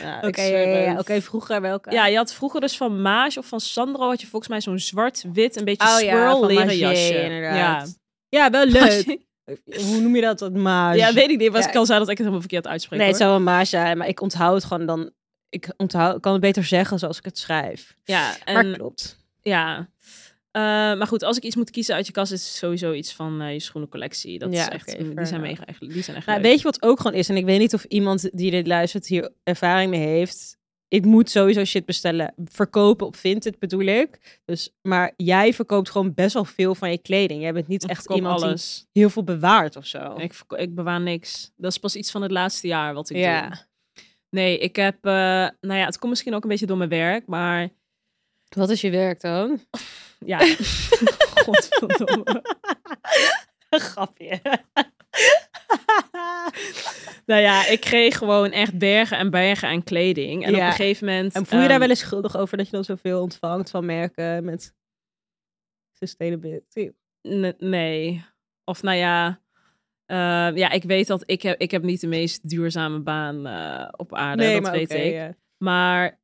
Ja, 0.00 0.20
Oké, 0.24 0.42
ja, 0.42 0.58
ja, 0.58 0.78
ja. 0.78 0.98
Oké, 0.98 1.20
vroeger 1.22 1.60
welke? 1.60 1.90
Ja, 1.90 2.06
je 2.06 2.16
had 2.16 2.32
vroeger 2.34 2.60
dus 2.60 2.76
van 2.76 3.02
Maas 3.02 3.36
of 3.36 3.46
van 3.46 3.60
Sandro 3.60 4.08
had 4.08 4.20
je 4.20 4.26
volgens 4.26 4.50
mij 4.50 4.60
zo'n 4.60 4.78
zwart-wit, 4.78 5.56
een 5.56 5.64
beetje 5.64 5.86
Oh 5.94 6.00
ja, 6.00 6.30
swirl 6.30 6.46
leren 6.46 6.76
jasje. 6.76 7.22
inderdaad. 7.22 7.98
Ja, 8.28 8.50
wel 8.50 8.64
leuk. 8.66 9.18
Hoe 9.64 10.00
noem 10.00 10.14
je 10.16 10.20
dat? 10.22 10.38
Dat 10.38 10.52
maas? 10.52 10.96
Ja, 10.96 11.12
weet 11.12 11.30
ik 11.30 11.38
niet. 11.38 11.52
Was 11.52 11.62
Ja. 11.64 11.68
ik 11.70 11.76
al 11.76 11.86
zei 11.86 11.98
dat 11.98 12.08
ik 12.08 12.16
het 12.18 12.26
helemaal 12.26 12.40
verkeerd 12.40 12.66
uitspreek. 12.66 12.98
Nee, 12.98 13.08
het 13.08 13.16
zou 13.16 13.34
een 13.36 13.42
maas 13.42 13.70
zijn, 13.70 13.98
maar 13.98 14.08
ik 14.08 14.20
onthoud 14.20 14.54
het 14.54 14.64
gewoon 14.64 14.86
dan... 14.86 15.10
Ik 15.48 15.72
onthoud, 15.76 16.20
kan 16.20 16.32
het 16.32 16.40
beter 16.40 16.64
zeggen 16.64 16.98
zoals 16.98 17.18
ik 17.18 17.24
het 17.24 17.38
schrijf. 17.38 17.94
Ja, 18.04 18.34
Maar 18.44 18.54
en 18.64 18.72
klopt. 18.76 19.18
ja. 19.42 19.88
Eh, 20.58 20.98
maar 20.98 21.06
goed, 21.06 21.22
als 21.22 21.36
ik 21.36 21.42
iets 21.42 21.56
moet 21.56 21.70
kiezen 21.70 21.94
uit 21.94 22.06
je 22.06 22.12
kast, 22.12 22.32
is 22.32 22.46
het 22.46 22.56
sowieso 22.56 22.92
iets 22.92 23.12
van 23.12 23.40
eh, 23.40 23.52
je 23.52 23.60
schoenencollectie. 23.60 24.38
Dat 24.38 24.52
Ja, 24.52 24.60
is 24.62 24.68
echt, 24.68 24.98
die 24.98 25.24
zijn 25.26 25.40
mega, 25.40 25.64
echt, 25.66 25.80
die 25.80 26.02
zijn 26.02 26.16
echt 26.16 26.26
Nou, 26.26 26.40
leuk. 26.40 26.48
weet 26.50 26.58
je 26.58 26.64
wat 26.64 26.82
ook 26.82 27.00
gewoon 27.00 27.16
is? 27.16 27.28
En 27.28 27.36
ik 27.36 27.44
weet 27.44 27.58
niet 27.58 27.74
of 27.74 27.84
iemand 27.84 28.30
die 28.32 28.50
dit 28.50 28.66
luistert 28.66 29.06
hier 29.06 29.30
ervaring 29.44 29.90
mee 29.90 30.06
heeft. 30.06 30.56
Ik 30.88 31.04
moet 31.04 31.30
sowieso 31.30 31.64
shit 31.64 31.84
bestellen. 31.84 32.34
Verkopen 32.44 33.06
op 33.06 33.16
Vinted 33.16 33.58
bedoel 33.58 33.80
ik. 33.86 34.40
Dus, 34.44 34.74
maar 34.82 35.12
jij 35.16 35.54
verkoopt 35.54 35.90
gewoon 35.90 36.14
best 36.14 36.34
wel 36.34 36.44
veel 36.44 36.74
van 36.74 36.90
je 36.90 36.98
kleding. 36.98 37.42
Jij 37.42 37.52
bent 37.52 37.68
niet 37.68 37.82
Ik 37.84 37.90
echt 37.90 38.10
iemand 38.10 38.38
die 38.38 38.46
alles. 38.48 38.86
heel 38.92 39.10
veel 39.10 39.24
bewaart 39.24 39.76
of 39.76 39.86
zo. 39.86 40.14
Ik, 40.16 40.32
ik 40.56 40.74
bewaar 40.74 41.00
niks. 41.00 41.52
Dat 41.56 41.70
is 41.70 41.78
pas 41.78 41.96
iets 41.96 42.10
van 42.10 42.22
het 42.22 42.30
laatste 42.30 42.66
jaar 42.66 42.94
wat 42.94 43.10
ik 43.10 43.16
ja. 43.16 43.48
doe. 43.48 43.58
Nee, 44.30 44.58
ik 44.58 44.76
heb, 44.76 44.96
eh, 45.04 45.12
nou 45.60 45.78
ja, 45.78 45.84
het 45.84 45.98
komt 45.98 46.10
misschien 46.10 46.34
ook 46.34 46.42
een 46.42 46.48
beetje 46.48 46.66
door 46.66 46.76
mijn 46.76 46.90
werk, 46.90 47.26
maar 47.26 47.68
Wat 48.48 48.70
is 48.70 48.80
je 48.80 48.90
werk 48.90 49.20
dan? 49.20 49.60
Ja. 50.18 50.38
Godverdomme. 51.44 52.42
Grapje. 53.70 54.40
Nou 57.26 57.40
ja, 57.40 57.66
ik 57.66 57.80
kreeg 57.80 58.18
gewoon 58.18 58.50
echt 58.50 58.78
bergen 58.78 59.18
en 59.18 59.30
bergen 59.30 59.68
aan 59.68 59.84
kleding. 59.84 60.44
En 60.44 60.50
Ja. 60.50 60.56
op 60.56 60.62
een 60.62 60.70
gegeven 60.70 61.06
moment... 61.06 61.34
En 61.34 61.46
voel 61.46 61.58
je 61.60 61.64
daar 61.64 61.70
ehm, 61.70 61.80
wel 61.80 61.88
eens 61.90 61.98
schuldig 62.00 62.36
over 62.36 62.56
dat 62.56 62.66
je 62.66 62.72
dan 62.72 62.84
zoveel 62.84 63.22
ontvangt 63.22 63.70
van 63.70 63.84
merken 63.86 64.44
met 64.44 64.74
sustainability? 65.92 66.90
Nee. 67.58 68.24
Of 68.64 68.82
nou 68.82 68.96
ja, 68.96 69.40
eh, 70.06 70.56
ja, 70.56 70.70
ik 70.70 70.82
weet 70.82 71.06
dat 71.06 71.22
ik 71.26 71.42
heb, 71.42 71.60
ik 71.60 71.70
heb 71.70 71.82
niet 71.82 72.00
de 72.00 72.06
meest 72.06 72.48
duurzame 72.48 72.98
baan 72.98 73.46
eh, 73.46 73.88
op 73.96 74.14
aarde. 74.14 74.52
dat 74.52 74.62
maar 74.62 74.72
weet 74.72 74.92
ik. 74.92 75.32
Maar 75.56 76.18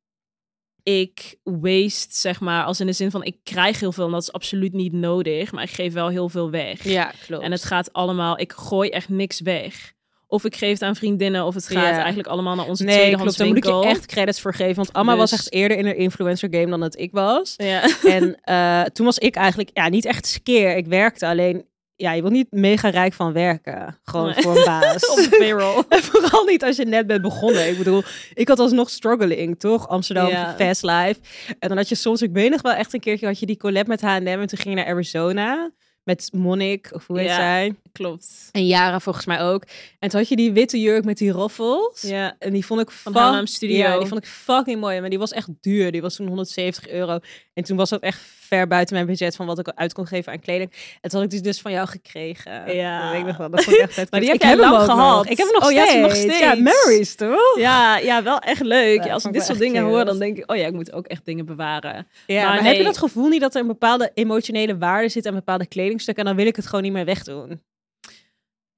ik 0.85 1.35
waste, 1.43 2.17
zeg 2.17 2.39
maar, 2.39 2.63
als 2.63 2.79
in 2.79 2.85
de 2.85 2.93
zin 2.93 3.11
van 3.11 3.23
ik 3.23 3.35
krijg 3.43 3.79
heel 3.79 3.91
veel 3.91 4.05
en 4.05 4.11
dat 4.11 4.21
is 4.21 4.31
absoluut 4.31 4.73
niet 4.73 4.93
nodig. 4.93 5.51
Maar 5.51 5.63
ik 5.63 5.69
geef 5.69 5.93
wel 5.93 6.07
heel 6.09 6.29
veel 6.29 6.49
weg. 6.49 6.83
Ja, 6.83 7.11
klopt. 7.25 7.43
En 7.43 7.51
het 7.51 7.63
gaat 7.63 7.93
allemaal, 7.93 8.39
ik 8.39 8.51
gooi 8.53 8.89
echt 8.89 9.09
niks 9.09 9.41
weg. 9.41 9.93
Of 10.27 10.45
ik 10.45 10.55
geef 10.55 10.71
het 10.71 10.81
aan 10.81 10.95
vriendinnen, 10.95 11.45
of 11.45 11.53
het 11.53 11.67
gaat 11.67 11.83
Ja. 11.83 11.97
eigenlijk 11.97 12.27
allemaal 12.27 12.55
naar 12.55 12.65
onze 12.67 12.83
Nee, 12.83 12.95
tweedehands 12.95 13.23
klopt. 13.23 13.37
Daar 13.37 13.47
moet 13.47 13.81
ik 13.83 13.89
je 13.89 13.95
echt 13.97 14.05
credits 14.05 14.41
voor 14.41 14.53
geven. 14.53 14.75
Want 14.75 14.93
Amma 14.93 15.15
was 15.15 15.29
Dus- 15.29 15.39
echt 15.39 15.53
eerder 15.53 15.77
in 15.77 15.85
een 15.85 15.97
influencer 15.97 16.49
game 16.51 16.67
dan 16.69 16.79
dat 16.79 16.99
ik 16.99 17.11
was. 17.11 17.53
Ja. 17.57 17.89
En 18.03 18.37
eh, 18.41 18.81
toen 18.83 19.05
was 19.05 19.17
ik 19.17 19.35
eigenlijk 19.35 19.69
ja, 19.73 19.89
niet 19.89 20.05
echt 20.05 20.25
skeer. 20.27 20.77
Ik 20.77 20.85
werkte 20.87 21.27
alleen. 21.27 21.65
Ja, 21.97 22.11
je 22.11 22.21
wordt 22.21 22.35
niet 22.35 22.51
mega 22.51 22.89
rijk 22.89 23.13
van 23.13 23.33
werken. 23.33 23.99
Gewoon 24.03 24.25
Nee. 24.25 24.41
voor 24.43 24.57
een 24.57 24.63
baas. 24.65 25.09
Op 25.11 25.17
de 25.17 25.35
payroll. 25.39 25.83
En 25.89 26.03
vooral 26.03 26.43
niet 26.43 26.63
als 26.63 26.75
je 26.75 26.85
net 26.85 27.07
bent 27.07 27.21
begonnen. 27.21 27.67
Ik 27.69 27.77
bedoel, 27.77 28.03
ik 28.33 28.47
had 28.47 28.59
alsnog 28.59 28.89
struggling, 28.89 29.59
toch? 29.59 29.87
Amsterdam, 29.87 30.29
fast 30.57 30.83
life. 30.83 31.15
En 31.59 31.67
dan 31.67 31.77
had 31.77 31.89
je 31.89 31.95
soms, 31.95 32.21
ik 32.21 32.31
weet 32.33 32.49
nog 32.51 32.61
wel 32.61 32.73
echt 32.73 32.93
een 32.93 32.99
keertje, 32.99 33.25
had 33.25 33.39
je 33.39 33.45
die 33.45 33.57
collab 33.57 33.87
met 33.87 34.01
H&M. 34.01 34.27
En 34.27 34.47
toen 34.47 34.57
ging 34.59 34.75
je 34.75 34.83
naar 34.83 34.93
Arizona 34.93 35.71
met 36.05 36.29
Monique, 36.33 36.93
of 36.95 37.07
hoe 37.07 37.17
heet 37.19 37.27
Ja. 37.27 37.35
zij? 37.35 37.75
Klopt. 37.91 38.27
En 38.51 38.67
Yara 38.67 38.99
volgens 38.99 39.25
mij 39.25 39.41
ook. 39.41 39.63
En 39.99 40.09
toen 40.09 40.19
had 40.19 40.29
je 40.29 40.35
die 40.35 40.51
witte 40.51 40.79
jurk 40.81 41.05
met 41.05 41.17
die 41.17 41.31
roffels. 41.31 42.01
Ja. 42.01 42.35
En 42.39 42.53
die 42.53 42.65
vond 42.65 42.81
ik 42.81 42.91
Van 42.91 43.15
H&M 43.15 43.45
Studio. 43.45 43.77
Ja, 43.77 43.97
die 43.97 44.07
vond 44.07 44.21
ik 44.23 44.29
fucking 44.29 44.79
mooi. 44.79 44.99
Maar 44.99 45.09
die 45.09 45.19
was 45.19 45.31
echt 45.31 45.47
duur. 45.61 45.91
Die 45.91 46.01
was 46.01 46.15
toen 46.15 46.27
170 46.27 46.87
euro. 46.89 47.19
En 47.53 47.63
toen 47.63 47.77
was 47.77 47.89
dat 47.89 48.01
echt 48.01 48.19
ver 48.39 48.67
buiten 48.67 48.95
mijn 48.95 49.07
budget 49.07 49.35
van 49.35 49.45
wat 49.45 49.59
ik 49.59 49.71
uit 49.75 49.93
kon 49.93 50.07
geven 50.07 50.31
aan 50.31 50.39
kleding. 50.39 50.71
En 51.01 51.09
toen 51.09 51.19
had 51.19 51.23
ik 51.23 51.29
die 51.29 51.41
dus 51.41 51.61
van 51.61 51.71
jou 51.71 51.87
gekregen. 51.87 52.75
Ja. 52.75 53.01
Dat 53.01 53.11
weet 53.11 53.19
ik 53.19 53.25
nog 53.27 53.37
wel. 53.37 53.49
Dat 53.49 53.63
vond 53.63 53.75
ik 53.75 53.81
echt 53.81 53.93
vet. 53.99 54.11
Maar 54.11 54.19
die 54.19 54.29
heb 54.29 54.41
ik 54.41 54.47
hem 54.47 54.59
lang 54.59 54.73
nog. 54.73 54.85
gehad. 54.85 55.29
Ik 55.29 55.37
heb 55.37 55.47
hem 55.47 55.55
nog 55.59 55.69
Oh, 55.69 55.75
hebt 55.77 55.91
hem 55.91 56.01
nog 56.01 56.15
steeds. 56.15 56.39
Ja, 56.39 56.51
steeds. 56.53 56.61
memories 56.85 57.15
toch? 57.15 57.57
Ja, 57.59 57.97
ja, 57.97 58.23
wel 58.23 58.39
echt 58.39 58.61
leuk. 58.61 58.97
Ja, 58.99 59.05
Ja, 59.05 59.13
als 59.13 59.25
ik 59.25 59.33
dit 59.33 59.43
soort 59.43 59.59
dingen 59.59 59.83
hoor, 59.83 60.05
dan 60.05 60.19
denk 60.19 60.37
ik, 60.37 60.51
oh 60.51 60.57
ja, 60.57 60.65
ik 60.67 60.73
moet 60.73 60.91
ook 60.93 61.05
echt 61.07 61.25
dingen 61.25 61.45
bewaren. 61.45 62.07
Ja, 62.27 62.43
maar, 62.45 62.55
Maar 62.55 62.63
heb 62.63 62.75
je 62.75 62.83
dat 62.83 62.97
gevoel 62.97 63.27
niet 63.27 63.41
dat 63.41 63.55
er 63.55 63.61
een 63.61 63.67
bepaalde 63.67 64.11
emotionele 64.13 64.77
waarde 64.77 65.09
zit 65.09 65.25
aan 65.27 65.33
bepaalde 65.33 65.65
kledingstukken 65.95 66.23
en 66.23 66.29
dan 66.29 66.35
wil 66.35 66.47
ik 66.47 66.55
het 66.55 66.65
gewoon 66.65 66.83
niet 66.83 66.93
meer 66.93 67.05
wegdoen? 67.05 67.61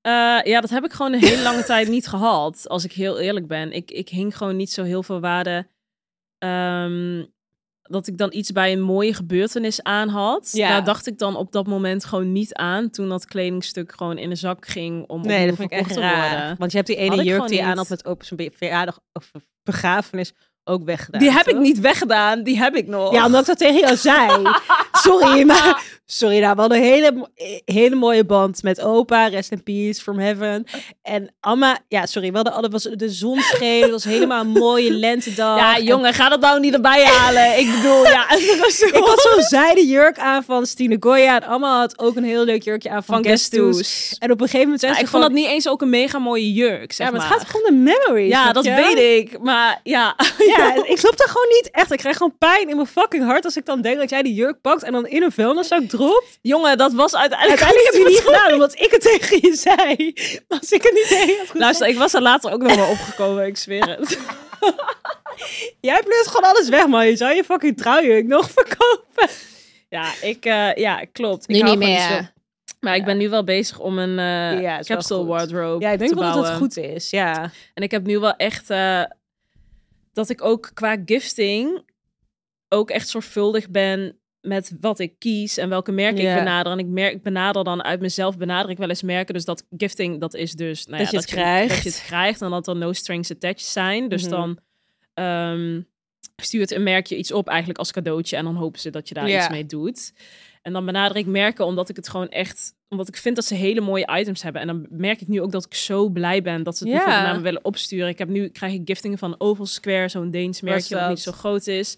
Eh, 0.01 0.39
ja, 0.43 0.61
dat 0.61 0.69
heb 0.69 0.83
ik 0.85 0.91
gewoon 0.91 1.13
een 1.13 1.19
hele 1.23 1.41
lange 1.41 1.63
tijd 1.73 1.87
niet 1.87 2.07
gehad, 2.07 2.67
als 2.67 2.83
ik 2.83 2.91
heel 2.91 3.19
eerlijk 3.19 3.47
ben. 3.47 3.71
Ik, 3.71 3.91
ik 3.91 4.09
hing 4.09 4.37
gewoon 4.37 4.55
niet 4.55 4.71
zo 4.71 4.83
heel 4.83 5.03
veel 5.03 5.19
waarde. 5.19 5.67
ehm, 6.37 7.25
dat 7.89 8.07
ik 8.07 8.17
dan 8.17 8.29
iets 8.33 8.51
bij 8.51 8.71
een 8.71 8.81
mooie 8.81 9.13
gebeurtenis 9.13 9.83
aan 9.83 10.09
had. 10.09 10.49
Ja. 10.51 10.69
Daar 10.69 10.83
dacht 10.83 11.07
ik 11.07 11.17
dan 11.17 11.35
op 11.35 11.51
dat 11.51 11.67
moment 11.67 12.05
gewoon 12.05 12.31
niet 12.31 12.53
aan. 12.53 12.89
Toen 12.89 13.09
dat 13.09 13.25
kledingstuk 13.25 13.91
gewoon 13.97 14.17
in 14.17 14.29
de 14.29 14.35
zak 14.35 14.67
ging 14.67 15.07
om 15.07 15.21
Nee, 15.21 15.47
dat 15.47 15.55
vind 15.55 15.71
ik 15.71 15.77
echt 15.77 15.93
te 15.93 15.99
raar. 15.99 16.29
worden. 16.29 16.55
Want 16.57 16.71
je 16.71 16.77
hebt 16.77 16.89
die 16.89 16.97
ene 16.97 17.23
jurk 17.23 17.47
die 17.47 17.57
je 17.57 17.63
aan 17.63 17.77
had 17.77 17.89
met 17.89 18.05
open 18.05 18.25
zijn 18.25 18.51
verjaardag 18.55 18.99
of 19.13 19.31
begrafenis 19.63 20.33
ook 20.63 20.83
weggedaan. 20.83 21.21
Die 21.21 21.31
heb 21.31 21.47
ik 21.47 21.57
niet 21.57 21.79
weggedaan, 21.79 22.43
die 22.43 22.57
heb 22.57 22.75
ik 22.75 22.87
nog. 22.87 23.13
Ja, 23.13 23.25
omdat 23.25 23.41
ik 23.41 23.47
dat 23.47 23.57
tegen 23.57 23.79
jou 23.79 23.95
zei. 23.95 24.43
Sorry, 25.05 25.45
maar... 25.45 26.01
Sorry, 26.09 26.39
nou, 26.39 26.55
we 26.55 26.59
hadden 26.61 26.77
een 26.77 26.83
hele, 26.83 27.29
eh, 27.35 27.45
hele 27.75 27.95
mooie 27.95 28.25
band 28.25 28.63
met 28.63 28.81
opa. 28.81 29.27
Rest 29.27 29.51
in 29.51 29.63
peace, 29.63 30.01
from 30.01 30.19
heaven. 30.19 30.65
En 31.01 31.33
Amma... 31.39 31.77
Ja, 31.87 32.05
sorry, 32.05 32.29
we 32.29 32.35
hadden 32.35 32.53
alle... 32.53 32.69
Was 32.69 32.83
de 32.83 33.09
zon 33.09 33.39
scheen. 33.41 33.81
Het 33.81 33.91
was 33.91 34.03
helemaal 34.03 34.41
een 34.41 34.47
mooie 34.49 34.91
lentedag. 35.07 35.57
Ja, 35.57 35.75
En 35.77 35.83
jongen, 35.83 36.13
ga 36.13 36.29
dat 36.29 36.39
nou 36.39 36.59
niet 36.59 36.73
erbij 36.73 37.05
halen. 37.05 37.59
Ik 37.59 37.71
bedoel, 37.75 38.03
ja, 38.03 38.25
was 38.61 38.77
zo- 38.77 38.85
Ik 38.85 38.93
had 38.95 39.21
zo'n 39.21 39.41
zijde 39.59 39.87
jurk 39.87 40.17
aan 40.19 40.43
van 40.43 40.65
Stine 40.65 40.97
Goya. 40.99 41.41
En 41.41 41.47
Amma 41.47 41.77
had 41.79 41.99
ook 41.99 42.15
een 42.15 42.23
heel 42.23 42.43
leuk 42.45 42.63
jurkje 42.63 42.89
aan 42.89 43.03
van, 43.03 43.23
van. 43.23 43.23
En 44.19 44.31
op 44.31 44.41
een 44.41 44.47
gegeven 44.47 44.59
moment 44.59 44.79
zei 44.79 44.91
Ja, 44.91 44.97
ze 44.97 45.03
ik 45.03 45.07
vond 45.07 45.23
dat 45.23 45.31
niet 45.31 45.47
eens 45.47 45.67
ook 45.69 45.81
een 45.81 45.89
mega 45.89 46.19
mooie 46.19 46.53
jurk, 46.53 46.91
zeg 46.91 47.07
Ja, 47.07 47.13
maar 47.13 47.21
maar. 47.21 47.29
het 47.31 47.39
gaat 47.39 47.49
gewoon 47.49 47.69
om 47.69 47.75
de 47.85 47.91
memories. 48.05 48.31
Ja, 48.31 48.51
dat 48.53 48.63
je? 48.63 48.73
weet 48.73 48.99
ik. 48.99 49.39
Maar 49.39 49.79
ja, 49.83 50.15
Ja, 50.57 50.73
ik 50.85 50.97
snap 50.97 51.17
dat 51.17 51.27
gewoon 51.29 51.47
niet 51.49 51.69
echt. 51.71 51.91
Ik 51.91 51.97
krijg 51.97 52.17
gewoon 52.17 52.37
pijn 52.37 52.69
in 52.69 52.75
mijn 52.75 52.87
fucking 52.87 53.23
hart 53.25 53.45
als 53.45 53.57
ik 53.57 53.65
dan 53.65 53.81
denk 53.81 53.97
dat 53.97 54.09
jij 54.09 54.21
die 54.21 54.33
jurk 54.33 54.61
pakt 54.61 54.83
en 54.83 54.91
dan 54.91 55.07
in 55.07 55.23
een 55.23 55.31
vuilniszak 55.31 55.89
jongen, 56.41 56.77
dat 56.77 56.93
was 56.93 57.15
uiteindelijk... 57.15 57.61
Uiteindelijk 57.61 57.93
heb 57.95 58.07
je 58.07 58.09
niet 58.09 58.27
gedaan 58.35 58.53
omdat 58.53 58.79
ik 58.79 58.91
het 58.91 59.01
tegen 59.01 59.37
je 59.49 59.55
zei. 59.55 60.13
Maar 60.47 60.59
als 60.59 60.71
ik 60.71 60.83
het 60.83 60.93
niet 60.93 61.07
tegen 61.07 61.37
had. 61.47 61.55
Luister, 61.57 61.87
ik 61.87 61.97
was 61.97 62.13
er 62.13 62.21
later 62.21 62.51
ook 62.51 62.61
nog 62.61 62.75
wel 62.75 62.89
opgekomen, 62.89 63.45
ik 63.45 63.57
zweer 63.57 63.87
het. 63.89 64.19
Jij 65.81 66.01
pleurt 66.03 66.27
gewoon 66.27 66.49
alles 66.51 66.69
weg, 66.69 66.87
man. 66.87 67.07
Je 67.07 67.15
zou 67.15 67.35
je 67.35 67.43
fucking 67.43 67.77
trouwjurk 67.77 68.25
nog 68.27 68.51
verkopen. 68.51 69.29
Ja, 69.89 70.11
ik, 70.21 70.45
eh, 70.45 70.73
ja, 70.75 71.05
klopt. 71.11 71.43
Ik 71.49 71.55
Nu 71.55 71.61
niet 71.61 71.77
meer. 71.77 71.99
zo- 71.99 72.19
Maar 72.79 72.95
ik 72.95 73.05
ben 73.05 73.17
nu 73.17 73.29
wel 73.29 73.43
bezig 73.43 73.79
om 73.79 73.97
een 73.97 74.19
eh 74.19 74.61
Ja, 74.61 74.79
capsule 74.79 75.25
wardrobe 75.25 75.85
Ja, 75.85 75.91
ik 75.91 75.99
denk 75.99 76.11
te 76.11 76.19
wel 76.19 76.35
dat 76.35 76.47
het 76.47 76.57
goed 76.57 76.77
is. 76.77 77.09
Ja. 77.09 77.51
En 77.73 77.83
ik 77.83 77.91
heb 77.91 78.03
nu 78.05 78.19
wel 78.19 78.35
echt 78.35 78.69
eh, 78.69 79.03
dat 80.13 80.29
ik 80.29 80.43
ook 80.43 80.71
qua 80.73 80.97
gifting 81.05 81.85
ook 82.69 82.89
echt 82.89 83.09
zorgvuldig 83.09 83.69
ben 83.69 84.19
met 84.47 84.71
wat 84.79 84.99
ik 84.99 85.13
kies 85.19 85.57
en 85.57 85.69
welke 85.69 85.91
merken 85.91 86.29
ik 86.29 86.35
benader. 86.35 86.71
En 86.71 86.79
ik, 86.79 86.85
merk, 86.87 87.13
ik 87.13 87.23
benader 87.23 87.63
dan 87.63 87.83
uit 87.83 87.99
mezelf, 87.99 88.37
benader 88.37 88.71
ik 88.71 88.77
wel 88.77 88.89
eens 88.89 89.01
merken. 89.01 89.33
Dus 89.33 89.45
dat 89.45 89.65
gifting, 89.77 90.19
dat 90.19 90.33
is 90.33 90.51
dus 90.51 90.85
nou 90.85 90.97
Dat 90.97 91.11
ja, 91.11 91.11
je 91.11 91.17
het 91.17 91.25
krijgt. 91.35 91.73
Dat 91.73 91.83
je 91.83 91.89
het 91.89 92.03
krijgt 92.05 92.41
en 92.41 92.49
dat 92.49 92.67
er 92.67 92.75
no 92.75 92.93
strings 92.93 93.31
attached 93.31 93.61
zijn. 93.61 94.09
Dus 94.09 94.21
Mhm. 94.21 94.31
dan 94.31 94.59
ehm, 95.13 95.81
stuurt 96.35 96.71
een 96.71 96.83
merkje 96.83 97.17
iets 97.17 97.31
op 97.31 97.47
eigenlijk 97.47 97.79
als 97.79 97.91
cadeautje 97.91 98.35
en 98.35 98.43
dan 98.43 98.55
hopen 98.55 98.79
ze 98.79 98.89
dat 98.89 99.07
je 99.07 99.13
daar 99.13 99.29
iets 99.37 99.49
mee 99.49 99.65
doet. 99.65 100.13
En 100.61 100.73
dan 100.73 100.85
benader 100.85 101.17
ik 101.17 101.25
merken 101.25 101.65
omdat 101.65 101.89
ik 101.89 101.95
het 101.95 102.09
gewoon 102.09 102.29
echt, 102.29 102.73
omdat 102.89 103.07
ik 103.07 103.17
vind 103.17 103.35
dat 103.35 103.45
ze 103.45 103.55
hele 103.55 103.81
mooie 103.81 104.09
items 104.19 104.41
hebben. 104.43 104.61
En 104.61 104.67
dan 104.67 104.87
merk 104.89 105.21
ik 105.21 105.27
nu 105.27 105.41
ook 105.41 105.51
dat 105.51 105.65
ik 105.65 105.73
zo 105.73 106.09
blij 106.09 106.41
ben 106.41 106.63
dat 106.63 106.77
ze 106.77 106.83
het 106.83 106.93
bijvoorbeeld 106.93 107.25
naar 107.25 107.35
me 107.35 107.41
willen 107.41 107.65
opsturen. 107.65 108.07
Ik 108.07 108.17
heb 108.17 108.27
nu 108.27 108.47
krijg 108.47 108.73
ik 108.73 108.81
giftingen 108.85 109.17
van 109.17 109.35
Oval 109.37 109.65
Square, 109.65 110.09
zo'n 110.09 110.31
Deens 110.31 110.61
merkje 110.61 110.89
dat 110.89 110.99
dat? 110.99 111.09
niet 111.09 111.19
zo 111.19 111.31
groot 111.31 111.67
is. 111.67 111.97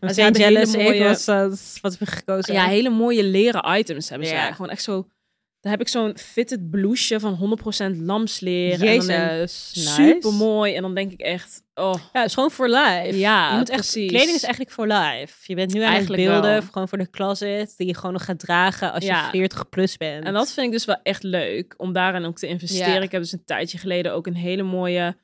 Maar 0.00 0.08
ze 0.08 0.14
zijn 0.14 0.32
jealous. 0.32 0.76
mooie- 0.76 1.04
was 1.48 1.78
wat 1.80 1.98
we 1.98 2.06
gekozen 2.06 2.54
Ja, 2.54 2.66
hele 2.66 2.90
mooie 2.90 3.24
leren 3.24 3.78
items 3.78 4.08
hebben 4.08 4.28
ze. 4.28 4.34
Ja. 4.34 4.52
Gewoon 4.52 4.70
echt 4.70 4.82
zo. 4.82 5.06
Daar 5.60 5.72
heb 5.72 5.80
ik 5.80 5.88
zo'n 5.88 6.18
fitted 6.18 6.70
blouseje 6.70 7.20
van 7.20 7.34
100% 7.34 7.96
lamsleer. 7.96 8.72
En 8.72 8.78
dan 8.96 9.06
denk- 9.06 9.30
Jezus. 9.30 9.94
Super 9.94 10.32
mooi. 10.32 10.74
En 10.74 10.82
dan 10.82 10.94
denk 10.94 11.12
ik 11.12 11.20
echt, 11.20 11.62
oh, 11.74 11.94
Ja, 12.12 12.18
het 12.20 12.26
is 12.28 12.34
gewoon 12.34 12.50
voor 12.50 12.68
life. 12.68 13.18
Ja, 13.18 13.50
je 13.52 13.56
moet 13.58 13.68
echt, 13.68 13.78
precies. 13.80 14.08
kleding 14.10 14.34
is 14.36 14.42
eigenlijk 14.42 14.72
voor 14.74 14.86
life. 14.86 15.34
Je 15.46 15.54
bent 15.54 15.72
nu 15.74 15.80
aan 15.82 15.92
Eigenlijk 15.92 16.22
het 16.22 16.30
beelden, 16.40 16.62
gewoon 16.62 16.88
voor 16.88 16.98
de 16.98 17.10
closet, 17.10 17.74
die 17.76 17.86
je 17.86 17.94
gewoon 17.94 18.12
nog 18.12 18.24
gaat 18.24 18.38
dragen 18.38 18.92
als 18.92 19.04
Ja. 19.04 19.24
je 19.24 19.30
40 19.30 19.68
plus 19.68 19.96
bent. 19.96 20.24
En 20.24 20.32
dat 20.32 20.52
vind 20.52 20.66
ik 20.66 20.72
dus 20.72 20.84
wel 20.84 20.98
echt 21.02 21.22
leuk 21.22 21.74
om 21.76 21.92
daarin 21.92 22.24
ook 22.24 22.38
te 22.38 22.46
investeren. 22.46 22.94
Ja. 22.94 23.00
Ik 23.00 23.12
heb 23.12 23.22
dus 23.22 23.32
een 23.32 23.44
tijdje 23.44 23.78
geleden 23.78 24.12
ook 24.12 24.26
een 24.26 24.34
hele 24.36 24.62
mooie 24.62 25.16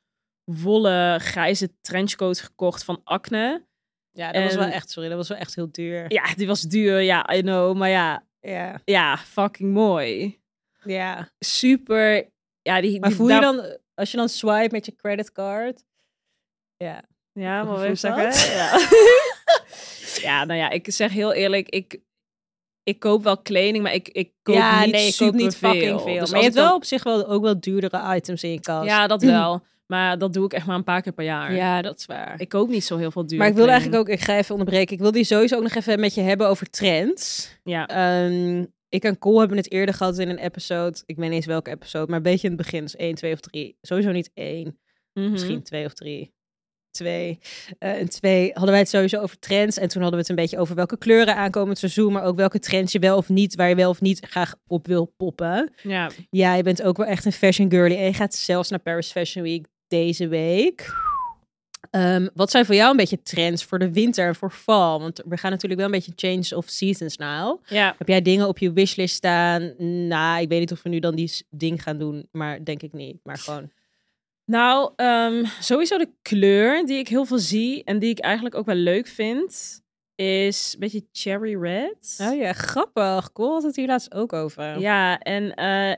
wollen 0.45 1.21
grijze 1.21 1.71
trenchcoat 1.81 2.41
gekocht 2.41 2.85
van 2.85 3.01
Acne. 3.05 3.66
Ja, 4.17 4.33
dat 4.33 4.43
was 4.43 4.55
wel 4.55 4.65
echt, 4.69 4.91
sorry, 4.91 5.09
dat 5.09 5.19
was 5.19 5.29
wel 5.29 5.39
echt 5.39 5.55
heel 5.55 5.69
duur. 5.71 6.13
Ja, 6.13 6.35
die 6.35 6.47
was 6.47 6.61
duur, 6.61 7.01
ja, 7.01 7.35
I 7.35 7.41
know. 7.41 7.77
Maar 7.77 7.89
ja, 7.89 8.25
Ja. 8.41 8.81
ja, 8.85 9.17
fucking 9.17 9.73
mooi. 9.73 10.41
ja. 10.85 11.29
Super. 11.39 12.31
Ja, 12.63 12.81
die, 12.81 13.01
Maar 13.01 13.09
die- 13.09 13.19
voel 13.19 13.29
je 13.29 13.41
dan, 13.41 13.79
als 13.95 14.11
je 14.11 14.17
dan 14.17 14.29
swipe 14.29 14.69
met 14.71 14.87
je 14.87 14.95
creditcard? 14.97 15.83
Ja. 16.77 17.03
Ja, 17.33 17.63
maar 17.65 17.79
voelt 17.87 17.99
zeggen. 17.99 18.55
Ja. 18.57 18.81
ja, 20.29 20.45
nou 20.45 20.59
ja, 20.59 20.71
ik 20.71 20.87
zeg 20.91 21.13
heel 21.13 21.33
eerlijk, 21.33 21.69
ik, 21.69 22.01
ik 22.83 22.99
koop 22.99 23.23
wel 23.23 23.39
kleding, 23.43 23.83
maar 23.83 23.95
ik, 23.95 24.09
ik 24.09 24.33
koop 24.43 24.55
ja, 24.55 24.85
niet 24.85 24.93
nee, 24.95 25.07
ik 25.09 25.17
koop 25.17 25.35
niet 25.35 25.57
fucking 25.57 26.01
veel. 26.01 26.21
Dus 26.21 26.31
maar 26.31 26.39
je 26.39 26.45
hebt 26.45 26.57
wel 26.59 26.75
op 26.75 26.85
zich 26.85 27.03
wel 27.03 27.27
ook 27.27 27.43
wel 27.43 27.61
duurdere 27.61 28.15
items 28.17 28.43
in 28.43 28.51
je 28.51 28.61
kast. 28.61 28.87
Ja, 28.89 29.07
dat 29.07 29.23
wel. 29.37 29.65
Maar 29.87 30.19
dat 30.19 30.33
doe 30.33 30.45
ik 30.45 30.53
echt 30.53 30.67
maar 30.67 30.77
een 30.77 30.85
paar 30.85 31.03
keer 31.03 31.13
per 31.13 31.25
jaar. 31.25 31.55
Ja, 31.55 31.83
dat 31.83 31.99
is 31.99 32.07
waar. 32.07 32.41
Ik 32.41 32.49
koop 32.49 32.69
niet 32.69 32.85
zo 32.85 32.97
heel 32.97 33.11
veel 33.11 33.27
duur. 33.27 33.39
maar 33.39 33.49
ik 33.49 33.55
wilde 33.55 33.71
eigenlijk 33.71 34.01
ook, 34.01 34.09
ik 34.09 34.21
ga 34.21 34.37
even 34.37 34.55
onderbreken. 34.55 34.93
Ik 34.95 35.01
wilde 35.01 35.17
die 35.17 35.27
sowieso 35.27 35.57
ook 35.57 35.63
nog 35.63 35.75
even 35.75 36.01
met 36.01 36.15
je 36.15 36.21
hebben 36.21 36.49
over 36.49 36.71
trends. 36.71 37.51
Ja. 37.65 37.87
Ehm, 37.87 38.65
ik 38.89 39.05
en 39.05 39.19
Cole 39.19 39.39
hebben 39.39 39.57
het 39.57 39.71
eerder 39.71 39.95
gehad 39.95 40.19
in 40.19 40.29
een 40.29 40.39
episode. 40.39 40.99
Ik 41.07 41.17
weet 41.17 41.27
niet 41.27 41.35
eens 41.35 41.47
welke 41.47 41.71
episode, 41.71 42.07
maar 42.07 42.17
een 42.17 42.23
beetje 42.23 42.49
in 42.49 42.55
het 42.55 42.63
begin. 42.63 42.83
Dus 42.83 42.97
één, 42.97 43.15
twee 43.15 43.33
of 43.33 43.41
drie. 43.41 43.79
Sowieso 43.81 44.11
niet 44.11 44.31
één. 44.35 44.79
Mhm. 45.13 45.31
Misschien 45.31 45.63
twee 45.63 45.85
of 45.85 45.95
drie. 45.95 46.35
Twee. 46.91 47.39
Eh, 47.79 47.99
en 47.99 48.09
twee 48.09 48.51
hadden 48.53 48.71
wij 48.71 48.79
het 48.79 48.89
sowieso 48.89 49.21
over 49.21 49.39
trends. 49.39 49.77
En 49.77 49.89
toen 49.89 50.03
hadden 50.03 50.21
we 50.21 50.27
het 50.27 50.29
een 50.29 50.43
beetje 50.45 50.59
over 50.59 50.75
welke 50.75 50.99
kleuren 50.99 51.37
aankomen 51.37 51.69
het 51.69 51.79
seizoen. 51.79 52.13
Maar 52.13 52.25
ook 52.25 52.37
welke 52.37 52.59
trends 52.59 52.93
je 52.93 52.99
wel 52.99 53.17
of 53.17 53.29
niet, 53.29 53.55
waar 53.55 53.69
je 53.69 53.75
wel 53.75 53.91
of 53.91 54.01
niet 54.01 54.27
graag 54.27 54.55
op 54.67 54.87
wil 54.87 55.15
poppen. 55.17 55.73
Ja. 55.83 56.11
Ja, 56.31 56.55
je 56.55 56.63
bent 56.63 56.83
ook 56.83 56.97
wel 56.97 57.07
echt 57.07 57.25
een 57.25 57.33
fashion 57.33 57.71
girly. 57.71 57.97
En 57.97 58.05
je 58.05 58.15
gaat 58.15 58.35
zelfs 58.35 58.71
naar 58.71 58.79
Paris 58.79 59.11
Fashion 59.11 59.45
Week 59.45 59.67
deze 59.89 60.29
week. 60.29 60.95
Ehm, 61.91 62.29
wat 62.35 62.51
zijn 62.51 62.67
voor 62.67 62.75
jou 62.75 62.91
een 62.91 62.97
beetje 62.97 63.23
trends 63.23 63.65
voor 63.65 63.79
de 63.79 63.93
winter 63.93 64.27
en 64.27 64.35
voor 64.35 64.51
fall? 64.51 64.99
Want 64.99 65.23
we 65.27 65.37
gaan 65.37 65.51
natuurlijk 65.51 65.81
wel 65.81 65.91
een 65.91 66.01
beetje 66.05 66.13
change 66.17 66.57
of 66.57 66.69
seasons 66.69 67.17
nou. 67.17 67.59
Ja. 67.67 67.95
Heb 67.99 68.09
jij 68.09 68.23
dingen 68.23 68.49
op 68.49 68.59
je 68.59 68.73
wishlist 68.73 69.15
staan? 69.15 69.75
Nou, 70.09 70.41
ik 70.41 70.49
weet 70.49 70.61
niet 70.61 70.73
of 70.73 70.83
we 70.83 70.89
nu 70.89 70.99
dan 70.99 71.15
die 71.15 71.33
ding 71.51 71.83
gaan 71.83 71.99
doen, 71.99 72.29
maar 72.33 72.65
denk 72.65 72.83
ik 72.83 72.93
niet. 72.93 73.19
Maar 73.23 73.39
gewoon. 73.39 73.71
Nou, 74.45 74.93
ehm, 74.97 75.45
sowieso 75.61 75.99
de 75.99 76.09
kleur 76.23 76.87
die 76.87 76.99
ik 76.99 77.09
heel 77.09 77.25
veel 77.25 77.39
zie 77.39 77.85
en 77.85 77.99
die 77.99 78.11
ik 78.11 78.19
eigenlijk 78.19 78.55
ook 78.55 78.67
wel 78.67 78.75
leuk 78.75 79.07
vind, 79.07 79.83
is 80.15 80.73
een 80.73 80.81
beetje 80.81 81.07
cherry 81.13 81.57
red. 81.61 82.19
Oh 82.23 82.37
ja, 82.37 82.53
grappig. 82.53 83.33
Cool, 83.33 83.53
had 83.53 83.63
het 83.63 83.77
hier 83.77 83.87
laatst 83.87 84.15
ook 84.15 84.33
over. 84.33 84.79
Ja, 84.79 85.19
en 85.19 85.55
eh, 85.55 85.97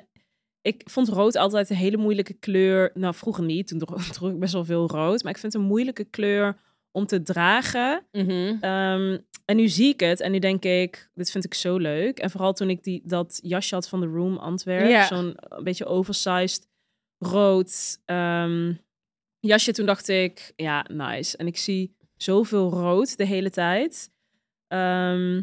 ik 0.68 0.83
vond 0.90 1.09
rood 1.09 1.37
altijd 1.37 1.70
een 1.70 1.76
hele 1.76 1.96
moeilijke 1.96 2.33
kleur. 2.35 2.90
Nou, 2.94 3.14
vroeger 3.14 3.44
niet, 3.44 3.66
toen 3.68 3.78
dro- 3.78 3.96
droeg 4.12 4.31
ik 4.31 4.38
best 4.38 4.52
wel 4.52 4.64
veel 4.64 4.88
rood. 4.88 5.22
Maar 5.22 5.33
ik 5.33 5.38
vind 5.38 5.52
het 5.52 5.62
een 5.62 5.68
moeilijke 5.68 6.04
kleur 6.04 6.57
om 6.90 7.07
te 7.07 7.22
dragen. 7.22 8.07
Mhm. 8.12 8.57
Ehm, 8.61 9.18
en 9.44 9.57
nu 9.57 9.68
zie 9.68 9.88
ik 9.92 10.00
het 10.00 10.20
en 10.20 10.33
nu 10.33 10.38
denk 10.38 10.64
ik, 10.64 11.11
dit 11.14 11.31
vind 11.31 11.44
ik 11.44 11.54
zo 11.54 11.76
leuk. 11.76 12.18
En 12.18 12.31
vooral 12.31 12.52
toen 12.52 12.70
ik 12.70 12.83
die, 12.85 13.02
dat 13.04 13.38
jasje 13.42 13.74
had 13.74 13.88
van 13.88 14.00
The 14.00 14.07
Room 14.07 14.37
Antwerp, 14.37 14.88
Ja. 14.88 15.07
zo'n 15.07 15.35
een 15.38 15.64
beetje 15.64 15.85
oversized 15.87 16.68
rood 17.18 17.98
ehm, 18.04 18.72
jasje. 19.40 19.72
Toen 19.72 19.87
dacht 19.87 20.09
ik, 20.09 20.52
ja, 20.57 20.87
nice. 20.92 21.37
En 21.37 21.46
ik 21.46 21.57
zie 21.57 21.96
zoveel 22.16 22.70
rood 22.70 23.16
de 23.16 23.24
hele 23.26 23.50
tijd. 23.50 24.11
Ehm, 24.66 25.42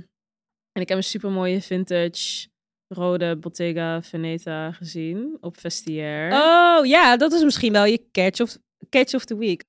en 0.71 0.81
ik 0.81 0.89
heb 0.89 0.97
een 0.97 1.03
super 1.03 1.31
mooie 1.31 1.61
vintage 1.61 2.47
rode 2.88 3.36
Bottega 3.36 4.02
Veneta 4.02 4.71
gezien 4.71 5.38
op 5.41 5.60
Vestiaire. 5.60 6.36
Oh 6.36 6.86
ja, 6.86 7.17
dat 7.17 7.32
is 7.34 7.43
misschien 7.43 7.71
wel 7.71 7.86
je 7.86 8.02
catch 8.12 8.39
of, 8.41 8.58
catch 8.89 9.13
of 9.13 9.26
the 9.26 9.38
week. 9.38 9.63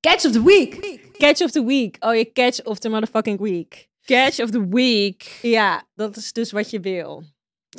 Catch 0.00 0.24
of 0.24 0.32
the 0.32 0.42
week. 0.44 0.98
Catch 1.18 1.40
of 1.40 1.50
the 1.50 1.64
week. 1.64 1.96
Oh, 2.00 2.14
je 2.14 2.32
catch 2.32 2.62
of 2.62 2.78
the 2.78 2.88
motherfucking 2.88 3.40
week. 3.40 3.88
Catch 4.04 4.40
of 4.40 4.50
the 4.50 4.68
week. 4.68 5.38
Ja, 5.42 5.82
dat 5.94 6.16
is 6.16 6.32
dus 6.32 6.52
wat 6.52 6.70
je 6.70 6.80
wil. 6.80 7.22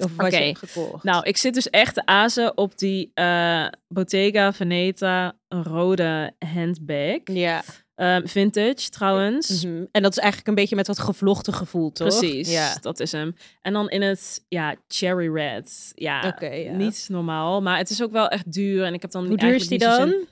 Of 0.04 0.16
wat 0.16 0.26
Oké. 0.28 0.38
je 0.38 0.44
hebt 0.44 0.58
gekocht. 0.58 1.04
Nou, 1.04 1.24
ik 1.28 1.38
zit 1.38 1.54
dus 1.54 1.70
echt 1.70 1.94
te 1.94 2.06
azen 2.06 2.58
op 2.58 2.78
die 2.78 3.12
eh, 3.13 3.68
Bottega 3.88 4.54
Veneta 4.54 5.38
rode 5.48 6.34
handbag. 6.54 7.20
ja. 7.24 7.63
Ehm, 7.95 8.25
vintage 8.27 8.89
trouwens. 8.89 9.63
Mhm. 9.63 9.84
En 9.91 10.01
dat 10.01 10.12
is 10.12 10.17
eigenlijk 10.17 10.47
een 10.47 10.56
beetje 10.56 10.75
met 10.75 10.86
dat 10.86 10.99
gevlochten 10.99 11.53
gevoel, 11.53 11.91
toch? 11.91 12.08
Precies, 12.08 12.51
Ja. 12.51 12.75
dat 12.82 12.99
is 12.99 13.12
hem. 13.12 13.36
En 13.62 13.73
dan 13.73 13.89
in 13.89 14.01
het 14.01 14.45
ja, 14.47 14.75
cherry 14.88 15.34
red. 15.34 15.91
Ja, 15.95 16.36
ja. 16.39 16.71
niet 16.71 17.06
normaal. 17.10 17.62
Maar 17.62 17.77
het 17.77 17.89
is 17.89 18.03
ook 18.03 18.12
wel 18.12 18.27
echt 18.27 18.51
duur. 18.51 18.84
En 18.86 18.93
ik 18.93 19.01
heb 19.01 19.12
dan 19.12 19.27
Hoe 19.27 19.38
duur 19.38 19.56
is 19.56 19.67
die 19.67 19.79
dan? 19.79 19.95
zin- 20.10 20.27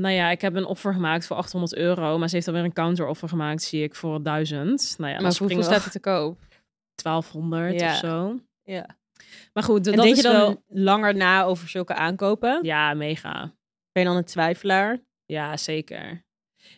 Nou 0.00 0.14
ja, 0.14 0.30
ik 0.30 0.40
heb 0.40 0.54
een 0.54 0.64
offer 0.66 0.92
gemaakt 0.92 1.26
voor 1.26 1.36
800 1.36 1.74
euro. 1.76 2.18
Maar 2.18 2.28
ze 2.28 2.34
heeft 2.34 2.48
alweer 2.48 2.64
een 2.64 2.72
counter 2.72 3.06
offer 3.06 3.28
gemaakt, 3.28 3.62
zie 3.62 3.82
ik, 3.82 3.94
voor 3.94 4.22
1000. 4.22 4.94
Nou 4.98 5.10
ja, 5.10 5.16
dan 5.18 5.26
maar 5.26 5.36
hoeveel 5.38 5.62
staat 5.62 5.82
het 5.84 5.92
te 5.92 6.00
koop? 6.00 6.38
1200 6.94 7.80
Ja. 7.80 7.90
of 7.92 7.96
zo. 7.98 8.40
Ja. 8.62 8.86
Maar 9.52 9.62
goed, 9.62 9.86
En 9.86 9.92
dat 9.96 10.04
denk 10.04 10.16
is 10.16 10.22
je 10.22 10.28
dan 10.28 10.36
wel... 10.40 10.62
langer 10.68 11.14
na 11.16 11.42
over 11.44 11.68
zulke 11.68 11.94
aankopen? 11.94 12.58
Ja, 12.62 12.94
mega. 12.94 13.40
Ben 13.92 14.02
je 14.02 14.08
dan 14.08 14.16
een 14.16 14.24
twijfelaar? 14.24 14.98
Ja, 15.26 15.56
zeker. 15.56 16.23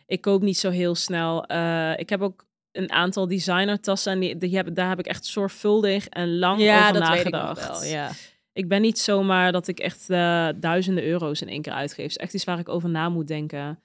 Ik 0.07 0.21
koop 0.21 0.43
niet 0.43 0.59
zo 0.59 0.71
heel 0.71 0.95
snel. 0.95 1.45
Eh, 1.45 1.93
ik 1.97 2.09
heb 2.09 2.21
ook 2.21 2.45
een 2.73 2.93
aantal 2.93 3.29
designertassen 3.29 4.13
en 4.13 4.21
die, 4.21 4.37
die 4.37 4.57
heb, 4.57 4.75
daar 4.75 4.89
heb 4.89 4.99
ik 4.99 5.07
echt 5.07 5.27
zorgvuldig 5.27 6.09
en 6.09 6.39
lang 6.39 6.61
over 6.61 7.01
nagedacht. 7.01 7.69
wel. 7.69 7.85
Ja. 7.85 8.11
Ik 8.53 8.69
ben 8.69 8.81
niet 8.83 8.99
zomaar 8.99 9.53
dat 9.53 9.69
ik 9.69 9.79
echt 9.79 10.11
eh, 10.11 10.49
duizenden 10.57 11.05
euro's 11.05 11.41
in 11.41 11.49
één 11.49 11.63
keer 11.63 11.73
uitgeef. 11.73 12.03
Het 12.03 12.11
is 12.11 12.17
echt 12.17 12.35
iets 12.35 12.45
waar 12.45 12.59
ik 12.59 12.69
over 12.69 12.89
na 12.89 13.09
moet 13.09 13.29
denken. 13.29 13.83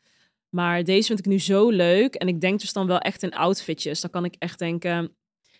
Maar 0.49 0.83
deze 0.83 1.07
vind 1.07 1.19
ik 1.19 1.25
nu 1.25 1.39
zo 1.39 1.69
leuk. 1.69 2.15
En 2.15 2.27
ik 2.27 2.41
denk 2.41 2.59
dus 2.59 2.73
dan 2.73 2.87
wel 2.87 2.99
echt 2.99 3.23
in 3.23 3.33
outfitjes. 3.35 4.01
Dan 4.01 4.09
kan 4.09 4.25
ik 4.25 4.35
echt 4.39 4.59
denken, 4.59 5.15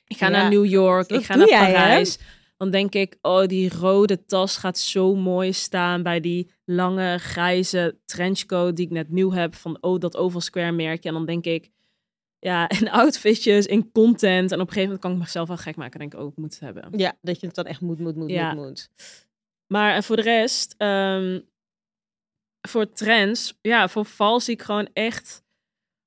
ik 0.07 0.17
ga 0.17 0.25
Ja, 0.25 0.31
naar 0.31 0.49
New 0.49 0.65
York, 0.65 1.07
dat 1.07 1.19
ik 1.19 1.25
ga 1.25 1.35
naar 1.35 1.47
jij, 1.49 1.71
hè? 1.71 2.03
Dan 2.61 2.71
denk 2.71 2.93
ik, 2.93 3.17
oh, 3.21 3.45
die 3.45 3.69
rode 3.79 4.25
tas 4.25 4.57
gaat 4.57 4.77
zo 4.77 5.15
mooi 5.15 5.53
staan 5.53 6.03
bij 6.03 6.19
die 6.19 6.51
lange 6.65 7.17
grijze 7.17 7.97
trenchcoat 8.05 8.75
die 8.75 8.85
ik 8.85 8.91
net 8.91 9.09
nieuw 9.09 9.31
heb 9.31 9.55
van 9.55 9.77
oh, 9.81 9.99
dat 9.99 10.17
Oval 10.17 10.41
Square 10.41 10.71
merkje. 10.71 11.09
En 11.09 11.15
dan 11.15 11.25
denk 11.25 11.45
ik, 11.45 11.69
ja, 12.39 12.69
in 12.79 12.89
outfitjes, 12.89 13.65
in 13.65 13.91
content. 13.91 14.51
En 14.51 14.59
op 14.59 14.67
een 14.67 14.73
gegeven 14.73 14.81
moment 14.83 14.99
kan 14.99 15.11
ik 15.11 15.17
mezelf 15.17 15.47
wel 15.47 15.57
gek 15.57 15.75
maken. 15.75 15.99
denk 15.99 16.13
ik, 16.13 16.19
oh, 16.19 16.27
ik 16.27 16.37
moet 16.37 16.53
het 16.53 16.59
hebben. 16.59 16.99
ja, 16.99 17.17
dat 17.21 17.39
je 17.39 17.45
het 17.45 17.55
dan 17.55 17.65
echt 17.65 17.81
moet, 17.81 17.99
moet, 17.99 18.15
moet, 18.15 18.29
Ja. 18.29 18.53
moet, 18.53 18.65
moet. 18.65 18.89
Maar 19.67 19.95
en 19.95 20.03
voor 20.03 20.15
de 20.15 20.21
rest, 20.21 20.75
ehm, 20.77 21.39
voor 22.67 22.91
trends, 22.91 23.57
ja, 23.61 23.87
voor 23.87 24.05
val 24.05 24.39
zie 24.39 24.53
ik 24.53 24.61
gewoon 24.61 24.89
echt. 24.93 25.40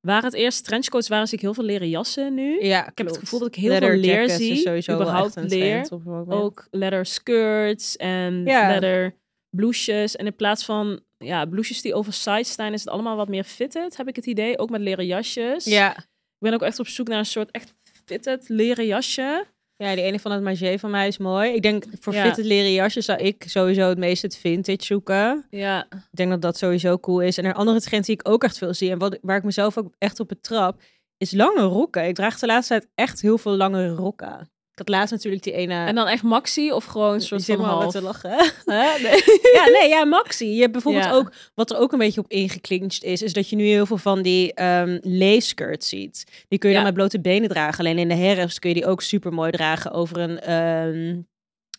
Waar 0.04 0.22
het 0.22 0.34
eerst 0.34 0.64
trenchcoats 0.64 1.08
waren, 1.08 1.26
zie 1.26 1.36
ik 1.36 1.42
heel 1.44 1.54
veel 1.54 1.64
leren 1.64 1.88
jassen 1.88 2.34
nu. 2.34 2.64
Ja, 2.64 2.88
Ik 2.88 2.98
heb 2.98 3.06
het 3.06 3.16
gevoel 3.18 3.38
dat 3.38 3.48
ik 3.48 3.54
heel 3.54 3.76
veel 3.76 3.88
leer 3.96 4.30
zie. 4.30 4.56
Sowieso 4.56 4.92
überhaupt 4.94 5.34
leer. 5.36 5.88
Ook 6.28 6.66
leather 6.70 7.06
skirts 7.06 7.96
en 7.96 8.44
Ja. 8.44 8.68
leather 8.68 9.14
blouses. 9.56 10.16
En 10.16 10.26
in 10.26 10.36
plaats 10.36 10.64
van 10.64 11.00
ja, 11.18 11.44
blouses 11.44 11.82
die 11.82 11.94
oversized 11.94 12.46
zijn, 12.46 12.72
is 12.72 12.80
het 12.80 12.88
allemaal 12.88 13.16
wat 13.16 13.28
meer 13.28 13.44
fitted, 13.44 13.96
heb 13.96 14.08
ik 14.08 14.16
het 14.16 14.26
idee. 14.26 14.58
Ook 14.58 14.70
met 14.70 14.80
leren 14.80 15.06
jasjes. 15.06 15.64
Ja. 15.64 15.96
Ik 15.98 16.50
ben 16.50 16.54
ook 16.54 16.62
echt 16.62 16.78
op 16.78 16.86
zoek 16.86 17.08
naar 17.08 17.18
een 17.18 17.26
soort 17.26 17.50
echt 17.50 17.74
fitted 18.04 18.48
leren 18.48 18.86
jasje. 18.86 19.44
Ja, 19.76 19.94
die 19.94 20.04
ene 20.04 20.18
van 20.18 20.32
het 20.32 20.42
Magé 20.42 20.78
van 20.78 20.90
mij 20.90 21.06
is 21.08 21.18
mooi. 21.18 21.52
Ik 21.52 21.62
denk 21.62 21.84
voor 22.00 22.12
Ja. 22.14 22.24
fitted 22.24 22.44
leren 22.44 22.72
jasje 22.72 23.00
zou 23.00 23.18
ik 23.18 23.44
sowieso 23.46 23.88
het 23.88 23.98
meest 23.98 24.22
het 24.22 24.36
vintage 24.36 24.84
zoeken. 24.84 25.46
Ja, 25.50 25.86
Ik 25.90 25.98
denk 26.10 26.30
dat 26.30 26.42
dat 26.42 26.56
sowieso 26.58 26.98
cool 26.98 27.20
is. 27.20 27.38
En 27.38 27.44
een 27.44 27.54
andere 27.54 27.80
trend 27.80 28.04
die 28.04 28.14
ik 28.14 28.28
ook 28.28 28.44
echt 28.44 28.58
veel 28.58 28.74
zie 28.74 28.90
en 28.90 28.98
wat, 28.98 29.18
waar 29.22 29.36
ik 29.36 29.44
mezelf 29.44 29.78
ook 29.78 29.94
echt 29.98 30.20
op 30.20 30.28
betrap, 30.28 30.80
is 31.16 31.32
lange 31.32 31.62
rokken. 31.62 32.06
Ik 32.06 32.14
draag 32.14 32.38
de 32.38 32.46
laatste 32.46 32.78
tijd 32.78 32.88
echt 32.94 33.20
heel 33.20 33.38
veel 33.38 33.56
lange 33.56 33.88
rokken. 33.88 34.50
Ik 34.74 34.80
had 34.80 34.88
laatst 34.88 35.12
natuurlijk 35.12 35.42
die 35.42 35.52
ene... 35.52 35.74
en 35.86 35.94
dan 35.94 36.06
echt 36.06 36.22
maxi 36.22 36.72
of 36.72 36.84
gewoon 36.84 37.14
een 37.14 37.20
soort 37.20 37.44
van 37.44 37.60
half? 37.60 37.92
te 37.92 38.02
lachen. 38.02 38.30
Nee. 38.64 39.22
ja, 39.52 39.66
nee, 39.72 39.88
ja, 39.88 40.04
maxi. 40.04 40.46
Je 40.54 40.60
hebt 40.60 40.72
bijvoorbeeld 40.72 41.04
Ja. 41.04 41.12
ook, 41.12 41.32
wat 41.54 41.70
er 41.70 41.76
ook 41.78 41.92
een 41.92 41.98
beetje 41.98 42.20
op 42.20 42.30
ingeklinkt 42.30 43.02
is, 43.02 43.22
is 43.22 43.32
dat 43.32 43.48
je 43.48 43.56
nu 43.56 43.64
heel 43.64 43.86
veel 43.86 43.96
van 43.96 44.22
die 44.22 44.54
ehm 44.54 44.98
lace 45.02 45.40
skirts 45.46 45.88
ziet. 45.88 46.44
Die 46.48 46.58
kun 46.58 46.68
je 46.68 46.74
Ja. 46.76 46.80
dan 46.82 46.92
met 46.92 46.98
blote 47.00 47.20
benen 47.20 47.48
dragen. 47.48 47.78
Alleen 47.78 47.98
in 47.98 48.08
de 48.08 48.14
herfst 48.14 48.58
kun 48.58 48.68
je 48.68 48.74
die 48.74 48.86
ook 48.86 49.02
super 49.02 49.32
mooi 49.32 49.50
dragen 49.50 49.90
over 49.90 50.18
een, 50.18 50.40
ehm, 50.40 51.20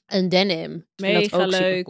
een 0.05 0.29
denim. 0.29 0.85
Dat 0.95 1.07
Mega 1.07 1.37
ook 1.43 1.51
leuk. 1.51 1.87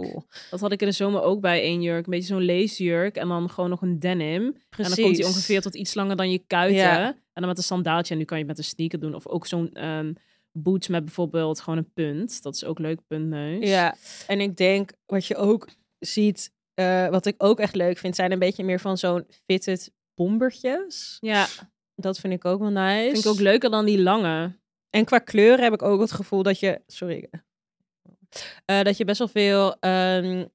Dat 0.52 0.60
had 0.60 0.72
ik 0.72 0.82
in 0.82 0.88
de 0.88 0.94
zomer 0.94 1.22
ook 1.22 1.41
bij 1.41 1.62
één 1.62 1.82
jurk. 1.82 2.06
Een 2.06 2.12
beetje 2.12 2.34
zo'n 2.34 2.41
leesjurk 2.46 3.15
en 3.15 3.28
dan 3.28 3.50
gewoon 3.50 3.70
nog 3.70 3.82
een 3.82 4.00
denim. 4.00 4.44
En 4.44 4.84
dan 4.84 4.94
komt 4.96 5.15
die 5.15 5.26
ongeveer 5.26 5.62
tot 5.62 5.76
iets 5.76 5.94
langer 5.94 6.15
dan 6.15 6.32
je 6.32 6.41
kuiten. 6.48 6.78
Ja. 6.78 7.08
En 7.08 7.41
dan 7.41 7.48
met 7.48 7.58
een 7.58 7.63
sandaaltje. 7.63 8.13
En 8.13 8.20
nu 8.20 8.26
kan 8.26 8.38
je 8.38 8.44
het 8.44 8.52
met 8.58 8.65
een 8.65 8.72
sneaker 8.72 9.00
doen. 9.00 9.15
Of 9.15 9.28
ook 9.28 9.48
zo'n 9.48 9.70
ehm, 9.74 10.13
boots 10.58 10.88
met 10.88 11.06
bijvoorbeeld 11.06 11.60
gewoon 11.60 11.80
een 11.80 11.91
punt. 11.94 12.41
Dat 12.44 12.56
is 12.56 12.63
ook 12.63 12.80
leuk, 12.80 13.00
puntneus. 13.08 13.70
Ja, 13.70 13.96
en 14.28 14.39
ik 14.41 14.58
denk 14.58 14.91
wat 15.06 15.26
je 15.26 15.36
ook 15.36 15.68
ziet, 16.00 16.54
eh, 16.74 17.08
wat 17.08 17.26
ik 17.26 17.36
ook 17.38 17.60
echt 17.60 17.76
leuk 17.76 17.98
vind, 17.98 18.15
zijn 18.15 18.32
een 18.32 18.39
beetje 18.39 18.63
meer 18.63 18.80
van 18.80 18.98
zo'n 18.98 19.26
fitted 19.46 19.91
bombertjes. 20.15 21.18
Ja, 21.20 21.48
Dat 21.96 22.20
vind 22.20 22.34
ik 22.34 22.46
ook 22.46 22.60
wel 22.60 22.70
nice. 22.70 23.12
vind 23.12 23.26
ik 23.26 23.32
ook 23.32 23.39
leuker 23.39 23.70
dan 23.70 23.86
die 23.86 24.02
lange. 24.02 24.58
En 24.89 25.06
qua 25.06 25.20
kleuren 25.20 25.63
heb 25.63 25.74
ik 25.74 25.82
ook 25.82 26.00
het 26.02 26.12
gevoel 26.12 26.44
dat 26.44 26.60
je, 26.60 26.82
sorry, 26.88 27.30
Eh, 28.65 28.82
dat 28.82 28.98
je 28.98 29.06
best 29.06 29.20
wel 29.20 29.28
veel 29.28 29.80
ehm, 29.80 30.46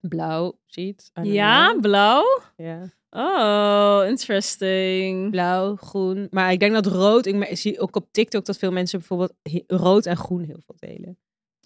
blauw 0.00 0.58
ziet. 0.66 1.10
Ja, 1.22 1.68
know. 1.68 1.80
blauw? 1.80 2.40
ja. 2.56 2.90
Oh, 3.16 4.02
interesting. 4.06 5.30
Blauw, 5.30 5.76
groen. 5.76 6.26
Maar 6.30 6.52
ik 6.52 6.60
denk 6.60 6.72
dat 6.72 6.86
rood, 6.86 7.26
ik 7.26 7.56
zie 7.56 7.80
ook 7.80 7.96
op 7.96 8.08
TikTok 8.10 8.44
dat 8.44 8.58
veel 8.58 8.72
mensen 8.72 8.98
bijvoorbeeld 8.98 9.32
rood 9.66 10.06
en 10.06 10.16
groen 10.16 10.44
heel 10.44 10.60
veel 10.66 10.74
delen. 10.78 11.18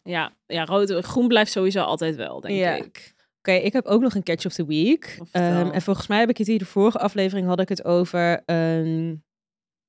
Ja, 0.02 0.32
ja 0.46 0.64
rood, 0.64 0.90
groen 0.90 1.28
blijft 1.28 1.52
sowieso 1.52 1.80
altijd 1.82 2.16
wel, 2.16 2.40
denk 2.40 2.58
Ja. 2.58 2.74
ik. 2.74 3.14
Oké, 3.38 3.52
ik 3.52 3.72
heb 3.72 3.86
ook 3.86 4.00
nog 4.00 4.14
een 4.14 4.22
catch 4.22 4.46
of 4.46 4.52
the 4.52 4.66
week. 4.66 5.18
Oh. 5.20 5.26
Ehm, 5.30 5.70
en 5.70 5.82
volgens 5.82 6.06
mij 6.06 6.18
heb 6.18 6.28
ik 6.28 6.38
het 6.38 6.46
hier 6.46 6.58
de 6.58 6.64
vorige 6.64 6.98
aflevering 6.98 7.46
had 7.46 7.60
ik 7.60 7.68
het 7.68 7.84
over 7.84 8.42
ehm, 8.44 9.14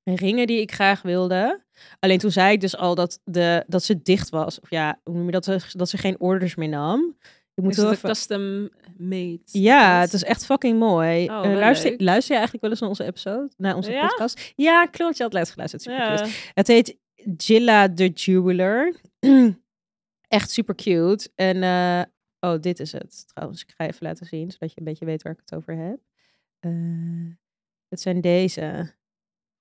ringen 0.04 0.46
die 0.46 0.60
ik 0.60 0.72
graag 0.72 1.02
wilde. 1.02 1.64
Alleen 1.98 2.18
toen 2.18 2.30
zei 2.30 2.52
ik 2.52 2.60
dus 2.60 2.76
al 2.76 2.94
dat, 2.94 3.20
de, 3.24 3.64
dat 3.66 3.82
ze 3.82 4.02
dicht 4.02 4.28
was. 4.28 4.60
Of 4.60 4.70
ja, 4.70 5.00
hoe 5.04 5.14
noem 5.14 5.24
je 5.24 5.40
dat? 5.40 5.64
Dat 5.72 5.88
ze 5.88 5.96
geen 5.98 6.20
orders 6.20 6.54
meer 6.54 6.68
nam. 6.68 7.16
Ik 7.58 7.64
moet 7.64 7.76
Is 7.76 7.82
het 7.82 7.90
even... 7.92 8.08
custom 8.08 8.68
made? 8.96 9.38
Ja, 9.44 10.00
het 10.00 10.12
is 10.12 10.24
echt 10.24 10.44
fucking 10.44 10.78
mooi. 10.78 11.24
Oh, 11.30 11.44
Eh, 11.44 11.52
luister, 11.58 11.90
leuk. 11.90 12.00
luister 12.00 12.30
je 12.34 12.40
eigenlijk 12.40 12.60
wel 12.62 12.70
eens 12.70 12.80
naar 12.80 12.88
onze 12.88 13.04
episode? 13.04 13.48
Naar 13.56 13.74
onze 13.76 13.90
Ja? 13.92 14.06
podcast? 14.06 14.52
Ja, 14.56 14.86
klopt. 14.86 15.16
Je 15.16 15.22
had 15.22 15.32
laatst 15.32 15.52
geluisterd. 15.52 15.82
Super 15.82 15.98
Ja. 15.98 16.26
Het 16.54 16.66
heet 16.66 16.96
Gilla 17.36 17.94
the 17.94 18.08
Jeweler. 18.08 19.00
echt 20.28 20.50
super 20.50 20.74
cute. 20.74 21.30
En, 21.34 21.62
eh, 21.62 22.02
oh, 22.50 22.60
dit 22.60 22.80
is 22.80 22.92
het 22.92 23.24
trouwens. 23.28 23.62
Ik 23.62 23.72
ga 23.76 23.86
even 23.86 24.06
laten 24.06 24.26
zien, 24.26 24.50
zodat 24.50 24.70
je 24.72 24.78
een 24.78 24.84
beetje 24.84 25.04
weet 25.04 25.22
waar 25.22 25.32
ik 25.32 25.40
het 25.44 25.54
over 25.54 25.76
heb. 25.76 25.98
Eh, 26.60 26.70
het 27.88 28.00
zijn 28.00 28.20
deze. 28.20 28.96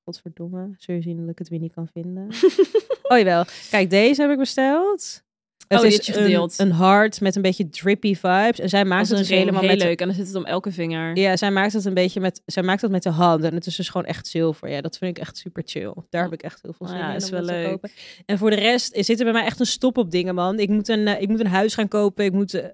Godverdomme. 0.03 0.73
Zul 0.77 0.95
je 0.95 1.01
zien 1.01 1.19
dat 1.19 1.29
ik 1.29 1.39
het 1.39 1.49
weer 1.49 1.59
niet 1.59 1.73
kan 1.73 1.87
vinden? 1.87 2.27
oh, 3.11 3.17
jawel. 3.17 3.43
Kijk, 3.69 3.89
deze 3.89 4.21
heb 4.21 4.31
ik 4.31 4.37
besteld. 4.37 5.25
Het 5.67 5.79
Oh, 5.79 5.85
is 5.85 6.07
een, 6.15 6.49
een 6.57 6.71
hart 6.71 7.21
met 7.21 7.35
een 7.35 7.41
beetje 7.41 7.69
drippy 7.69 8.15
vibes. 8.15 8.59
En 8.59 8.69
zij 8.69 8.79
Dat 8.79 8.89
maakt 8.89 9.09
het 9.09 9.17
dus 9.17 9.29
helemaal 9.29 9.61
heel 9.61 9.69
met... 9.69 9.81
leuk. 9.81 9.99
En 10.01 10.07
dan 10.07 10.15
zit 10.15 10.27
het 10.27 10.35
om 10.35 10.45
elke 10.45 10.71
vinger. 10.71 11.17
Ja, 11.17 11.37
zij 11.37 11.51
maakt 11.51 11.73
het 11.73 11.85
een 11.85 11.93
beetje 11.93 12.19
met, 12.19 12.41
zij 12.45 12.63
maakt 12.63 12.81
het 12.81 12.91
met 12.91 13.03
de 13.03 13.09
hand. 13.09 13.43
En 13.43 13.53
het 13.53 13.65
is 13.65 13.75
dus 13.75 13.89
gewoon 13.89 14.07
echt 14.07 14.27
zilver. 14.27 14.69
Ja, 14.69 14.81
dat 14.81 14.97
vind 14.97 15.17
ik 15.17 15.23
echt 15.23 15.37
super 15.37 15.63
chill. 15.65 15.93
Daar 16.09 16.23
heb 16.23 16.33
ik 16.33 16.43
echt 16.43 16.59
heel 16.61 16.73
veel 16.77 16.87
zin 16.87 16.97
ja, 16.97 17.09
in 17.09 17.15
is 17.15 17.29
wel 17.29 17.39
dat 17.39 17.49
leuk. 17.49 17.69
kopen. 17.69 17.89
En 18.25 18.37
voor 18.37 18.49
de 18.49 18.55
rest 18.55 18.93
eh, 18.93 19.03
zit 19.03 19.17
er 19.19 19.23
bij 19.23 19.33
mij 19.33 19.45
echt 19.45 19.59
een 19.59 19.65
stop 19.65 19.97
op 19.97 20.11
dingen, 20.11 20.35
man. 20.35 20.59
Ik 20.59 20.69
moet 20.69 20.87
een, 20.87 21.07
eh, 21.07 21.21
ik 21.21 21.27
moet 21.27 21.39
een 21.39 21.47
huis 21.47 21.73
gaan 21.73 21.87
kopen. 21.87 22.25
Ik 22.25 22.31
moet 22.33 22.53
eh, 22.53 22.65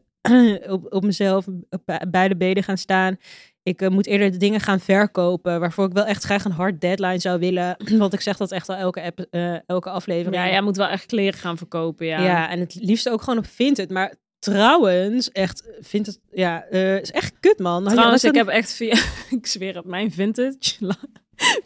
op, 0.74 0.94
op 0.94 1.04
mezelf 1.04 1.48
op 1.70 1.82
be- 1.86 2.06
beide 2.12 2.36
benen 2.36 2.64
gaan 2.64 2.78
staan. 2.78 3.18
Ik 3.64 3.82
eh, 3.82 3.90
moet 3.90 4.06
eerder 4.08 4.32
de 4.32 4.38
dingen 4.38 4.60
gaan 4.60 4.80
verkopen. 4.80 5.60
Waarvoor 5.60 5.86
ik 5.86 5.94
wel 5.94 6.06
echt 6.06 6.24
graag 6.24 6.46
een 6.46 6.52
hard 6.52 6.82
deadline 6.82 7.20
zou 7.20 7.40
willen. 7.40 7.76
Want 7.98 8.14
ik 8.14 8.22
zeg 8.22 8.38
dat 8.38 8.52
echt 8.52 8.70
al 8.70 8.76
elke, 8.76 9.02
app, 9.02 9.26
eh, 9.30 9.56
elke 9.66 9.90
aflevering. 9.90 10.36
Ja, 10.36 10.50
jij 10.50 10.62
moet 10.62 10.78
wel 10.78 10.88
echt 10.88 11.06
kleren 11.06 11.40
gaan 11.40 11.58
verkopen, 11.58 12.06
ja. 12.06 12.24
Ja. 12.24 12.50
en 12.50 12.60
het 12.60 12.76
liefst 12.80 13.10
ook 13.10 13.22
gewoon 13.22 13.40
op 13.40 13.48
Vinted. 13.48 13.90
Maar 13.90 14.14
trouwens, 14.40 15.32
echt, 15.32 15.64
Vinted, 15.80 16.20
ja, 16.32 16.64
eh, 16.64 17.00
is 17.00 17.12
echt 17.12 17.34
kut, 17.40 17.60
man. 17.60 17.86
Trouwens, 17.86 18.24
ik 18.24 18.36
heb 18.36 18.48
echt 18.48 18.74
via... 18.74 18.96
ik 19.38 19.48
zweer 19.48 19.76
het, 19.76 19.86
mijn 19.86 20.12
vintage... 20.12 20.58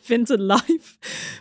Vinted 0.01 0.39
live 0.39 0.95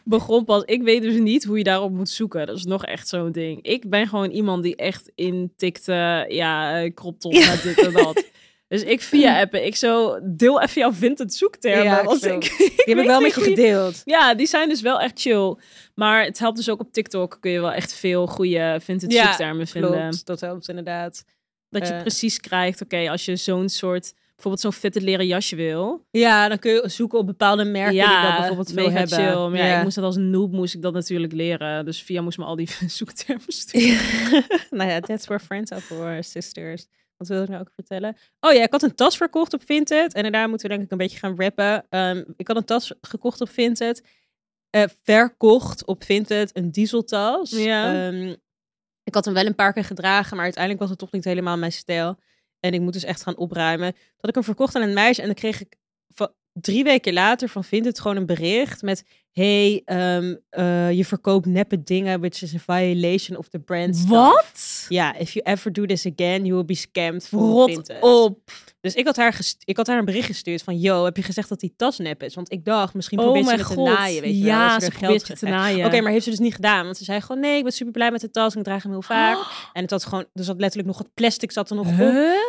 begon 0.05 0.45
pas. 0.45 0.63
Ik 0.65 0.83
weet 0.83 1.03
dus 1.03 1.19
niet 1.19 1.45
hoe 1.45 1.59
je 1.59 1.65
daarop 1.65 1.93
moet 1.93 2.09
zoeken. 2.09 2.47
Dat 2.47 2.57
is 2.57 2.65
nog 2.65 2.85
echt 2.85 3.09
zo'n 3.09 3.33
ding. 3.33 3.63
Ik 3.63 3.91
ben 3.91 4.09
gewoon 4.09 4.31
iemand 4.31 4.63
die 4.63 4.77
echt 4.77 5.11
intikte, 5.15 6.25
ja, 6.29 6.85
crop 6.95 7.21
top 7.21 7.33
Ja. 7.33 7.57
dit 7.63 7.79
en 7.79 7.93
dat. 7.93 8.25
Dus 8.69 8.83
ik 8.83 9.01
via 9.03 9.41
appen, 9.41 9.67
ik 9.67 9.77
zo 9.77 10.19
deel 10.23 10.61
even 10.63 10.81
jouw 10.81 10.93
vintage 10.93 11.31
zoektermen. 11.31 11.85
Ja, 11.85 12.01
ik 12.03 12.19
snap. 12.19 12.33
ik, 12.43 12.57
Die 12.59 12.95
heb 12.95 12.99
ik 12.99 13.07
wel 13.07 13.21
met 13.21 13.35
je 13.35 13.41
gedeeld. 13.41 14.03
Ja, 14.05 14.35
die 14.35 14.47
zijn 14.47 14.69
dus 14.69 14.81
wel 14.81 15.01
echt 15.01 15.21
chill. 15.21 15.57
Maar 15.95 16.25
het 16.25 16.39
helpt 16.39 16.57
dus 16.57 16.69
ook 16.71 16.81
op 16.81 16.93
TikTok. 16.93 17.37
Kun 17.41 17.51
je 17.51 17.61
wel 17.61 17.73
echt 17.73 17.95
veel 17.95 18.27
goede 18.27 18.79
vintage 18.83 19.13
Ja, 19.13 19.27
zoektermen 19.27 19.67
vinden. 19.67 19.91
Klopt, 20.09 20.27
dat 20.27 20.41
helpt 20.41 20.69
inderdaad. 20.69 21.25
Dat 21.71 21.89
je 21.89 21.95
Eh. 21.95 22.01
precies 22.01 22.41
krijgt, 22.41 22.83
oké, 22.83 23.11
als 23.11 23.25
je 23.25 23.37
zo'n 23.37 23.69
soort, 23.69 24.13
bijvoorbeeld 24.35 24.63
zo'n 24.63 24.73
fitted 24.73 25.03
leren 25.03 25.27
jasje 25.27 25.57
wil. 25.57 26.07
Ja, 26.11 26.49
dan 26.49 26.59
kun 26.59 26.73
je 26.73 26.83
zoeken 26.89 27.19
op 27.19 27.27
bepaalde 27.27 27.65
merken 27.65 27.93
die 27.93 28.21
dat 28.23 28.37
bijvoorbeeld 28.37 28.73
veel 28.73 28.91
hebben. 28.91 29.19
chill. 29.19 29.49
Maar 29.49 29.57
ja, 29.67 29.77
ik 29.77 29.83
moest 29.83 29.95
dat 29.97 30.05
als 30.05 30.17
noob 30.17 30.53
moest 30.53 30.75
ik 30.75 30.83
dat 30.83 30.93
natuurlijk 30.93 31.33
leren. 31.33 31.85
Dus 31.85 32.03
via 32.03 32.21
moest 32.23 32.39
me 32.39 32.45
al 32.45 32.57
die 32.57 32.69
zoektermen 32.87 33.45
sturen. 33.47 33.99
nou 34.71 34.91
ja, 34.91 35.01
that's 35.01 35.27
where 35.27 35.45
friends 35.45 35.73
are 35.73 35.81
for, 35.81 36.25
sisters. 36.25 36.87
Wat 37.17 37.29
wil 37.29 37.43
ik 37.43 37.49
nou 37.49 37.61
ook 37.61 37.71
vertellen? 37.75 38.17
Oh 38.41 38.53
ja, 38.53 38.63
ik 38.63 38.73
had 38.73 38.83
een 38.83 38.95
tas 38.95 39.17
verkocht 39.17 39.55
op 39.55 39.63
Vinted. 39.65 40.15
En 40.15 40.23
daarna 40.23 40.47
moeten 40.47 40.69
we 40.69 40.75
denk 40.75 40.87
ik 40.87 40.93
een 40.93 40.99
beetje 40.99 41.19
gaan 41.19 41.41
rappen. 41.41 41.87
Ehm, 41.89 42.25
ik 42.37 42.49
had 42.49 42.57
een 42.57 42.65
tas 42.65 42.95
gekocht 43.01 43.41
op 43.41 43.49
Vinted. 43.49 44.03
Eh, 44.71 44.85
verkocht 45.03 45.85
op 45.85 46.05
Vinted, 46.05 46.57
een 46.57 46.71
dieseltas. 46.71 47.51
Ja. 47.51 48.09
Ehm, 48.09 48.35
ik 49.03 49.15
had 49.15 49.25
hem 49.25 49.35
wel 49.35 49.47
een 49.47 49.55
paar 49.55 49.73
keer 49.73 49.85
gedragen, 49.85 50.35
maar 50.35 50.45
uiteindelijk 50.45 50.83
was 50.83 50.91
het 50.91 50.99
toch 50.99 51.13
niet 51.13 51.25
helemaal 51.25 51.59
mijn 51.59 51.73
stijl. 51.73 52.17
En 52.61 52.75
ik 52.75 52.81
moet 52.81 52.93
dus 52.93 53.05
echt 53.05 53.23
gaan 53.23 53.37
opruimen. 53.37 53.93
Toen 53.93 54.15
had 54.17 54.29
ik 54.29 54.35
hem 54.35 54.45
verkocht 54.45 54.75
aan 54.75 54.83
een 54.83 54.95
meisje 54.95 55.21
en 55.21 55.27
dan 55.27 55.37
kreeg 55.37 55.61
ik 55.61 55.77
drie 56.61 56.85
weken 56.85 57.13
later 57.13 57.49
van 57.49 57.65
Vinted 57.65 58.01
gewoon 58.01 58.17
een 58.17 58.27
bericht 58.27 58.83
met... 58.83 59.05
Hey, 59.37 59.83
eh, 59.85 60.91
je 60.91 61.05
verkoopt 61.05 61.47
neppe 61.47 61.83
dingen, 61.83 62.21
which 62.21 62.43
is 62.43 62.55
a 62.55 62.59
violation 62.67 63.37
of 63.37 63.49
the 63.49 63.59
brand. 63.59 64.05
Wat? 64.09 64.87
Ja, 64.89 65.19
if 65.19 65.35
you 65.35 65.45
ever 65.45 65.73
do 65.73 65.87
this 65.87 66.07
again, 66.07 66.45
you 66.45 66.55
will 66.55 66.65
be 66.65 66.77
scammed 66.77 67.29
Rot 67.31 68.01
op. 68.01 68.51
Dus 68.87 68.95
ik 68.95 69.07
had, 69.07 69.17
haar 69.17 69.33
gest- 69.33 69.63
ik 69.65 69.77
had 69.77 69.87
haar 69.87 69.99
een 69.99 70.05
bericht 70.05 70.27
gestuurd 70.27 70.63
van... 70.63 70.79
Yo, 70.81 71.05
heb 71.05 71.17
je 71.17 71.23
gezegd 71.23 71.49
dat 71.49 71.61
die 71.61 71.75
tas 71.77 71.99
nep 71.99 72.23
is? 72.23 72.35
Want 72.35 72.53
ik 72.53 72.65
dacht, 72.65 72.95
misschien 72.95 73.19
Oh 73.19 73.25
probeert 73.25 73.47
ze 73.49 73.55
het 73.55 73.67
te 73.69 73.81
naaien, 73.81 74.23
weet 74.23 74.37
je 74.37 74.45
wel. 74.45 74.53
ja, 74.53 74.73
dat 74.79 74.83
ze 74.83 74.91
probeert 74.99 75.27
je 75.27 75.37
te 75.37 75.47
naaien. 75.47 75.87
Oké, 75.87 76.01
maar 76.01 76.13
heeft 76.13 76.25
ze 76.25 76.31
dus 76.31 76.39
niet 76.39 76.55
gedaan. 76.55 76.85
Want 76.85 76.97
ze 76.97 77.05
zei 77.05 77.21
gewoon, 77.21 77.41
nee, 77.41 77.57
ik 77.57 77.63
ben 77.63 77.73
super 77.73 77.93
blij 77.93 78.11
met 78.11 78.21
de 78.21 78.31
tas. 78.31 78.53
En 78.53 78.59
ik 78.59 78.65
draag 78.65 78.83
hem 78.83 78.93
heel 78.93 79.03
vaak. 79.03 79.37
En 79.73 79.83
het 79.83 79.91
had 79.91 80.05
gewoon, 80.05 80.25
dus 80.33 80.47
had 80.47 80.59
letterlijk 80.59 80.89
nog 80.89 80.99
het 80.99 81.15
plastic 81.15 81.53
zat 81.53 81.71
er 81.71 81.77
nog 81.77 81.87
op. 81.87 81.97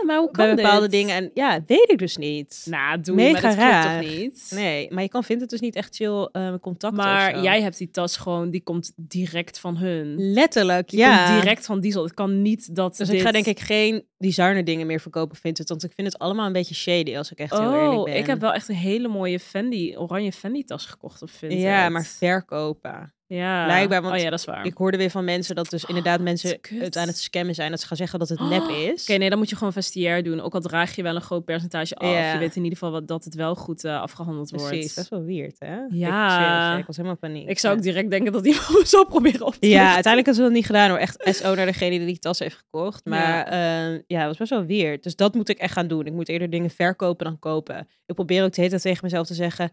Maar 0.06 0.18
hoe 0.18 0.32
kan 0.32 0.46
Bij 0.46 0.56
bepaalde 0.56 0.82
dit? 0.90 0.92
dingen. 0.92 1.16
En 1.16 1.32
ja, 1.34 1.60
weet 1.68 1.90
ik 1.92 1.98
dus 1.98 2.18
niet. 2.18 2.66
Nou, 2.70 3.02
doe 3.02 3.16
Mega 3.16 3.32
maar 3.32 3.42
dat 3.42 3.54
klopt 3.56 3.70
raar. 3.72 4.02
toch 4.02 4.10
niet? 4.12 4.52
Nee, 4.56 4.94
maar 4.94 5.04
je 5.04 5.10
kan 5.10 5.24
vindt 5.24 5.42
het 5.42 5.50
dus 5.52 5.60
niet 5.60 5.76
echt 5.76 5.96
chill 5.96 6.30
eh 6.32 6.54
contact 6.62 6.96
Maar 6.96 7.42
jij 7.44 7.62
hebt 7.62 7.78
die 7.78 7.90
tas 7.92 8.18
gewoon, 8.18 8.50
die 8.50 8.62
komt 8.64 8.92
direct 8.96 9.60
van 9.60 9.78
hun. 9.78 10.16
Letterlijk, 10.34 10.90
Die 10.90 11.00
ja. 11.00 11.26
komt 11.28 11.42
direct 11.42 11.66
van 11.66 11.80
Diesel. 11.80 12.04
Het 12.04 12.14
kan 12.14 12.42
niet 12.42 12.76
dat 12.76 12.98
Dus 12.98 13.08
dit... 13.08 13.16
ik 13.20 13.22
ga 13.26 13.32
denk 13.32 13.46
ik 13.46 13.60
geen 13.60 14.06
designer 14.18 14.64
dingen 14.64 14.88
meer 14.88 15.00
verkopen, 15.00 15.38
vindt 15.38 15.58
het. 15.58 15.70
Want 15.70 15.84
ik 15.84 15.92
vind 15.96 16.08
het 16.08 16.20
allemaal 16.28 16.46
een 16.48 16.54
beetje 16.54 16.76
shady, 16.76 17.18
als 17.18 17.32
ik 17.32 17.38
echt 17.40 17.58
heel 17.58 17.74
eerlijk 17.74 17.98
Oh, 18.00 18.04
ben. 18.04 18.16
ik 18.16 18.26
heb 18.26 18.40
wel 18.40 18.54
echt 18.54 18.70
een 18.70 18.76
hele 18.76 19.08
mooie 19.08 19.40
Fendi, 19.40 19.98
oranje 19.98 20.32
Fendi 20.32 20.64
tas 20.64 20.86
gekocht 20.86 21.22
op 21.22 21.30
Vinted. 21.30 21.62
Ja, 21.62 21.90
maar 21.90 22.06
verkopen. 22.06 23.14
Ja. 23.28 23.66
blijkbaar, 23.66 24.02
want 24.02 24.14
Oh 24.16 24.20
ja, 24.22 24.30
dat 24.30 24.40
is 24.40 24.46
waar. 24.46 24.66
Ik 24.66 24.78
hoorde 24.78 24.98
weer 24.98 25.10
van 25.10 25.24
mensen 25.24 25.56
dat 25.56 25.70
dus 25.70 25.84
inderdaad 25.84 26.22
mensen 26.22 26.60
het 26.74 26.98
aan 26.98 27.08
het 27.08 27.18
scammen 27.18 27.56
zijn. 27.56 27.72
Dat 27.72 27.80
ze 27.80 27.88
gaan 27.88 27.98
zeggen 27.98 28.20
dat 28.20 28.30
het 28.30 28.40
nep 28.40 28.68
is. 28.68 29.02
Oké, 29.02 29.14
nee, 29.18 29.30
dan 29.30 29.38
moet 29.38 29.50
je 29.50 29.56
gewoon 29.56 29.74
vestiaire 29.74 30.22
doen. 30.24 30.42
Ook 30.42 30.54
al 30.54 30.62
draag 30.62 30.96
je 30.96 31.04
wel 31.04 31.16
een 31.16 31.22
groot 31.22 31.46
percentage 31.46 31.96
af. 31.96 32.12
Ja. 32.12 32.34
Je 32.34 32.40
weet 32.40 32.56
in 32.56 32.64
ieder 32.64 32.78
geval 32.78 32.94
wat, 32.94 33.08
dat 33.08 33.24
het 33.24 33.36
wel 33.36 33.56
goed 33.56 33.84
eh, 33.84 34.02
afgehandeld 34.02 34.50
wordt. 34.50 34.68
Precies, 34.68 34.94
dat 34.94 35.04
is 35.04 35.10
wel 35.10 35.24
weird, 35.24 35.56
hè? 35.60 35.78
Ja. 35.90 36.74
Ik, 36.74 36.80
ik 36.80 36.86
was 36.86 36.96
helemaal 36.96 37.18
paniek. 37.18 37.48
Ik 37.50 37.60
zou 37.60 37.74
ook 37.78 37.84
Ja. 37.84 37.92
direct 37.92 38.10
denken 38.10 38.32
dat 38.32 38.46
iemand 38.46 38.70
me 38.70 38.84
zo 38.86 39.04
proberen 39.04 39.46
op 39.46 39.54
te 39.56 39.68
Ja, 39.70 39.94
uiteindelijk 39.94 40.26
hebben 40.26 40.34
ze 40.36 40.42
dat 40.42 40.52
niet 40.52 40.66
gedaan 40.66 40.90
hoor. 40.90 41.00
Echt 41.00 41.36
SO 41.36 41.56
naar 41.56 41.66
degene 41.66 41.98
die 41.98 42.06
die 42.06 42.20
tas 42.20 42.40
heeft 42.40 42.56
gekocht. 42.56 43.06
Maar 43.06 43.46
eh, 43.46 44.00
ja, 44.08 44.18
het 44.20 44.28
was 44.28 44.38
best 44.38 44.50
wel 44.50 44.66
weird. 44.66 45.04
Dus 45.04 45.16
dat 45.16 45.34
moet 45.34 45.50
ik 45.50 45.58
echt 45.58 45.74
gaan 45.74 45.88
doen. 45.88 46.06
Ik 46.06 46.14
moet 46.14 46.30
eerder 46.30 46.50
dingen 46.50 46.70
verkopen 46.70 47.26
dan 47.26 47.40
kopen. 47.40 47.88
Ik 48.06 48.16
probeer 48.16 48.44
ook 48.44 48.50
de 48.54 48.58
hele 48.62 48.70
tijd 48.70 48.82
tegen 48.82 49.00
mezelf 49.04 49.28
te 49.28 49.34
zeggen... 49.34 49.72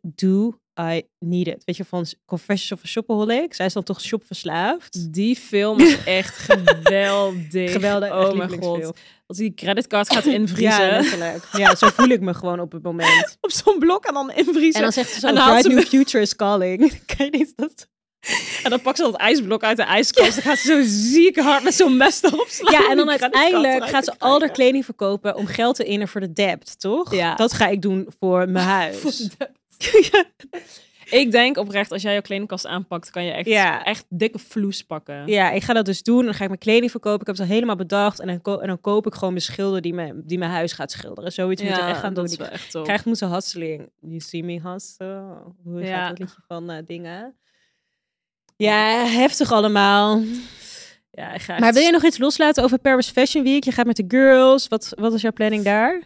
Do 0.00 0.58
I 0.80 1.02
need 1.18 1.46
it? 1.46 1.62
Weet 1.64 1.76
je, 1.76 1.84
van 1.84 2.06
Confessions 2.26 2.72
of 2.72 2.84
a 2.84 2.88
Shopaholic. 2.88 3.54
Zij 3.54 3.66
is 3.66 3.72
dan 3.72 3.82
toch 3.82 4.00
shopverslaafd? 4.00 5.12
Die 5.12 5.36
film 5.36 5.80
is 5.80 6.04
echt 6.04 6.36
geweldig. 6.48 7.72
Geweldig, 7.72 8.10
Oh 8.10 8.32
mijn 8.32 8.62
god. 8.62 8.92
Als 9.26 9.38
die 9.38 9.54
creditcard 9.54 10.12
gaat 10.12 10.26
invriezen 10.26 11.18
Ja. 11.18 11.34
Ja, 11.52 11.74
zo 11.74 11.88
voel 11.88 12.08
ik 12.08 12.20
me 12.20 12.34
gewoon 12.34 12.60
op 12.60 12.72
het 12.72 12.82
moment. 12.82 13.36
op 13.40 13.50
zo'n 13.50 13.78
blok 13.78 14.04
en 14.04 14.14
dan 14.14 14.32
invriezen. 14.32 14.74
En 14.74 14.82
dan 14.82 14.92
zegt 14.92 15.12
ze 15.12 15.20
zo, 15.20 15.32
Bright 15.32 15.62
ze 15.62 15.68
New 15.68 15.82
Future 15.84 16.22
is 16.22 16.36
calling. 16.36 16.92
Kijk 17.16 17.34
eens 17.34 17.52
dat... 17.54 17.88
En 18.62 18.70
dan 18.70 18.80
pakt 18.80 18.96
ze 18.96 19.02
dat 19.02 19.16
ijsblok 19.16 19.62
uit 19.62 19.76
de 19.76 19.82
ijskast. 19.82 20.34
Dan 20.34 20.42
gaat 20.42 20.58
ze 20.58 20.66
zo 20.66 20.80
ziek 21.12 21.38
hard 21.38 21.62
met 21.62 21.74
zo'n 21.74 21.96
mes 21.96 22.22
erop 22.22 22.46
slaan. 22.48 22.72
Ja, 22.72 22.90
en 22.90 22.96
dan 22.96 23.10
uiteindelijk 23.10 23.88
gaat 23.88 24.04
ze 24.04 24.14
al 24.18 24.40
haar 24.40 24.50
kleding 24.50 24.84
verkopen 24.84 25.36
om 25.36 25.46
geld 25.46 25.76
te 25.76 25.84
innen 25.84 26.08
voor 26.08 26.20
de 26.20 26.32
debt, 26.32 26.80
toch? 26.80 27.14
Ja. 27.14 27.34
Dat 27.34 27.52
ga 27.52 27.68
ik 27.68 27.82
doen 27.82 28.06
voor 28.18 28.48
mijn 28.48 28.66
huis. 28.66 28.96
Voor 28.96 29.10
de 29.10 29.50
Ik 31.10 31.30
denk 31.30 31.56
oprecht, 31.56 31.92
als 31.92 32.02
jij 32.02 32.12
jouw 32.12 32.20
kledingkast 32.20 32.66
aanpakt, 32.66 33.10
kan 33.10 33.24
je 33.24 33.30
echt, 33.32 33.46
Ja. 33.46 33.84
echt 33.84 34.04
dikke 34.08 34.38
vloes 34.38 34.82
pakken. 34.82 35.26
Ja, 35.26 35.50
ik 35.50 35.62
ga 35.62 35.72
dat 35.72 35.84
dus 35.84 36.02
doen. 36.02 36.24
Dan 36.24 36.34
ga 36.34 36.42
ik 36.42 36.48
mijn 36.48 36.60
kleding 36.60 36.90
verkopen. 36.90 37.20
Ik 37.20 37.26
heb 37.26 37.36
het 37.36 37.44
al 37.46 37.52
helemaal 37.52 37.76
bedacht. 37.76 38.20
En 38.20 38.26
dan, 38.26 38.40
ko- 38.42 38.58
en 38.58 38.66
dan 38.68 38.80
koop 38.80 39.06
ik 39.06 39.14
gewoon 39.14 39.30
mijn 39.30 39.44
schilder 39.44 39.80
die, 39.80 39.94
me, 39.94 40.22
die 40.24 40.38
mijn 40.38 40.50
huis 40.50 40.72
gaat 40.72 40.90
schilderen. 40.90 41.32
Zoiets 41.32 41.62
moet 41.62 41.70
ik 41.70 41.78
echt 41.78 41.98
gaan 42.00 42.14
doen. 42.14 42.24
dat 42.24 42.32
is 42.32 42.46
Ik 42.46 42.52
echt 42.52 42.70
top. 42.70 42.84
krijg 42.84 43.04
moeten 43.04 43.30
hustling. 43.30 43.90
You 44.00 44.20
see 44.20 44.42
me 44.44 44.60
hustle. 44.70 45.22
Hoe 45.64 45.80
Ja. 45.80 45.96
gaat 45.98 46.08
dat 46.08 46.18
liedje 46.18 46.42
van 46.48 46.70
eh, 46.70 46.78
dingen? 46.86 47.34
Ja, 48.56 49.04
heftig 49.06 49.52
allemaal. 49.52 50.22
Ja, 51.10 51.32
ik 51.34 51.40
ga 51.40 51.58
Maar 51.58 51.72
wil 51.72 51.82
je 51.82 51.90
nog 51.90 52.04
iets 52.04 52.18
loslaten 52.18 52.64
over 52.64 52.78
Paris 52.78 53.08
Fashion 53.10 53.44
Week? 53.44 53.64
Je 53.64 53.72
gaat 53.72 53.86
met 53.86 53.96
de 53.96 54.04
girls. 54.08 54.68
Wat, 54.68 54.92
wat 54.98 55.12
is 55.14 55.20
jouw 55.22 55.32
planning 55.32 55.64
daar? 55.64 56.02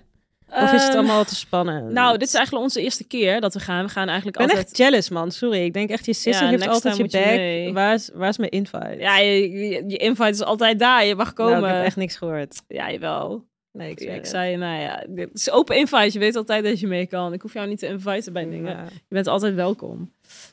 Of 0.54 0.72
is 0.72 0.82
het 0.82 0.88
Ehm, 0.88 0.96
allemaal 0.98 1.24
te 1.24 1.34
spannend? 1.34 1.90
Nou, 1.90 2.18
dit 2.18 2.28
is 2.28 2.34
eigenlijk 2.34 2.64
onze 2.64 2.82
eerste 2.82 3.04
keer 3.06 3.40
dat 3.40 3.54
we 3.54 3.60
gaan. 3.60 3.84
We 3.84 3.90
gaan 3.90 4.08
eigenlijk 4.08 4.38
Ik 4.40 4.46
ben 4.46 4.50
altijd... 4.56 4.68
echt 4.72 4.76
jealous, 4.76 5.08
man. 5.08 5.30
Sorry. 5.30 5.64
Ik 5.64 5.72
denk 5.72 5.90
echt, 5.90 6.06
je 6.06 6.12
sister 6.12 6.44
Ja, 6.44 6.50
heeft 6.50 6.66
altijd 6.68 6.96
je 6.96 7.02
je 7.02 7.08
back. 7.10 7.24
mee. 7.24 7.72
Waar 7.72 7.94
is, 7.94 8.10
waar 8.14 8.28
is 8.28 8.38
mijn 8.38 8.50
invite? 8.50 8.96
Ja, 8.98 9.18
je, 9.18 9.50
je, 9.50 9.84
je 9.88 9.96
invite 9.96 10.28
is 10.30 10.42
altijd 10.42 10.78
daar. 10.78 11.04
Je 11.04 11.14
mag 11.14 11.34
Nou, 11.36 11.50
komen. 11.52 11.68
ik 11.68 11.74
heb 11.76 11.84
echt 11.84 11.96
niks 11.96 12.16
gehoord. 12.16 12.62
Ja, 12.68 12.90
jawel. 12.92 13.44
Nee, 13.72 13.90
ik, 13.90 14.00
Ja, 14.00 14.24
zei, 14.24 14.56
nou 14.56 14.80
ja, 14.80 15.04
dit 15.08 15.28
is 15.32 15.50
open 15.50 15.76
invite. 15.76 16.10
Je 16.12 16.18
weet 16.18 16.36
altijd 16.36 16.64
dat 16.64 16.80
je 16.80 16.86
mee 16.86 17.06
kan. 17.06 17.32
Ik 17.32 17.42
hoef 17.42 17.52
jou 17.52 17.68
niet 17.68 17.78
te 17.78 17.86
inviten 17.86 18.32
bij 18.32 18.44
dingen. 18.48 18.76
Ja. 18.76 18.82
Je 18.84 19.14
bent 19.14 19.26
altijd 19.26 19.54
welkom. 19.54 20.12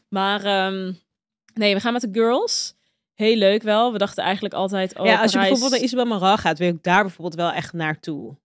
Maar 0.09 0.43
ehm, 0.45 0.91
nee, 1.53 1.73
we 1.73 1.79
gaan 1.79 1.93
met 1.93 2.01
de 2.01 2.09
girls. 2.11 2.75
Heel 3.13 3.35
leuk 3.35 3.63
wel. 3.63 3.91
We 3.91 3.97
dachten 3.97 4.23
eigenlijk 4.23 4.53
altijd, 4.53 4.99
oh, 4.99 5.05
ja, 5.05 5.11
als 5.21 5.31
je 5.31 5.37
Parijs- 5.37 5.49
bijvoorbeeld 5.51 5.71
naar 5.71 5.89
Isabel 5.89 6.05
Marant 6.05 6.39
gaat, 6.39 6.57
wil 6.57 6.67
ik 6.67 6.83
daar 6.83 7.01
bijvoorbeeld 7.01 7.35
wel 7.35 7.51
echt 7.51 7.73
naartoe. 7.73 8.35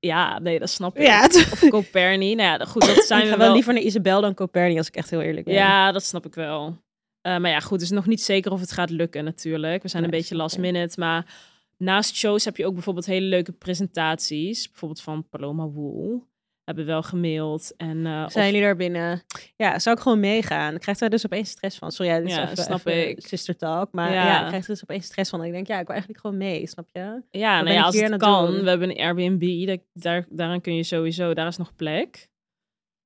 Ja, 0.00 0.38
nee, 0.38 0.58
dat 0.58 0.70
snap 0.70 0.96
ik. 0.96 1.02
Ja, 1.06 1.24
Of 1.24 1.68
Coperni. 1.68 2.34
Nou 2.34 2.58
ja, 2.58 2.64
goed, 2.64 2.86
dat 2.86 3.04
zijn 3.06 3.22
ik 3.24 3.30
we 3.30 3.36
wel. 3.36 3.46
wel 3.46 3.54
liever 3.54 3.72
naar 3.72 3.82
Isabel 3.82 4.20
dan 4.20 4.34
Coperni, 4.34 4.76
als 4.78 4.88
ik 4.88 4.96
echt 4.96 5.10
heel 5.10 5.20
eerlijk 5.20 5.44
ben. 5.44 5.54
Ja, 5.54 5.92
dat 5.92 6.04
snap 6.04 6.26
ik 6.26 6.34
wel. 6.34 6.76
Eh, 7.20 7.36
maar 7.38 7.50
ja, 7.50 7.60
goed, 7.60 7.70
het 7.70 7.80
is 7.80 7.90
nog 7.90 8.06
niet 8.06 8.22
zeker 8.22 8.52
of 8.52 8.60
het 8.60 8.72
gaat 8.72 8.90
lukken 8.90 9.24
natuurlijk. 9.24 9.82
We 9.82 9.88
zijn 9.88 10.04
een 10.04 10.10
beetje 10.10 10.36
last 10.36 10.58
minute, 10.58 11.00
maar 11.00 11.34
naast 11.76 12.16
shows 12.16 12.44
heb 12.44 12.56
je 12.56 12.66
ook 12.66 12.74
bijvoorbeeld 12.74 13.06
hele 13.06 13.26
leuke 13.26 13.52
presentaties. 13.52 14.68
Bijvoorbeeld 14.68 15.00
van 15.00 15.28
Paloma 15.28 15.66
Wool. 15.66 16.26
Hebben 16.68 16.86
wel 16.86 17.02
gemaild. 17.02 17.72
En, 17.76 18.06
eh, 18.06 18.22
of- 18.26 18.32
Zijn 18.32 18.46
jullie 18.46 18.60
daar 18.60 18.76
binnen? 18.76 19.22
Ja, 19.56 19.78
zou 19.78 19.96
ik 19.96 20.02
gewoon 20.02 20.20
meegaan. 20.20 20.74
Ik 20.74 20.80
krijg 20.80 20.98
daar 20.98 21.10
dus 21.10 21.24
opeens 21.24 21.50
stress 21.50 21.78
van. 21.78 21.92
Sorry, 21.92 22.12
ja, 22.12 22.18
dit 22.18 22.26
is 22.28 22.34
Ja, 22.34 22.42
even, 22.50 22.56
snap 22.64 22.86
even 22.86 23.08
ik. 23.08 23.26
sister 23.26 23.56
talk. 23.56 23.92
Maar 23.92 24.12
Ja. 24.12 24.24
ja. 24.24 24.40
ik 24.40 24.46
krijg 24.46 24.62
er 24.62 24.68
dus 24.70 24.82
opeens 24.82 25.06
stress 25.06 25.30
van. 25.30 25.40
En 25.40 25.46
ik 25.46 25.52
denk, 25.52 25.66
ja, 25.66 25.74
ik 25.74 25.86
wil 25.86 25.90
eigenlijk 25.90 26.20
gewoon 26.20 26.36
mee, 26.36 26.66
snap 26.66 26.88
je? 26.92 27.22
ja, 27.30 27.62
nou 27.62 27.74
ja, 27.74 27.82
als 27.82 28.00
het 28.00 28.16
kan. 28.16 28.46
doen? 28.46 28.62
We 28.62 28.68
hebben 28.68 28.90
een 28.90 28.96
Airbnb. 28.98 29.66
Dat, 29.66 29.80
daar, 29.92 30.26
daaraan 30.30 30.60
kun 30.60 30.74
je 30.74 30.82
sowieso... 30.82 31.34
Daar 31.34 31.46
is 31.46 31.56
nog 31.56 31.74
plek. 31.74 32.28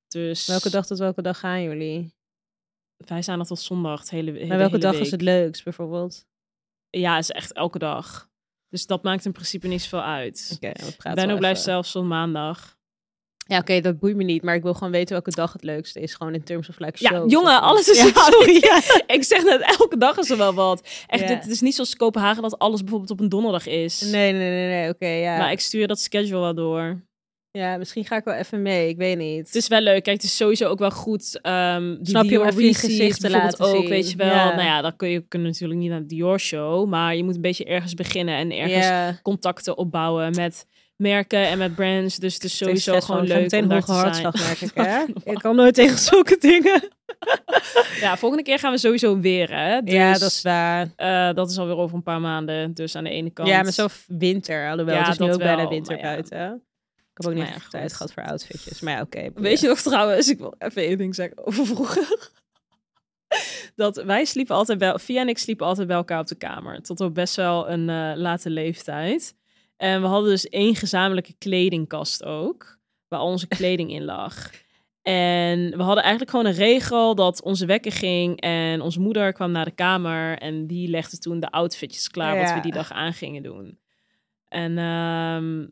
Dus 0.08 0.46
Welke 0.46 0.70
dag 0.70 0.86
tot 0.86 0.98
welke 0.98 1.22
dag 1.22 1.38
gaan 1.38 1.62
jullie? 1.62 2.14
wij 2.96 3.22
zijn 3.22 3.38
nog 3.38 3.46
tot 3.46 3.58
zondag. 3.60 4.00
Het 4.00 4.10
hele, 4.10 4.32
hele 4.32 4.46
Maar 4.46 4.56
welke 4.58 4.72
hele 4.72 4.82
dag 4.84 4.92
week. 4.92 5.02
is 5.02 5.10
het 5.10 5.22
leukst, 5.22 5.64
bijvoorbeeld? 5.64 6.26
Ja, 6.90 7.18
is 7.18 7.30
echt 7.30 7.52
elke 7.52 7.78
dag. 7.78 8.30
Dus 8.68 8.86
dat 8.86 9.02
maakt 9.02 9.24
in 9.24 9.32
principe 9.32 9.66
niet 9.68 9.82
zoveel 9.82 10.02
uit. 10.02 10.50
Oké, 10.54 10.68
we 10.84 10.92
praten 10.96 11.14
Benno 11.14 11.38
blijft 11.38 11.60
zelfs 11.62 11.92
tot 11.92 12.04
maandag. 12.04 12.80
Ja, 13.46 13.58
oké, 13.58 13.80
dat 13.80 13.98
boeit 13.98 14.16
me 14.16 14.24
niet. 14.24 14.42
Maar 14.42 14.54
ik 14.54 14.62
wil 14.62 14.74
gewoon 14.74 14.92
weten 14.92 15.12
welke 15.12 15.30
dag 15.30 15.52
het 15.52 15.62
leukste 15.62 16.00
is. 16.00 16.14
Gewoon 16.14 16.34
in 16.34 16.42
terms 16.44 16.68
of 16.68 16.78
like 16.78 16.96
Ja, 16.98 17.10
shows 17.10 17.32
jongen, 17.32 17.60
alles 17.60 17.88
is 17.88 17.96
Ja, 18.02 18.22
sorry. 18.30 18.56
Ja. 18.60 18.80
ik 19.16 19.24
zeg 19.24 19.44
net, 19.44 19.76
elke 19.78 19.96
dag 19.96 20.16
is 20.18 20.30
er 20.30 20.36
wel 20.36 20.54
wat. 20.54 20.88
Echt, 21.06 21.28
Ja. 21.28 21.34
het 21.34 21.46
is 21.46 21.60
niet 21.60 21.74
zoals 21.74 21.96
Kopenhagen 21.96 22.42
dat 22.42 22.58
alles 22.58 22.80
bijvoorbeeld 22.80 23.10
op 23.10 23.20
een 23.20 23.28
donderdag 23.28 23.66
is. 23.66 24.00
Nee, 24.00 24.32
nee, 24.32 24.50
nee, 24.50 24.68
nee. 24.68 24.88
Oké, 24.88 25.06
ja. 25.06 25.36
Maar 25.38 25.52
ik 25.52 25.60
stuur 25.60 25.86
dat 25.86 26.00
schedule 26.00 26.40
wel 26.40 26.54
door. 26.54 27.00
Ja, 27.58 27.76
misschien 27.76 28.04
ga 28.04 28.16
ik 28.16 28.24
wel 28.24 28.34
even 28.34 28.62
mee. 28.62 28.88
Ik 28.88 28.96
weet 28.96 29.18
niet. 29.18 29.46
Het 29.46 29.54
is 29.54 29.68
wel 29.68 29.80
leuk. 29.80 30.02
Kijk, 30.02 30.16
het 30.16 30.24
is 30.24 30.36
sowieso 30.36 30.68
ook 30.68 30.78
wel 30.78 30.90
goed. 30.90 31.32
die 31.32 31.98
Snap 32.02 32.24
je, 32.24 32.40
om 32.40 32.46
even 32.46 32.62
je 32.64 32.74
gezicht 32.74 33.20
te 33.20 33.30
laten 33.30 33.64
ook, 33.66 33.76
zien. 33.76 33.88
weet 33.88 34.10
je 34.10 34.16
wel. 34.16 34.26
Ja. 34.26 34.54
Nou 34.54 34.66
ja, 34.66 34.80
dan 34.80 34.96
kun 34.96 35.08
je 35.08 35.20
kunnen 35.28 35.48
natuurlijk 35.48 35.80
niet 35.80 35.90
naar 35.90 36.00
de 36.00 36.06
Dior 36.06 36.40
show, 36.40 36.88
maar 36.88 37.16
je 37.16 37.24
moet 37.24 37.34
een 37.34 37.40
beetje 37.40 37.64
ergens 37.64 37.94
beginnen 37.94 38.34
en 38.36 38.52
ergens 38.52 38.86
ja. 38.86 39.18
contacten 39.22 39.76
opbouwen 39.76 40.34
met 40.36 40.66
merken 41.02 41.38
en 41.46 41.58
met 41.58 41.74
brands. 41.74 42.16
Dus 42.16 42.34
het 42.34 42.44
is 42.44 42.56
sowieso 42.56 43.00
gewoon 43.00 43.26
leuk 43.26 43.40
meteen 43.40 43.62
om 43.62 43.68
daar 43.68 43.80
te 43.80 43.86
zijn. 43.92 43.98
hartslag 43.98 44.34
merk 44.34 44.60
ik, 44.60 44.70
hè? 44.86 45.04
ik 45.32 45.38
kan 45.38 45.56
nooit 45.56 45.74
tegen 45.74 45.98
zulke 46.10 46.36
dingen. 46.40 46.88
Ja, 48.00 48.16
volgende 48.16 48.44
keer 48.44 48.58
gaan 48.58 48.72
we 48.72 48.78
sowieso 48.78 49.20
weer, 49.20 49.50
hè? 49.50 49.72
ja, 49.84 50.10
Dus, 50.10 50.18
dat 50.20 50.30
is 50.30 50.42
waar. 50.42 50.88
eh, 50.96 51.34
dat 51.34 51.50
is 51.50 51.58
alweer 51.58 51.76
over 51.76 51.96
een 51.96 52.02
paar 52.02 52.20
maanden. 52.20 52.74
Dus 52.74 52.96
aan 52.96 53.04
de 53.04 53.10
ene 53.10 53.30
kant. 53.30 53.48
Ja, 53.48 53.62
maar 53.62 53.72
zo 53.72 53.86
winter. 54.06 54.70
Alhoewel, 54.70 54.94
Ja, 54.94 55.00
het 55.02 55.12
is 55.12 55.18
nu 55.18 55.32
ook 55.32 55.38
bijna 55.38 55.56
wel, 55.56 55.68
winter 55.68 55.94
maar 55.96 56.04
ja. 56.04 56.10
buiten. 56.10 56.62
Ik 56.96 57.18
heb 57.22 57.26
ook 57.26 57.34
niet 57.38 57.54
echt 57.54 57.70
tijd 57.70 57.92
gehad 57.92 58.12
voor 58.12 58.22
outfitjes. 58.24 58.80
Maar 58.80 58.94
ja, 58.94 59.00
oké. 59.00 59.28
Weet 59.34 59.60
je 59.60 59.68
nog 59.68 59.80
trouwens, 59.80 60.28
ik 60.30 60.38
wil 60.38 60.54
even 60.58 60.82
één 60.82 60.98
ding 60.98 61.14
zeggen 61.14 61.46
over 61.46 61.66
vroeger. 61.66 62.08
Dat 63.76 63.96
wij 63.96 64.24
sliepen 64.24 64.54
altijd 64.56 64.78
bij, 64.78 64.98
Via 64.98 65.20
en 65.20 65.28
ik 65.28 65.38
sliepen 65.38 65.66
altijd 65.66 65.86
bij 65.86 65.96
elkaar 65.96 66.20
op 66.20 66.26
de 66.26 66.34
kamer. 66.34 66.82
Tot 66.82 67.00
op 67.00 67.14
best 67.14 67.36
wel 67.36 67.68
een 67.70 67.88
eh, 67.88 68.12
late 68.16 68.50
leeftijd. 68.50 69.34
En 69.82 70.00
we 70.00 70.06
hadden 70.06 70.30
dus 70.30 70.48
één 70.48 70.76
gezamenlijke 70.76 71.34
kledingkast 71.38 72.24
ook. 72.24 72.78
Waar 73.08 73.20
al 73.20 73.26
onze 73.26 73.48
kleding 73.58 73.90
in 73.92 74.04
lag. 74.04 74.50
En 75.02 75.70
we 75.70 75.82
hadden 75.82 76.02
eigenlijk 76.02 76.30
gewoon 76.30 76.46
een 76.46 76.52
regel 76.52 77.14
dat 77.14 77.42
onze 77.42 77.66
wekker 77.66 77.92
ging. 77.92 78.40
En 78.40 78.80
onze 78.80 79.00
moeder 79.00 79.32
kwam 79.32 79.50
naar 79.50 79.64
de 79.64 79.70
kamer. 79.70 80.38
En 80.38 80.66
die 80.66 80.88
legde 80.88 81.18
toen 81.18 81.40
de 81.40 81.50
outfitjes 81.50 82.08
klaar 82.08 82.38
wat 82.38 82.54
we 82.54 82.60
die 82.60 82.72
dag 82.72 82.90
aan 82.90 83.12
gingen 83.12 83.42
doen. 83.42 83.78
En 84.48 84.78
ehm, 84.78 85.66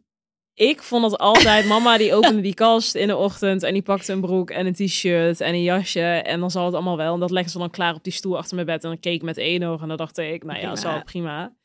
ik 0.54 0.82
vond 0.82 1.04
het 1.04 1.18
altijd, 1.18 1.66
mama 1.66 1.98
die 1.98 2.14
opende 2.14 2.40
die 2.40 2.54
kast 2.54 2.94
in 2.94 3.06
de 3.06 3.16
ochtend 3.16 3.62
en 3.62 3.72
die 3.72 3.82
pakte 3.82 4.12
een 4.12 4.20
broek 4.20 4.50
en 4.50 4.66
een 4.66 4.74
t-shirt 4.74 5.40
en 5.40 5.54
een 5.54 5.62
jasje 5.62 6.00
en 6.00 6.40
dan 6.40 6.50
zal 6.50 6.64
het 6.64 6.74
allemaal 6.74 6.96
wel. 6.96 7.14
En 7.14 7.20
dat 7.20 7.30
legde 7.30 7.50
ze 7.50 7.58
dan 7.58 7.70
klaar 7.70 7.94
op 7.94 8.04
die 8.04 8.12
stoel 8.12 8.36
achter 8.36 8.54
mijn 8.54 8.66
bed 8.66 8.82
en 8.84 8.90
dan 8.90 9.00
keek 9.00 9.14
ik 9.14 9.22
met 9.22 9.38
één 9.38 9.62
oog 9.62 9.82
en 9.82 9.88
dan 9.88 9.96
dacht 9.96 10.18
ik, 10.18 10.44
nou 10.44 10.58
ja, 10.58 10.72
Prima. 10.72 10.94
zo 10.94 11.00
prima. 11.04 11.58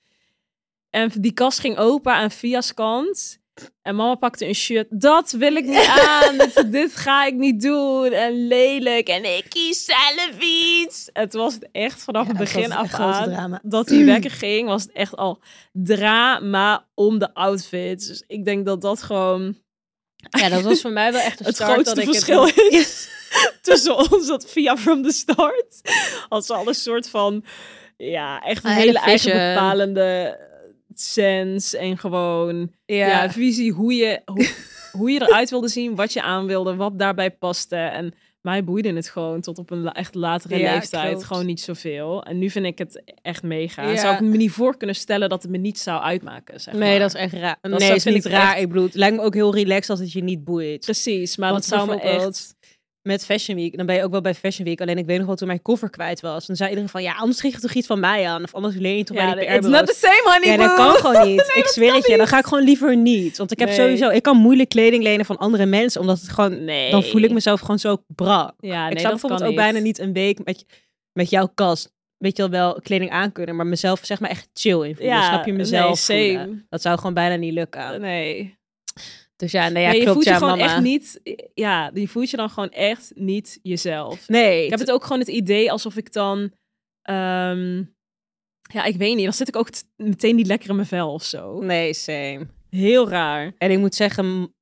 En 0.95 1.11
die 1.19 1.33
kast 1.33 1.59
ging 1.59 1.77
open 1.77 2.13
aan 2.13 2.31
Via's 2.31 2.73
kant. 2.73 3.39
En 3.81 3.95
mama 3.95 4.15
pakte 4.15 4.47
een 4.47 4.55
shirt. 4.55 4.87
Dat 4.89 5.31
wil 5.31 5.55
ik 5.55 5.65
niet 5.65 5.87
aan. 5.99 6.37
dit, 6.37 6.65
dit 6.71 6.95
ga 6.95 7.25
ik 7.25 7.33
niet 7.33 7.61
doen. 7.61 8.11
En 8.11 8.47
lelijk. 8.47 9.07
En 9.07 9.37
ik 9.37 9.45
kies 9.49 9.85
zelf 9.85 10.39
iets. 10.39 11.09
Het 11.13 11.33
was 11.33 11.57
echt 11.71 12.03
vanaf 12.03 12.27
het 12.27 12.37
begin 12.37 12.71
af 12.71 12.93
aan 12.93 13.23
drama. 13.23 13.59
dat 13.63 13.87
die 13.87 14.05
wekker 14.13 14.31
ging, 14.31 14.67
was 14.67 14.81
het 14.81 14.91
echt 14.91 15.15
al 15.15 15.39
drama 15.71 16.87
om 16.93 17.19
de 17.19 17.33
outfits. 17.33 18.07
Dus 18.07 18.23
ik 18.27 18.45
denk 18.45 18.65
dat 18.65 18.81
dat 18.81 19.03
gewoon 19.03 19.57
Ja, 20.29 20.49
dat 20.49 20.61
was 20.61 20.81
voor 20.81 20.91
mij 20.91 21.11
wel 21.11 21.21
echt 21.21 21.39
een 21.39 21.45
het 21.45 21.55
start 21.55 21.71
grootste 21.71 21.95
dat 21.95 22.03
ik 22.03 22.09
verschil 22.09 22.45
het... 22.45 22.67
is 22.69 23.09
tussen 23.61 24.11
ons. 24.11 24.27
Dat 24.27 24.51
via 24.51 24.77
from 24.77 25.03
the 25.03 25.11
start 25.11 25.81
had 26.29 26.45
ze 26.45 26.53
al 26.53 26.67
een 26.67 26.75
soort 26.75 27.09
van, 27.09 27.43
ja, 27.97 28.41
echt 28.41 28.63
een 28.63 28.69
Een 28.69 28.75
hele 28.75 28.87
hele 28.87 29.05
eigen 29.05 29.31
bepalende 29.31 30.37
sense 31.01 31.77
en 31.77 31.97
gewoon 31.97 32.71
Ja, 32.85 32.95
ja. 33.07 33.31
visie 33.31 33.71
hoe 33.71 33.93
je, 33.93 34.21
hoe, 34.25 34.47
hoe 34.97 35.11
je 35.11 35.21
eruit 35.21 35.49
wilde 35.49 35.67
zien, 35.67 35.95
wat 35.95 36.13
je 36.13 36.21
aan 36.21 36.45
wilde, 36.45 36.75
wat 36.75 36.99
daarbij 36.99 37.31
paste. 37.31 37.75
En 37.75 38.13
mij 38.41 38.63
boeide 38.63 38.93
het 38.93 39.09
gewoon 39.09 39.41
tot 39.41 39.57
op 39.57 39.71
een 39.71 39.91
echt 39.91 40.15
latere 40.15 40.57
Ja, 40.57 40.73
leeftijd 40.73 41.09
klopt. 41.09 41.23
gewoon 41.25 41.45
niet 41.45 41.61
zoveel. 41.61 42.23
En 42.23 42.37
nu 42.37 42.49
vind 42.49 42.65
ik 42.65 42.77
het 42.77 43.01
echt 43.21 43.43
mega. 43.43 43.89
Ja. 43.89 43.97
Zou 43.97 44.13
ik 44.15 44.21
me 44.21 44.37
niet 44.37 44.51
voor 44.51 44.77
kunnen 44.77 44.95
stellen 44.95 45.29
dat 45.29 45.41
het 45.41 45.51
me 45.51 45.57
niet 45.57 45.79
zou 45.79 46.01
uitmaken, 46.01 46.61
zeg 46.61 46.73
nee, 46.73 46.89
maar. 46.89 46.99
dat 46.99 47.15
is 47.15 47.21
echt 47.21 47.33
raar. 47.33 47.57
Dat 47.61 47.79
nee, 47.79 47.87
het 47.87 47.97
is 47.97 48.03
vind 48.03 48.15
niet 48.15 48.25
ik 48.25 48.31
raar. 48.31 48.51
echt- 48.53 48.61
Ik 48.61 48.67
bedoel, 48.67 48.83
het 48.85 48.95
lijkt 48.95 49.15
me 49.15 49.21
ook 49.21 49.33
heel 49.33 49.53
relaxed 49.55 49.89
als 49.89 49.99
het 49.99 50.11
je 50.11 50.23
niet 50.23 50.43
boeit. 50.43 50.79
Precies, 50.85 51.37
maar 51.37 51.51
Want 51.51 51.69
dat 51.69 51.79
zou 51.79 51.89
me 51.89 51.99
echt... 52.01 52.55
Met 53.08 53.26
Fashion 53.26 53.58
Week, 53.58 53.78
dan 53.78 53.86
ben 53.86 53.95
je 53.95 54.03
ook 54.03 54.12
wel 54.12 54.22
bij 54.22 54.34
Fashion 54.36 54.66
Week. 54.68 54.82
Alleen 54.82 54.97
ik 54.97 55.06
weet 55.06 55.18
nog 55.18 55.26
wel 55.28 55.36
toen 55.36 55.47
mijn 55.47 55.62
koffer 55.62 55.89
kwijt 55.89 56.22
was. 56.22 56.45
Dan 56.45 56.56
zei 56.56 56.70
iedereen 56.70 56.89
van, 56.89 57.01
ja, 57.03 57.14
anders 57.16 57.39
kreeg 57.39 57.53
je 57.53 57.60
toch 57.60 57.74
iets 57.74 57.88
van 57.88 57.99
mij 57.99 58.28
aan. 58.28 58.43
Of 58.43 58.53
anders 58.53 58.76
leen 58.76 58.97
je 58.97 59.03
toch 59.03 59.18
Ja, 59.18 59.26
bij 59.26 59.34
die 59.34 59.43
it's 59.43 59.53
PR-bureaus. 59.56 59.80
not 59.88 59.95
the 59.95 60.08
same, 60.08 60.22
honey 60.34 60.51
Ja, 60.58 60.68
dat 60.68 60.76
kan 60.76 60.95
gewoon 60.95 61.28
niet. 61.32 61.51
ik 61.56 61.66
zweer 61.68 61.93
het 61.93 62.08
je, 62.08 62.18
dan 62.18 62.28
ga 62.28 62.38
ik 62.38 62.45
gewoon 62.45 62.64
liever 62.64 62.97
niet. 62.97 63.38
Want 63.38 63.51
ik 63.51 63.60
heb 63.60 63.68
Nee. 63.68 63.78
sowieso, 63.78 64.10
ik 64.10 64.24
kan 64.24 64.38
moeilijk 64.38 64.70
kleding 64.70 65.03
lenen 65.03 65.26
van 65.26 65.38
andere 65.38 65.66
mensen, 65.66 66.01
omdat 66.01 66.20
het 66.20 66.30
gewoon, 66.30 66.64
Nee. 66.66 66.91
dan 66.91 67.03
voel 67.03 67.22
ik 67.22 67.32
mezelf 67.32 67.60
gewoon 67.60 67.80
zo 67.80 67.97
brak. 68.08 68.53
Ja, 68.60 68.82
nee, 68.84 68.91
ik 68.91 68.99
zou 68.99 69.12
bijvoorbeeld 69.12 69.43
ook 69.43 69.56
bijna 69.56 69.80
niet 69.80 69.99
een 69.99 70.14
week 70.14 70.43
met, 70.45 70.66
met 71.14 71.30
jouw 71.30 71.51
kast, 71.56 71.91
weet 72.18 72.38
je 72.38 72.49
wel, 72.49 72.51
wel 72.51 72.82
kleding 72.82 73.12
aankunnen, 73.12 73.56
maar 73.56 73.68
mezelf 73.68 73.99
zeg 74.03 74.20
maar 74.20 74.30
echt 74.30 74.49
chill 74.53 74.82
in 74.88 74.95
voelen. 74.95 75.14
Ja, 75.16 75.28
Snap 75.28 75.45
je 75.45 75.53
mezelf 75.53 76.08
nee, 76.08 76.32
same. 76.34 76.66
Dat 76.70 76.82
zou 76.82 76.97
gewoon 76.97 77.14
bijna 77.14 77.36
niet 77.36 77.53
lukken. 77.53 78.01
Nee. 78.01 78.58
Dus 79.36 79.51
ja, 79.51 79.69
nee, 79.69 79.83
ja, 79.83 79.89
nee, 79.89 79.97
je 79.97 80.03
klopt, 80.03 80.13
voelt 80.13 80.25
je 80.25 80.31
ja, 80.31 80.38
gewoon 80.38 80.57
mama. 80.57 80.71
echt 80.71 80.81
niet... 80.81 81.21
Ja, 81.53 81.91
je 81.93 82.07
voelt 82.07 82.29
je 82.29 82.38
dan 82.38 82.49
gewoon 82.49 82.69
echt 82.69 83.11
niet 83.15 83.59
jezelf. 83.63 84.27
Nee, 84.27 84.63
Ik 84.63 84.69
heb 84.69 84.79
het 84.79 84.91
ook 84.91 85.03
gewoon 85.03 85.19
het 85.19 85.27
idee 85.27 85.71
alsof 85.71 85.95
ik 85.95 86.13
dan... 86.13 86.51
ehm, 87.01 87.83
ja, 88.73 88.83
ik 88.83 88.95
weet 88.95 89.15
niet. 89.15 89.23
Dan 89.23 89.33
zit 89.33 89.47
ik 89.47 89.55
ook 89.55 89.69
meteen 89.95 90.36
niet 90.36 90.47
lekker 90.47 90.69
in 90.69 90.75
mijn 90.75 90.88
vel 90.88 91.13
of 91.13 91.23
zo. 91.23 91.59
nee, 91.61 91.93
same. 91.93 92.47
Heel 92.69 93.09
raar. 93.09 93.53
En 93.57 93.71
ik 93.71 93.79
moet 93.79 93.95
zeggen, 93.95 94.53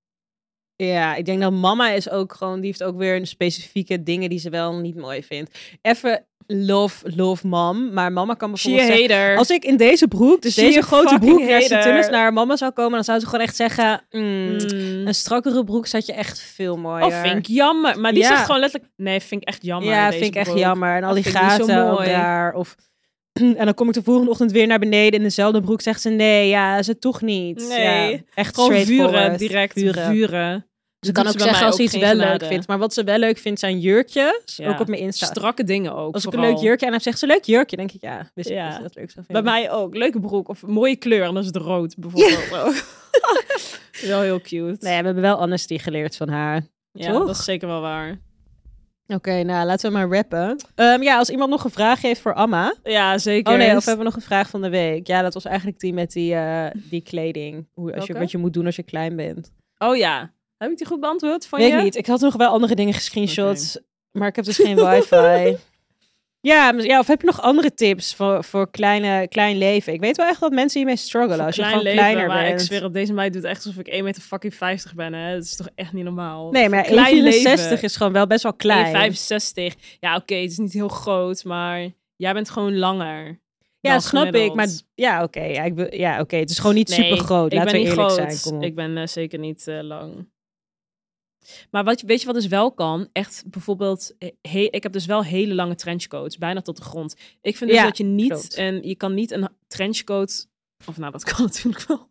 ja, 0.76 1.16
ik 1.16 1.26
denk 1.26 1.42
dat 1.42 1.52
mama 1.54 1.90
is 1.90 2.10
ook 2.10 2.34
gewoon, 2.34 2.56
die 2.56 2.66
heeft 2.66 2.84
ook 2.84 2.98
weer 2.98 3.16
een 3.16 3.28
specifieke 3.28 4.04
dingen 4.04 4.30
die 4.30 4.40
ze 4.40 4.50
wel 4.50 4.76
niet 4.80 4.96
mooi 4.96 5.24
vindt. 5.24 5.60
Even 5.82 6.28
love, 6.48 7.12
love 7.16 7.48
mom, 7.48 7.94
maar 7.94 8.12
mama 8.12 8.34
kan 8.34 8.52
bijvoorbeeld 8.52 8.86
zeggen, 8.88 9.10
hater. 9.16 9.38
als 9.38 9.50
ik 9.50 9.64
in 9.66 9.78
deze 9.78 10.08
broek, 10.08 10.42
dus 10.42 10.56
deze 10.56 10.82
grote 10.82 11.18
broek 11.20 11.40
naar 11.40 12.12
naar 12.12 12.34
mama 12.34 12.56
zou 12.56 12.72
komen, 12.72 12.92
dan 12.92 13.04
zou 13.04 13.20
ze 13.20 13.26
gewoon 13.26 13.42
echt 13.46 13.56
zeggen, 13.56 14.04
mm, 14.12 14.22
Mm. 14.24 15.08
een 15.08 15.16
strakkere 15.16 15.64
broek 15.64 15.88
zat 15.88 16.06
je 16.06 16.14
echt 16.14 16.40
veel 16.42 16.78
mooier. 16.78 17.06
Oh, 17.06 17.22
vind 17.22 17.38
ik 17.38 17.46
jammer. 17.48 18.00
Maar 18.00 18.12
die 18.14 18.22
Ja. 18.22 18.28
zegt 18.28 18.46
gewoon 18.46 18.60
letterlijk... 18.60 18.92
Nee, 18.96 19.20
vind 19.20 19.42
ik 19.42 19.48
echt 19.48 19.64
jammer. 19.64 19.90
ja, 19.94 20.06
deze 20.08 20.18
vind 20.20 20.30
ik 20.34 20.40
echt 20.40 20.50
broek. 20.50 20.60
jammer. 20.60 20.96
En 20.96 21.04
al 21.04 21.14
Dat 21.14 21.24
die 21.24 21.32
gaten 21.34 21.68
daar. 22.06 22.54
Of, 22.54 22.76
en 23.34 23.66
dan 23.66 23.74
kom 23.74 23.88
ik 23.88 23.94
de 23.94 24.04
volgende 24.04 24.30
ochtend 24.32 24.52
weer 24.52 24.68
naar 24.68 24.80
beneden 24.80 25.20
in 25.20 25.24
dezelfde 25.26 25.62
broek. 25.62 25.82
Zegt 25.82 26.02
ze, 26.02 26.10
nee, 26.10 26.48
ja, 26.48 26.78
het 26.88 27.02
toch 27.02 27.22
niet. 27.22 27.66
Nee, 27.70 28.12
ja, 28.12 28.18
echt 28.36 28.56
Gewoon 28.56 28.76
vuren, 28.86 29.38
direct 29.38 29.80
Vuren. 29.80 30.06
vuren. 30.06 30.68
Ze 31.06 31.12
Dat 31.12 31.24
kan 31.24 31.32
ook 31.32 31.38
bij 31.38 31.48
zeggen 31.48 31.66
als 31.66 31.76
ze 31.76 31.84
iets 31.84 31.98
wel 31.98 32.14
leuk 32.16 32.44
vindt. 32.46 32.68
Maar 32.68 32.78
wat 32.78 32.94
ze 32.94 33.04
wel 33.04 33.18
leuk 33.18 33.38
vindt 33.38 33.60
zijn 33.60 33.80
jurkjes. 33.80 34.42
Ja. 34.56 34.70
Ook 34.70 34.80
op 34.80 34.88
mijn 34.88 35.02
Insta. 35.02 35.26
Strakke 35.26 35.64
dingen 35.64 35.96
ook. 35.96 36.14
Als 36.14 36.26
ik 36.26 36.34
een 36.34 36.40
leuk 36.40 36.58
jurkje 36.58 36.86
aan 36.86 36.92
heb, 36.94 37.02
zegt 37.02 37.20
ze 37.20 37.26
leuk 37.28 37.44
jurkje. 37.44 37.76
denk 37.78 37.92
ik, 37.92 38.02
ja, 38.02 38.32
wist 38.34 38.50
ik 38.50 38.56
Ja. 38.56 38.66
dat 38.68 38.76
ze 38.76 38.82
dat 38.82 38.96
leuk 38.96 39.12
zou 39.12 39.26
Bij 39.28 39.36
vinden. 39.36 39.54
mij 39.54 39.72
ook. 39.72 39.96
Leuke 39.96 40.20
broek. 40.20 40.48
Of 40.50 40.66
mooie 40.66 40.96
kleur. 40.96 41.24
En 41.24 41.34
dat 41.34 41.44
is 41.44 41.48
het 41.54 41.56
rood 41.58 41.96
bijvoorbeeld 41.98 42.52
ook. 42.66 42.84
wel 44.08 44.22
heel 44.22 44.42
cute. 44.42 44.56
Nee, 44.80 45.00
we 45.00 45.06
hebben 45.06 45.22
wel 45.22 45.38
honesty 45.38 45.78
geleerd 45.78 46.16
van 46.16 46.30
haar. 46.30 46.62
ja, 46.92 47.12
toch? 47.12 47.26
dat 47.28 47.36
is 47.38 47.44
zeker 47.44 47.68
wel 47.68 47.82
waar. 47.82 48.20
Oké, 49.08 49.44
nou 49.44 49.66
laten 49.66 49.92
we 49.92 49.98
maar 49.98 50.10
rappen. 50.10 50.58
Ehm, 50.76 51.02
ja, 51.02 51.18
als 51.18 51.30
iemand 51.30 51.50
nog 51.50 51.64
een 51.64 51.72
vraag 51.72 52.02
heeft 52.02 52.22
voor 52.22 52.34
Amma. 52.34 52.74
Ja, 52.84 53.18
zeker. 53.18 53.52
Oh 53.54 53.58
nee, 53.60 53.76
of 53.76 53.86
hebben 53.86 53.98
we 54.06 54.12
nog 54.12 54.16
een 54.16 54.28
vraag 54.28 54.50
van 54.50 54.62
de 54.62 54.70
week? 54.70 55.08
Ja, 55.08 55.22
dat 55.22 55.34
was 55.34 55.46
eigenlijk 55.46 55.80
die 55.80 55.94
met 55.94 56.12
die, 56.12 56.34
eh, 56.36 56.66
die 56.74 57.02
kleding. 57.02 57.68
Hoe, 57.74 57.96
als 57.96 58.06
je, 58.06 58.14
wat 58.14 58.32
je 58.32 58.38
moet 58.38 58.54
doen 58.54 58.66
als 58.66 58.76
je 58.76 58.84
klein 58.84 59.16
bent. 59.16 59.52
Oh 59.78 59.96
ja. 59.96 60.32
Heb 60.58 60.72
ik 60.72 60.78
die 60.78 60.88
goed 60.88 61.00
beantwoord 61.00 61.48
van 61.48 61.60
Weet 61.60 61.72
je? 61.72 61.78
ik 61.78 61.84
niet. 61.84 61.96
Ik 61.96 62.06
had 62.06 62.20
nog 62.22 62.36
wel 62.36 62.50
andere 62.50 62.76
dingen 62.76 62.94
gescreenshot. 62.94 63.82
Maar 64.12 64.28
ik 64.28 64.36
heb 64.36 64.46
dus 64.46 64.58
geen 64.58 64.76
wifi. 64.76 65.58
Ja, 66.48 66.74
ja, 66.78 67.00
of 67.00 67.08
heb 67.08 67.20
je 67.22 67.28
nog 67.28 67.42
andere 67.42 67.74
tips 67.74 68.16
voor, 68.16 68.44
voor 68.44 68.70
kleine, 68.72 69.28
klein 69.28 69.58
leven? 69.58 69.94
Ik 69.94 70.00
weet 70.00 70.18
wel 70.18 70.28
echt 70.28 70.40
dat 70.40 70.52
mensen 70.52 70.80
hiermee 70.80 70.98
struggelen. 70.98 71.38
Voor 71.38 71.46
als 71.46 71.56
je 71.56 71.62
klein 71.62 71.78
gewoon 71.78 71.94
leven, 71.94 72.04
kleiner 72.10 72.28
maar 72.34 72.44
bent. 72.44 72.60
ik 72.62 72.66
zweer 72.68 72.84
op 72.84 72.94
deze 72.94 73.14
meid 73.14 73.34
doet 73.34 73.44
echt 73.44 73.66
alsof 73.66 73.80
ik 73.80 73.88
1 73.88 74.04
meter 74.04 74.22
fucking 74.22 74.56
50 74.56 74.94
ben. 74.96 75.14
Hè. 75.14 75.34
Dat 75.34 75.44
is 75.44 75.56
toch 75.56 75.68
echt 75.76 75.94
niet 75.94 76.04
normaal. 76.04 76.52
Nee, 76.52 76.70
maar 76.70 76.86
Voor 76.86 76.94
klein 76.94 77.16
1,64 77.16 77.22
leven. 77.24 77.82
is 77.82 77.96
gewoon 77.96 78.14
wel 78.14 78.28
best 78.28 78.44
wel 78.44 78.54
klein. 78.54 79.14
1,65. 79.14 79.76
Ja, 80.00 80.16
oké, 80.16 80.36
het 80.36 80.52
is 80.52 80.58
niet 80.58 80.74
heel 80.74 80.88
groot, 80.88 81.44
maar 81.44 81.90
jij 82.16 82.34
bent 82.34 82.50
gewoon 82.50 82.78
langer. 82.78 83.42
Ja, 83.80 84.00
snap 84.00 84.36
ik. 84.36 84.54
Maar 84.54 84.68
ja, 84.96 85.24
oké. 85.24 85.42
ja, 85.44 85.64
ik 85.64 85.74
wil- 85.74 85.96
ja, 85.96 86.20
oké. 86.20 86.36
Het 86.36 86.50
is 86.50 86.60
gewoon 86.60 86.76
niet 86.76 86.90
Nee, 86.98 86.98
super 87.10 87.18
groot. 87.26 87.52
ik 87.52 87.58
Laten 87.58 87.72
ben 87.72 87.82
we 87.82 87.88
niet 87.88 87.98
eerlijk 87.98 88.14
groot. 88.16 88.32
zijn. 88.34 88.42
Kom 88.42 88.56
op. 88.58 88.64
Ik 88.64 88.76
ben 88.76 88.98
eh, 88.98 89.08
zeker 89.08 89.40
niet 89.40 89.68
eh, 89.68 89.82
lang. 89.82 90.32
Maar 91.72 91.84
wat, 91.84 92.02
weet 92.02 92.20
je 92.20 92.26
wat 92.26 92.36
dus 92.36 92.48
wel 92.48 92.72
kan? 92.72 93.10
Echt 93.12 93.44
bijvoorbeeld, 93.48 94.14
he- 94.42 94.68
ik 94.72 94.84
heb 94.84 94.92
dus 94.94 95.06
wel 95.06 95.24
hele 95.24 95.54
lange 95.54 95.76
trenchcoats, 95.76 96.38
bijna 96.38 96.62
tot 96.62 96.78
de 96.78 96.84
grond. 96.84 97.16
Ik 97.42 97.58
vind 97.58 97.70
dus 97.70 97.80
Ja, 97.80 97.86
dat 97.86 97.98
je 97.98 98.04
niet, 98.04 98.30
klopt. 98.30 98.54
en 98.56 98.88
je 98.88 98.96
kan 98.96 99.14
niet 99.14 99.32
een 99.32 99.50
trenchcoat, 99.68 100.48
of 100.88 100.98
nou 100.98 101.12
dat 101.12 101.24
kan 101.24 101.46
natuurlijk 101.46 101.86
wel. 101.88 102.08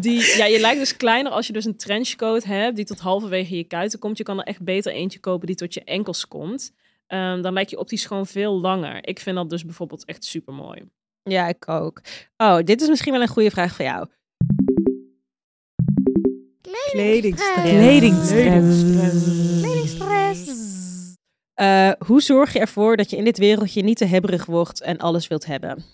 die, 0.00 0.36
ja, 0.36 0.44
je 0.44 0.60
lijkt 0.60 0.78
dus 0.78 0.96
kleiner 0.96 1.32
als 1.32 1.46
je 1.46 1.52
dus 1.52 1.64
een 1.64 1.76
trenchcoat 1.76 2.44
hebt 2.44 2.76
die 2.76 2.84
tot 2.84 2.98
halverwege 3.00 3.56
je 3.56 3.64
kuiten 3.64 3.98
komt. 3.98 4.18
Je 4.18 4.24
kan 4.24 4.38
er 4.38 4.46
echt 4.46 4.62
beter 4.62 4.92
eentje 4.92 5.18
kopen 5.20 5.46
die 5.46 5.56
tot 5.56 5.74
je 5.74 5.84
enkels 5.84 6.28
komt. 6.28 6.72
Ehm, 7.06 7.42
dan 7.42 7.52
lijkt 7.52 7.70
je 7.70 7.78
optisch 7.78 8.04
gewoon 8.06 8.26
veel 8.26 8.60
langer. 8.60 9.06
Ik 9.08 9.20
vind 9.20 9.36
dat 9.36 9.50
dus 9.50 9.64
bijvoorbeeld 9.64 10.04
echt 10.04 10.24
super 10.24 10.54
mooi. 10.54 10.82
Ja, 11.22 11.48
ik 11.48 11.68
ook. 11.68 12.00
Oh, 12.36 12.58
dit 12.64 12.80
is 12.80 12.88
misschien 12.88 13.12
wel 13.12 13.22
een 13.22 13.28
goede 13.28 13.50
vraag 13.50 13.74
voor 13.74 13.84
jou. 13.84 14.06
Kledingstress. 16.90 18.82
Kledingstress. 19.60 20.54
Eh, 21.54 21.90
hoe 22.06 22.20
zorg 22.22 22.52
je 22.52 22.58
ervoor 22.58 22.96
dat 22.96 23.10
je 23.10 23.16
in 23.16 23.24
dit 23.24 23.38
wereldje 23.38 23.82
niet 23.82 23.96
te 23.96 24.04
hebberig 24.04 24.44
wordt 24.46 24.80
en 24.82 24.98
alles 24.98 25.26
wilt 25.28 25.46
hebben? 25.46 25.84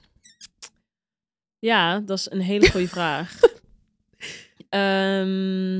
Ja, 1.58 1.98
dat 2.00 2.18
is 2.18 2.30
een 2.30 2.40
hele 2.40 2.70
goede 2.70 2.88
vraag. 2.88 3.38
Ehm, 4.68 5.78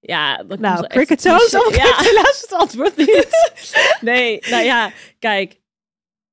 ja, 0.00 0.42
Nou, 0.58 0.86
cricket 0.86 1.22
toes. 1.22 1.48
cliché- 1.50 1.66
Oh, 1.66 1.74
Ja, 1.74 1.94
helaas 1.96 2.40
het 2.48 2.52
antwoord 2.52 2.96
niet. 2.96 3.26
nee, 4.00 4.38
nou 4.50 4.64
ja, 4.64 4.92
kijk. 5.18 5.60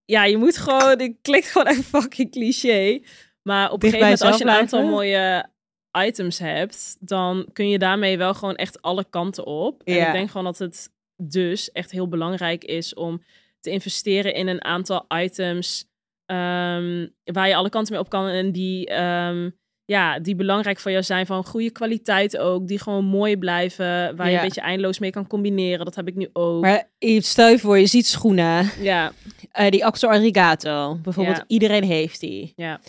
Ja, 0.05 0.23
je 0.25 0.38
moet 0.38 0.57
gewoon, 0.57 0.97
dit 0.97 1.13
klinkt 1.21 1.47
gewoon 1.47 1.67
echt 1.67 1.86
fucking 1.86 2.32
cliché. 2.32 3.01
Maar 3.41 3.71
op 3.71 3.84
een 3.84 3.89
Dicht 3.89 3.93
gegeven 4.03 4.17
moment, 4.19 4.21
als 4.21 4.38
je 4.38 4.43
een 4.43 4.49
aantal 4.61 4.80
blijven. 4.80 4.95
mooie 4.97 5.49
items 6.05 6.39
hebt, 6.39 6.97
dan 6.99 7.45
kun 7.53 7.69
je 7.69 7.79
daarmee 7.79 8.17
wel 8.17 8.33
gewoon 8.33 8.55
echt 8.55 8.81
alle 8.81 9.05
kanten 9.09 9.45
op. 9.45 9.81
En 9.83 9.93
Ja. 9.93 10.07
ik 10.07 10.13
denk 10.13 10.27
gewoon 10.29 10.45
dat 10.45 10.57
het 10.57 10.89
dus 11.21 11.71
echt 11.71 11.91
heel 11.91 12.07
belangrijk 12.07 12.63
is 12.63 12.93
om 12.93 13.23
te 13.59 13.69
investeren 13.69 14.33
in 14.33 14.47
een 14.47 14.63
aantal 14.63 15.05
items 15.15 15.87
ehm, 16.25 17.07
waar 17.23 17.47
je 17.47 17.55
alle 17.55 17.69
kanten 17.69 17.93
mee 17.93 18.01
op 18.01 18.09
kan 18.09 18.27
en 18.27 18.51
die, 18.51 18.85
ehm, 18.87 19.49
ja, 19.85 20.19
die 20.19 20.35
belangrijk 20.35 20.79
voor 20.79 20.91
jou 20.91 21.03
zijn, 21.03 21.25
van 21.25 21.45
goede 21.45 21.69
kwaliteit 21.71 22.37
ook, 22.37 22.67
die 22.67 22.79
gewoon 22.79 23.05
mooi 23.05 23.37
blijven, 23.37 24.15
waar 24.15 24.29
je 24.29 24.35
een 24.35 24.43
beetje 24.43 24.61
eindeloos 24.61 24.99
mee 24.99 25.11
kan 25.11 25.27
combineren. 25.27 25.85
Dat 25.85 25.95
heb 25.95 26.07
ik 26.07 26.15
nu 26.15 26.29
ook. 26.33 26.61
Maar 26.61 26.89
stel 27.19 27.49
je 27.49 27.59
voor, 27.59 27.79
je 27.79 27.85
ziet 27.85 28.05
schoenen. 28.07 28.69
Ja, 28.81 29.11
eh, 29.51 29.69
die 29.69 29.85
Axel 29.85 30.09
Arigato. 30.09 30.95
Bijvoorbeeld, 31.03 31.37
Ja. 31.37 31.43
iedereen 31.47 31.83
heeft 31.83 32.19
die. 32.19 32.53
ja. 32.55 32.79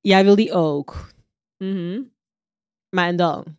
Jij 0.00 0.24
wil 0.24 0.34
die 0.36 0.52
ook. 0.52 1.12
Mhm. 1.56 2.00
Maar 2.90 3.06
en 3.06 3.16
dan? 3.16 3.58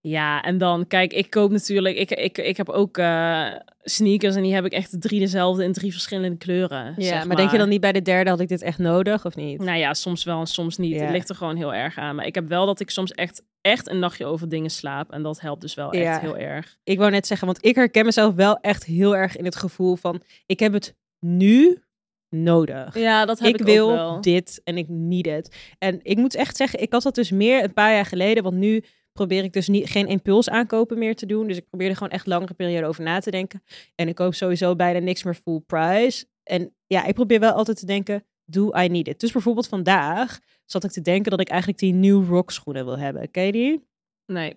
Ja, 0.00 0.42
en 0.42 0.58
dan, 0.58 0.86
kijk, 0.86 1.12
ik 1.12 1.30
koop 1.30 1.50
natuurlijk, 1.50 1.96
ik, 1.96 2.10
ik, 2.10 2.38
ik 2.38 2.56
heb 2.56 2.68
ook 2.68 2.98
eh, 2.98 3.52
sneakers 3.82 4.34
en 4.36 4.42
die 4.42 4.54
heb 4.54 4.64
ik 4.64 4.72
echt 4.72 5.00
drie 5.00 5.20
dezelfde 5.20 5.64
in 5.64 5.72
drie 5.72 5.92
verschillende 5.92 6.36
kleuren. 6.36 6.94
Ja, 6.96 7.02
zeg 7.04 7.24
maar, 7.26 7.36
denk 7.36 7.50
je 7.50 7.58
dan 7.58 7.68
niet 7.68 7.80
bij 7.80 7.92
de 7.92 8.02
derde 8.02 8.30
had 8.30 8.40
ik 8.40 8.48
dit 8.48 8.62
echt 8.62 8.78
nodig 8.78 9.24
of 9.24 9.36
niet? 9.36 9.58
Nou 9.58 9.78
ja, 9.78 9.94
soms 9.94 10.24
wel 10.24 10.40
en 10.40 10.46
soms 10.46 10.76
niet. 10.76 10.94
Ja. 10.94 11.00
Het 11.02 11.10
ligt 11.10 11.28
er 11.28 11.34
gewoon 11.34 11.56
heel 11.56 11.74
erg 11.74 11.98
aan. 11.98 12.14
Maar 12.16 12.26
ik 12.26 12.34
heb 12.34 12.48
wel 12.48 12.66
dat 12.66 12.80
ik 12.80 12.90
soms 12.90 13.12
echt, 13.12 13.42
echt 13.60 13.88
een 13.88 13.98
nachtje 13.98 14.24
over 14.26 14.48
dingen 14.48 14.70
slaap. 14.70 15.10
En 15.10 15.22
dat 15.22 15.40
helpt 15.40 15.60
dus 15.60 15.74
wel 15.74 15.94
Ja. 15.96 16.10
echt 16.10 16.20
heel 16.20 16.36
erg. 16.36 16.76
Ik 16.84 16.98
wou 16.98 17.10
net 17.10 17.26
zeggen, 17.26 17.46
want 17.46 17.64
ik 17.64 17.74
herken 17.74 18.04
mezelf 18.04 18.34
wel 18.34 18.58
echt 18.60 18.84
heel 18.84 19.16
erg 19.16 19.36
in 19.36 19.44
het 19.44 19.56
gevoel 19.56 19.96
van, 19.96 20.22
ik 20.46 20.60
heb 20.60 20.72
het 20.72 20.94
nu 21.18 21.82
nodig. 22.28 22.98
Ja, 22.98 23.24
dat 23.24 23.38
heb 23.38 23.48
ik, 23.48 23.60
ik, 23.60 23.66
wil 23.66 23.90
ook 23.90 23.96
wel. 23.96 24.20
dit 24.20 24.60
en 24.64 24.76
ik 24.76 24.88
niet 24.88 25.26
het. 25.26 25.74
En 25.78 26.00
ik 26.02 26.16
moet 26.16 26.34
echt 26.34 26.56
zeggen, 26.56 26.80
ik 26.80 26.92
had 26.92 27.02
dat 27.02 27.14
dus 27.14 27.30
meer 27.30 27.64
een 27.64 27.72
paar 27.72 27.92
jaar 27.92 28.06
geleden, 28.06 28.42
want 28.42 28.56
nu 28.56 28.84
probeer 29.12 29.44
ik 29.44 29.52
dus 29.52 29.68
niet, 29.68 29.90
geen 29.90 30.06
impuls 30.06 30.48
aankopen 30.48 30.98
meer 30.98 31.16
te 31.16 31.26
doen. 31.26 31.46
Dus 31.46 31.56
ik 31.56 31.68
probeer 31.68 31.88
er 31.88 31.96
gewoon 31.96 32.12
echt 32.12 32.26
langere 32.26 32.54
periode 32.54 32.86
over 32.86 33.02
na 33.02 33.18
te 33.18 33.30
denken. 33.30 33.62
En 33.94 34.08
ik 34.08 34.14
koop 34.14 34.34
sowieso 34.34 34.76
bijna 34.76 34.98
niks 34.98 35.22
meer 35.22 35.34
full 35.34 35.60
price. 35.66 36.26
En 36.42 36.74
ja, 36.86 37.04
ik 37.04 37.14
probeer 37.14 37.40
wel 37.40 37.52
altijd 37.52 37.78
te 37.78 37.86
denken, 37.86 38.24
do 38.44 38.72
I 38.76 38.88
need 38.88 39.08
it? 39.08 39.20
Dus 39.20 39.32
bijvoorbeeld 39.32 39.68
vandaag 39.68 40.38
zat 40.64 40.84
ik 40.84 40.90
te 40.90 41.00
denken 41.00 41.30
dat 41.30 41.40
ik 41.40 41.48
eigenlijk 41.48 41.80
die 41.80 41.92
New 41.92 42.28
Rock 42.28 42.50
schoenen 42.50 42.84
wil 42.84 42.98
hebben. 42.98 43.30
Ken 43.30 43.44
je 43.44 43.52
die? 43.52 43.84
Nee. 44.26 44.56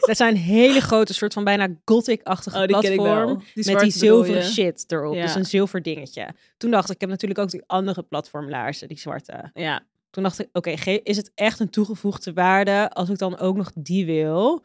Dat 0.00 0.16
zijn 0.24 0.36
hele 0.36 0.80
grote, 0.80 1.14
soort 1.14 1.32
van 1.32 1.44
bijna 1.44 1.68
gothic-achtige 1.84 2.58
Oh, 2.58 2.64
platform. 2.64 3.42
Die 3.54 3.72
met 3.72 3.82
die 3.82 3.90
zilveren 3.90 4.44
shit 4.44 4.84
erop. 4.88 5.14
Ja. 5.14 5.22
Dus 5.22 5.34
een 5.34 5.44
zilver 5.44 5.82
dingetje. 5.82 6.34
Toen 6.56 6.70
dacht 6.70 6.88
ik, 6.88 6.94
ik 6.94 7.00
heb 7.00 7.10
natuurlijk 7.10 7.40
ook 7.40 7.50
die 7.50 7.62
andere 7.66 8.02
platformlaarzen, 8.02 8.88
die 8.88 8.98
zwarte. 8.98 9.50
Ja. 9.54 9.82
Toen 10.10 10.22
dacht 10.22 10.38
ik, 10.40 10.48
oké, 10.52 10.70
is 11.02 11.16
het 11.16 11.30
echt 11.34 11.60
een 11.60 11.70
toegevoegde 11.70 12.32
waarde 12.32 12.90
als 12.90 13.08
ik 13.08 13.18
dan 13.18 13.38
ook 13.38 13.56
nog 13.56 13.70
die 13.74 14.06
wil? 14.06 14.64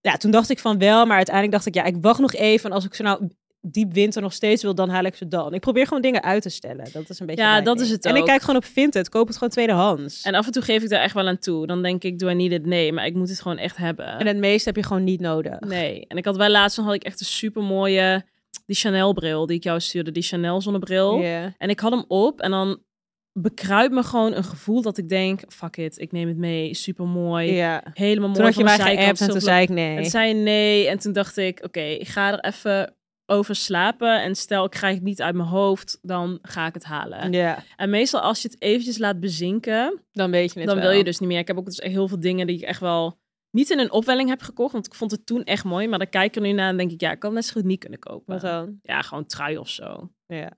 Ja, 0.00 0.16
toen 0.16 0.30
dacht 0.30 0.50
ik 0.50 0.58
van 0.58 0.78
wel, 0.78 1.06
maar 1.06 1.16
uiteindelijk 1.16 1.54
dacht 1.54 1.66
ik, 1.66 1.74
ja, 1.74 1.84
ik 1.84 1.96
wacht 2.00 2.20
nog 2.20 2.32
even. 2.32 2.70
En 2.70 2.76
als 2.76 2.84
ik 2.84 2.94
ze 2.94 3.02
nou 3.02 3.28
diep 3.60 3.92
winter 3.92 4.22
nog 4.22 4.32
steeds 4.32 4.62
wil, 4.62 4.74
dan 4.74 4.88
haal 4.88 5.04
ik 5.04 5.14
ze 5.14 5.28
dan. 5.28 5.54
Ik 5.54 5.60
probeer 5.60 5.86
gewoon 5.86 6.02
dingen 6.02 6.22
uit 6.22 6.42
te 6.42 6.48
stellen. 6.48 6.88
Dat 6.92 7.08
is 7.08 7.20
een 7.20 7.26
beetje 7.26 7.42
Ja, 7.42 7.60
dat 7.60 7.80
is 7.80 7.90
het 7.90 8.04
En 8.04 8.16
ik 8.16 8.24
kijk 8.24 8.40
gewoon 8.40 8.56
op 8.56 8.64
Vinted, 8.64 9.08
koop 9.08 9.26
het 9.26 9.36
gewoon 9.36 9.52
tweedehands. 9.52 10.22
En, 10.22 10.32
En 10.32 10.38
af 10.38 10.46
en 10.46 10.52
toe 10.52 10.62
geef 10.62 10.82
ik 10.82 10.88
daar 10.88 11.00
echt 11.00 11.14
wel 11.14 11.26
aan 11.26 11.38
toe. 11.38 11.66
Dan 11.66 11.82
denk 11.82 12.04
ik, 12.04 12.18
doe 12.18 12.30
I 12.30 12.34
need 12.34 12.52
it? 12.52 12.66
Nee, 12.66 12.92
maar 12.92 13.06
ik 13.06 13.14
moet 13.14 13.28
het 13.28 13.40
gewoon 13.40 13.58
echt 13.58 13.76
hebben. 13.76 14.26
het 14.26 14.36
meeste 14.36 14.68
heb 14.68 14.76
je 14.76 14.84
gewoon 14.84 15.04
niet 15.04 15.20
nodig. 15.20 15.60
Nee. 15.60 16.04
En 16.06 16.16
ik 16.16 16.24
had 16.24 16.36
wel 16.36 16.48
laatst, 16.50 16.76
dan 16.76 16.84
had 16.84 16.94
ik 16.94 17.04
echt 17.04 17.20
een 17.20 17.26
super 17.26 17.62
mooie, 17.62 18.24
die 18.66 18.76
Chanel 18.76 19.12
bril 19.12 19.46
die 19.46 19.56
ik 19.56 19.62
jou 19.62 19.80
stuurde. 19.80 20.12
Die 20.12 20.22
Chanel 20.22 20.60
zonnebril. 20.60 21.22
En 21.58 21.68
ik 21.68 21.80
had 21.80 21.92
hem 21.92 22.04
op 22.08 22.40
en 22.40 22.50
dan 22.50 22.84
bekruipt 23.32 23.94
me 23.94 24.02
gewoon 24.02 24.32
een 24.32 24.44
gevoel 24.44 24.82
dat 24.82 24.98
ik 24.98 25.08
denk, 25.08 25.40
fuck 25.48 25.76
it, 25.76 25.98
ik 25.98 26.12
neem 26.12 26.28
het 26.28 26.36
mee, 26.36 26.74
super 26.74 27.06
mooi, 27.06 27.52
ja. 27.52 27.82
helemaal 27.92 28.28
mooi. 28.28 28.34
Toen 28.34 28.44
had 28.44 28.54
je 28.54 28.64
mij 28.64 28.78
geappt 28.96 29.20
en 29.20 29.28
toen 29.28 29.40
zei 29.40 29.62
ik 29.62 29.68
nee. 29.68 29.96
En 29.96 30.04
zei 30.04 30.28
je 30.28 30.34
nee 30.34 30.88
en 30.88 30.98
toen 30.98 31.12
dacht 31.12 31.36
ik, 31.36 31.60
oké, 31.64 31.80
ik 31.80 32.08
ga 32.08 32.32
er 32.32 32.40
even 32.40 32.94
over 33.26 33.54
slapen 33.56 34.22
en 34.22 34.34
stel 34.34 34.64
ik 34.64 34.70
krijg 34.70 34.94
het 34.94 35.02
niet 35.04 35.22
uit 35.22 35.34
mijn 35.34 35.48
hoofd, 35.48 35.98
dan 36.02 36.38
ga 36.42 36.66
ik 36.66 36.74
het 36.74 36.84
halen. 36.84 37.32
Ja, 37.32 37.62
En 37.76 37.90
meestal 37.90 38.20
als 38.20 38.42
je 38.42 38.48
het 38.48 38.62
eventjes 38.62 38.98
laat 38.98 39.20
bezinken, 39.20 40.00
dan 40.12 40.30
weet 40.30 40.52
je 40.52 40.58
het 40.58 40.68
dan 40.68 40.78
wel. 40.78 40.88
wil 40.88 40.96
je 40.98 41.04
dus 41.04 41.18
niet 41.18 41.28
meer. 41.28 41.38
Ik 41.38 41.46
heb 41.46 41.58
ook 41.58 41.64
dus 41.64 41.78
heel 41.78 42.08
veel 42.08 42.20
dingen 42.20 42.46
die 42.46 42.56
ik 42.56 42.62
echt 42.62 42.80
wel 42.80 43.18
niet 43.50 43.70
in 43.70 43.78
een 43.78 43.90
opwelling 43.92 44.28
heb 44.28 44.42
gekocht, 44.42 44.72
want 44.72 44.86
ik 44.86 44.94
vond 44.94 45.10
het 45.10 45.26
toen 45.26 45.44
echt 45.44 45.64
mooi, 45.64 45.88
maar 45.88 45.98
dan 45.98 46.08
kijk 46.08 46.26
ik 46.26 46.36
er 46.36 46.42
nu 46.42 46.52
naar 46.52 46.68
en 46.68 46.76
denk 46.76 46.90
ik, 46.90 47.00
ja, 47.00 47.10
ik 47.10 47.18
kan 47.18 47.34
net 47.34 47.44
zo 47.44 47.52
goed 47.52 47.64
niet 47.64 47.80
kunnen 47.80 47.98
kopen. 47.98 48.32
Wat 48.32 48.40
dan? 48.42 48.78
Ja, 48.82 49.02
gewoon 49.02 49.26
trui 49.26 49.58
of 49.58 49.68
zo. 49.68 50.10
Ja, 50.26 50.50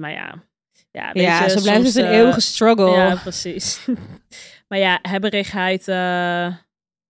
Maar 0.00 0.12
ja, 0.12 0.44
ja, 0.90 1.12
weet 1.12 1.22
ja 1.22 1.42
je, 1.44 1.50
zo 1.50 1.60
blijft 1.60 1.82
soms, 1.82 1.94
het 1.94 2.04
een 2.04 2.10
eh, 2.10 2.16
eeuwige 2.18 2.40
struggle. 2.40 2.90
Ja, 2.90 3.14
precies. 3.16 3.86
maar 4.68 4.78
ja, 4.78 4.98
hebberigheid. 5.02 5.88
eh, 5.88 6.54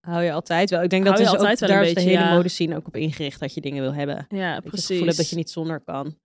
Hou 0.05 0.23
je 0.23 0.33
altijd 0.33 0.71
wel. 0.71 0.83
Ik 0.83 0.91
denk 0.91 1.05
dat 1.05 1.13
Hou 1.13 1.25
je 1.25 1.29
is 1.29 1.35
ook, 1.35 1.43
wel 1.43 1.51
een 1.51 1.75
daar 1.75 1.85
is 1.87 1.95
de 1.95 2.01
hele 2.01 2.25
ja. 2.25 2.35
modescene 2.35 2.77
ook 2.77 2.87
op 2.87 2.97
ingericht 2.97 3.41
dat 3.41 3.55
je 3.55 3.61
dingen 3.61 3.83
wil 3.83 3.95
hebben. 3.95 4.27
ja, 4.29 4.29
Dat 4.29 4.39
je 4.39 4.45
het 4.55 4.65
precies. 4.65 4.87
gevoel 4.87 5.05
hebt 5.05 5.17
dat 5.17 5.31
je 5.31 5.37
niet 5.37 5.51
zonder 5.51 5.81
kan. 5.85 6.17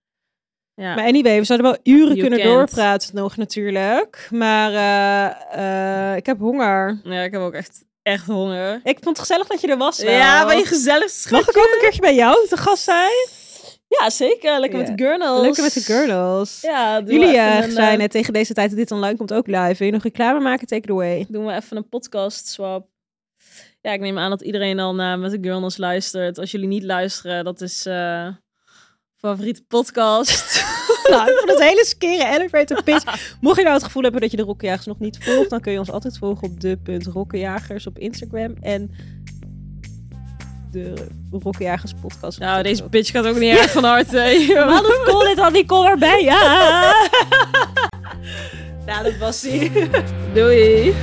Ja. 0.74 0.94
Maar 0.94 1.04
anyway, 1.04 1.38
we 1.38 1.44
zouden 1.44 1.70
wel 1.70 1.94
uren 1.94 2.06
You 2.16 2.20
kunnen 2.20 2.38
can't. 2.38 2.50
doorpraten 2.54 3.14
nog 3.14 3.36
natuurlijk. 3.36 4.28
Maar 4.30 4.72
eh, 4.72 6.10
eh, 6.10 6.16
ik 6.16 6.26
heb 6.26 6.38
honger. 6.38 7.00
ja, 7.04 7.22
ik 7.22 7.32
heb 7.32 7.40
ook 7.40 7.52
echt, 7.54 7.84
echt 8.02 8.26
honger. 8.26 8.80
Ik 8.84 8.98
vond 9.00 9.16
het 9.16 9.18
gezellig 9.18 9.46
dat 9.46 9.60
je 9.60 9.66
er 9.68 9.76
was. 9.76 10.02
wel. 10.02 10.12
Ja, 10.12 10.46
ben 10.46 10.58
je 10.58 10.64
gezellig, 10.64 11.00
Mag 11.00 11.10
schatje? 11.10 11.50
ik 11.50 11.56
ook 11.56 11.72
een 11.74 11.80
keertje 11.80 12.00
bij 12.00 12.14
jou 12.14 12.46
te 12.48 12.56
gast 12.56 12.82
zijn? 12.82 13.28
Ja, 14.00 14.10
zeker. 14.10 14.60
Lekker 14.60 14.78
met 14.78 14.98
de 14.98 15.04
girls. 15.04 15.40
Lekker 15.40 15.62
met 15.62 15.72
de 15.72 15.80
girls. 15.80 16.60
Ja, 16.60 17.00
Jullie 17.06 17.36
een, 17.38 17.70
zijn 17.70 18.00
het 18.00 18.10
tegen 18.10 18.32
deze 18.32 18.54
tijd 18.54 18.68
dat 18.68 18.78
dit 18.78 18.90
online 18.90 19.16
komt 19.16 19.32
ook 19.32 19.46
live. 19.46 19.74
Wil 19.78 19.86
je 19.86 19.92
nog 19.92 20.02
reclame 20.02 20.40
maken? 20.40 20.66
Take 20.66 20.82
it 20.82 20.90
away. 20.90 21.26
Doen 21.28 21.46
we 21.46 21.52
even 21.52 21.76
een 21.76 21.88
podcast 21.88 22.46
swap. 22.46 22.86
Ja, 23.80 23.92
ik 23.92 24.00
neem 24.00 24.18
aan 24.18 24.30
dat 24.30 24.42
iedereen 24.42 24.78
al 24.78 24.94
naar 24.94 25.18
met 25.18 25.30
de 25.30 25.38
girls 25.40 25.76
luistert. 25.76 26.38
Als 26.38 26.50
jullie 26.50 26.68
niet 26.68 26.82
luisteren, 26.82 27.44
dat 27.44 27.60
is 27.60 27.86
eh 27.86 28.28
favoriete 29.16 29.62
podcast. 29.68 30.64
nou, 31.10 31.30
ik 31.30 31.36
vond 31.36 31.50
het 31.50 31.68
hele 31.68 31.84
skere 31.84 32.38
elevator 32.38 32.82
pitch. 32.82 33.04
Mocht 33.40 33.56
je 33.56 33.62
nou 33.62 33.74
het 33.74 33.84
gevoel 33.84 34.02
hebben 34.02 34.20
dat 34.20 34.30
je 34.30 34.36
de 34.36 34.42
Rokkenjagers 34.42 34.86
nog 34.86 34.98
niet 34.98 35.18
volgt, 35.20 35.50
dan 35.50 35.60
kun 35.60 35.72
je 35.72 35.78
ons 35.78 35.90
altijd 35.90 36.18
volgen 36.18 36.48
op 36.48 36.60
de.rokkenjagers 36.60 37.86
op 37.86 37.98
Instagram 37.98 38.54
en 38.60 38.90
de 40.70 41.06
Rokkenjagers 41.30 41.92
podcast. 42.00 42.38
nou, 42.38 42.62
deze 42.62 42.74
TikTok. 42.74 42.90
bitch 42.90 43.10
gaat 43.10 43.26
ook 43.26 43.38
niet 43.38 43.56
erg 43.56 43.70
van 43.70 43.84
harte. 43.84 44.54
Wat 44.66 44.84
een 44.84 45.04
call, 45.04 45.26
dit 45.26 45.38
had 45.38 45.52
die 45.52 45.64
call 45.64 45.86
erbij, 45.86 46.22
ja! 46.22 46.92
nou, 48.86 49.04
dat 49.04 49.16
was 49.16 49.44
ie. 49.44 49.72
Doei. 50.34 50.94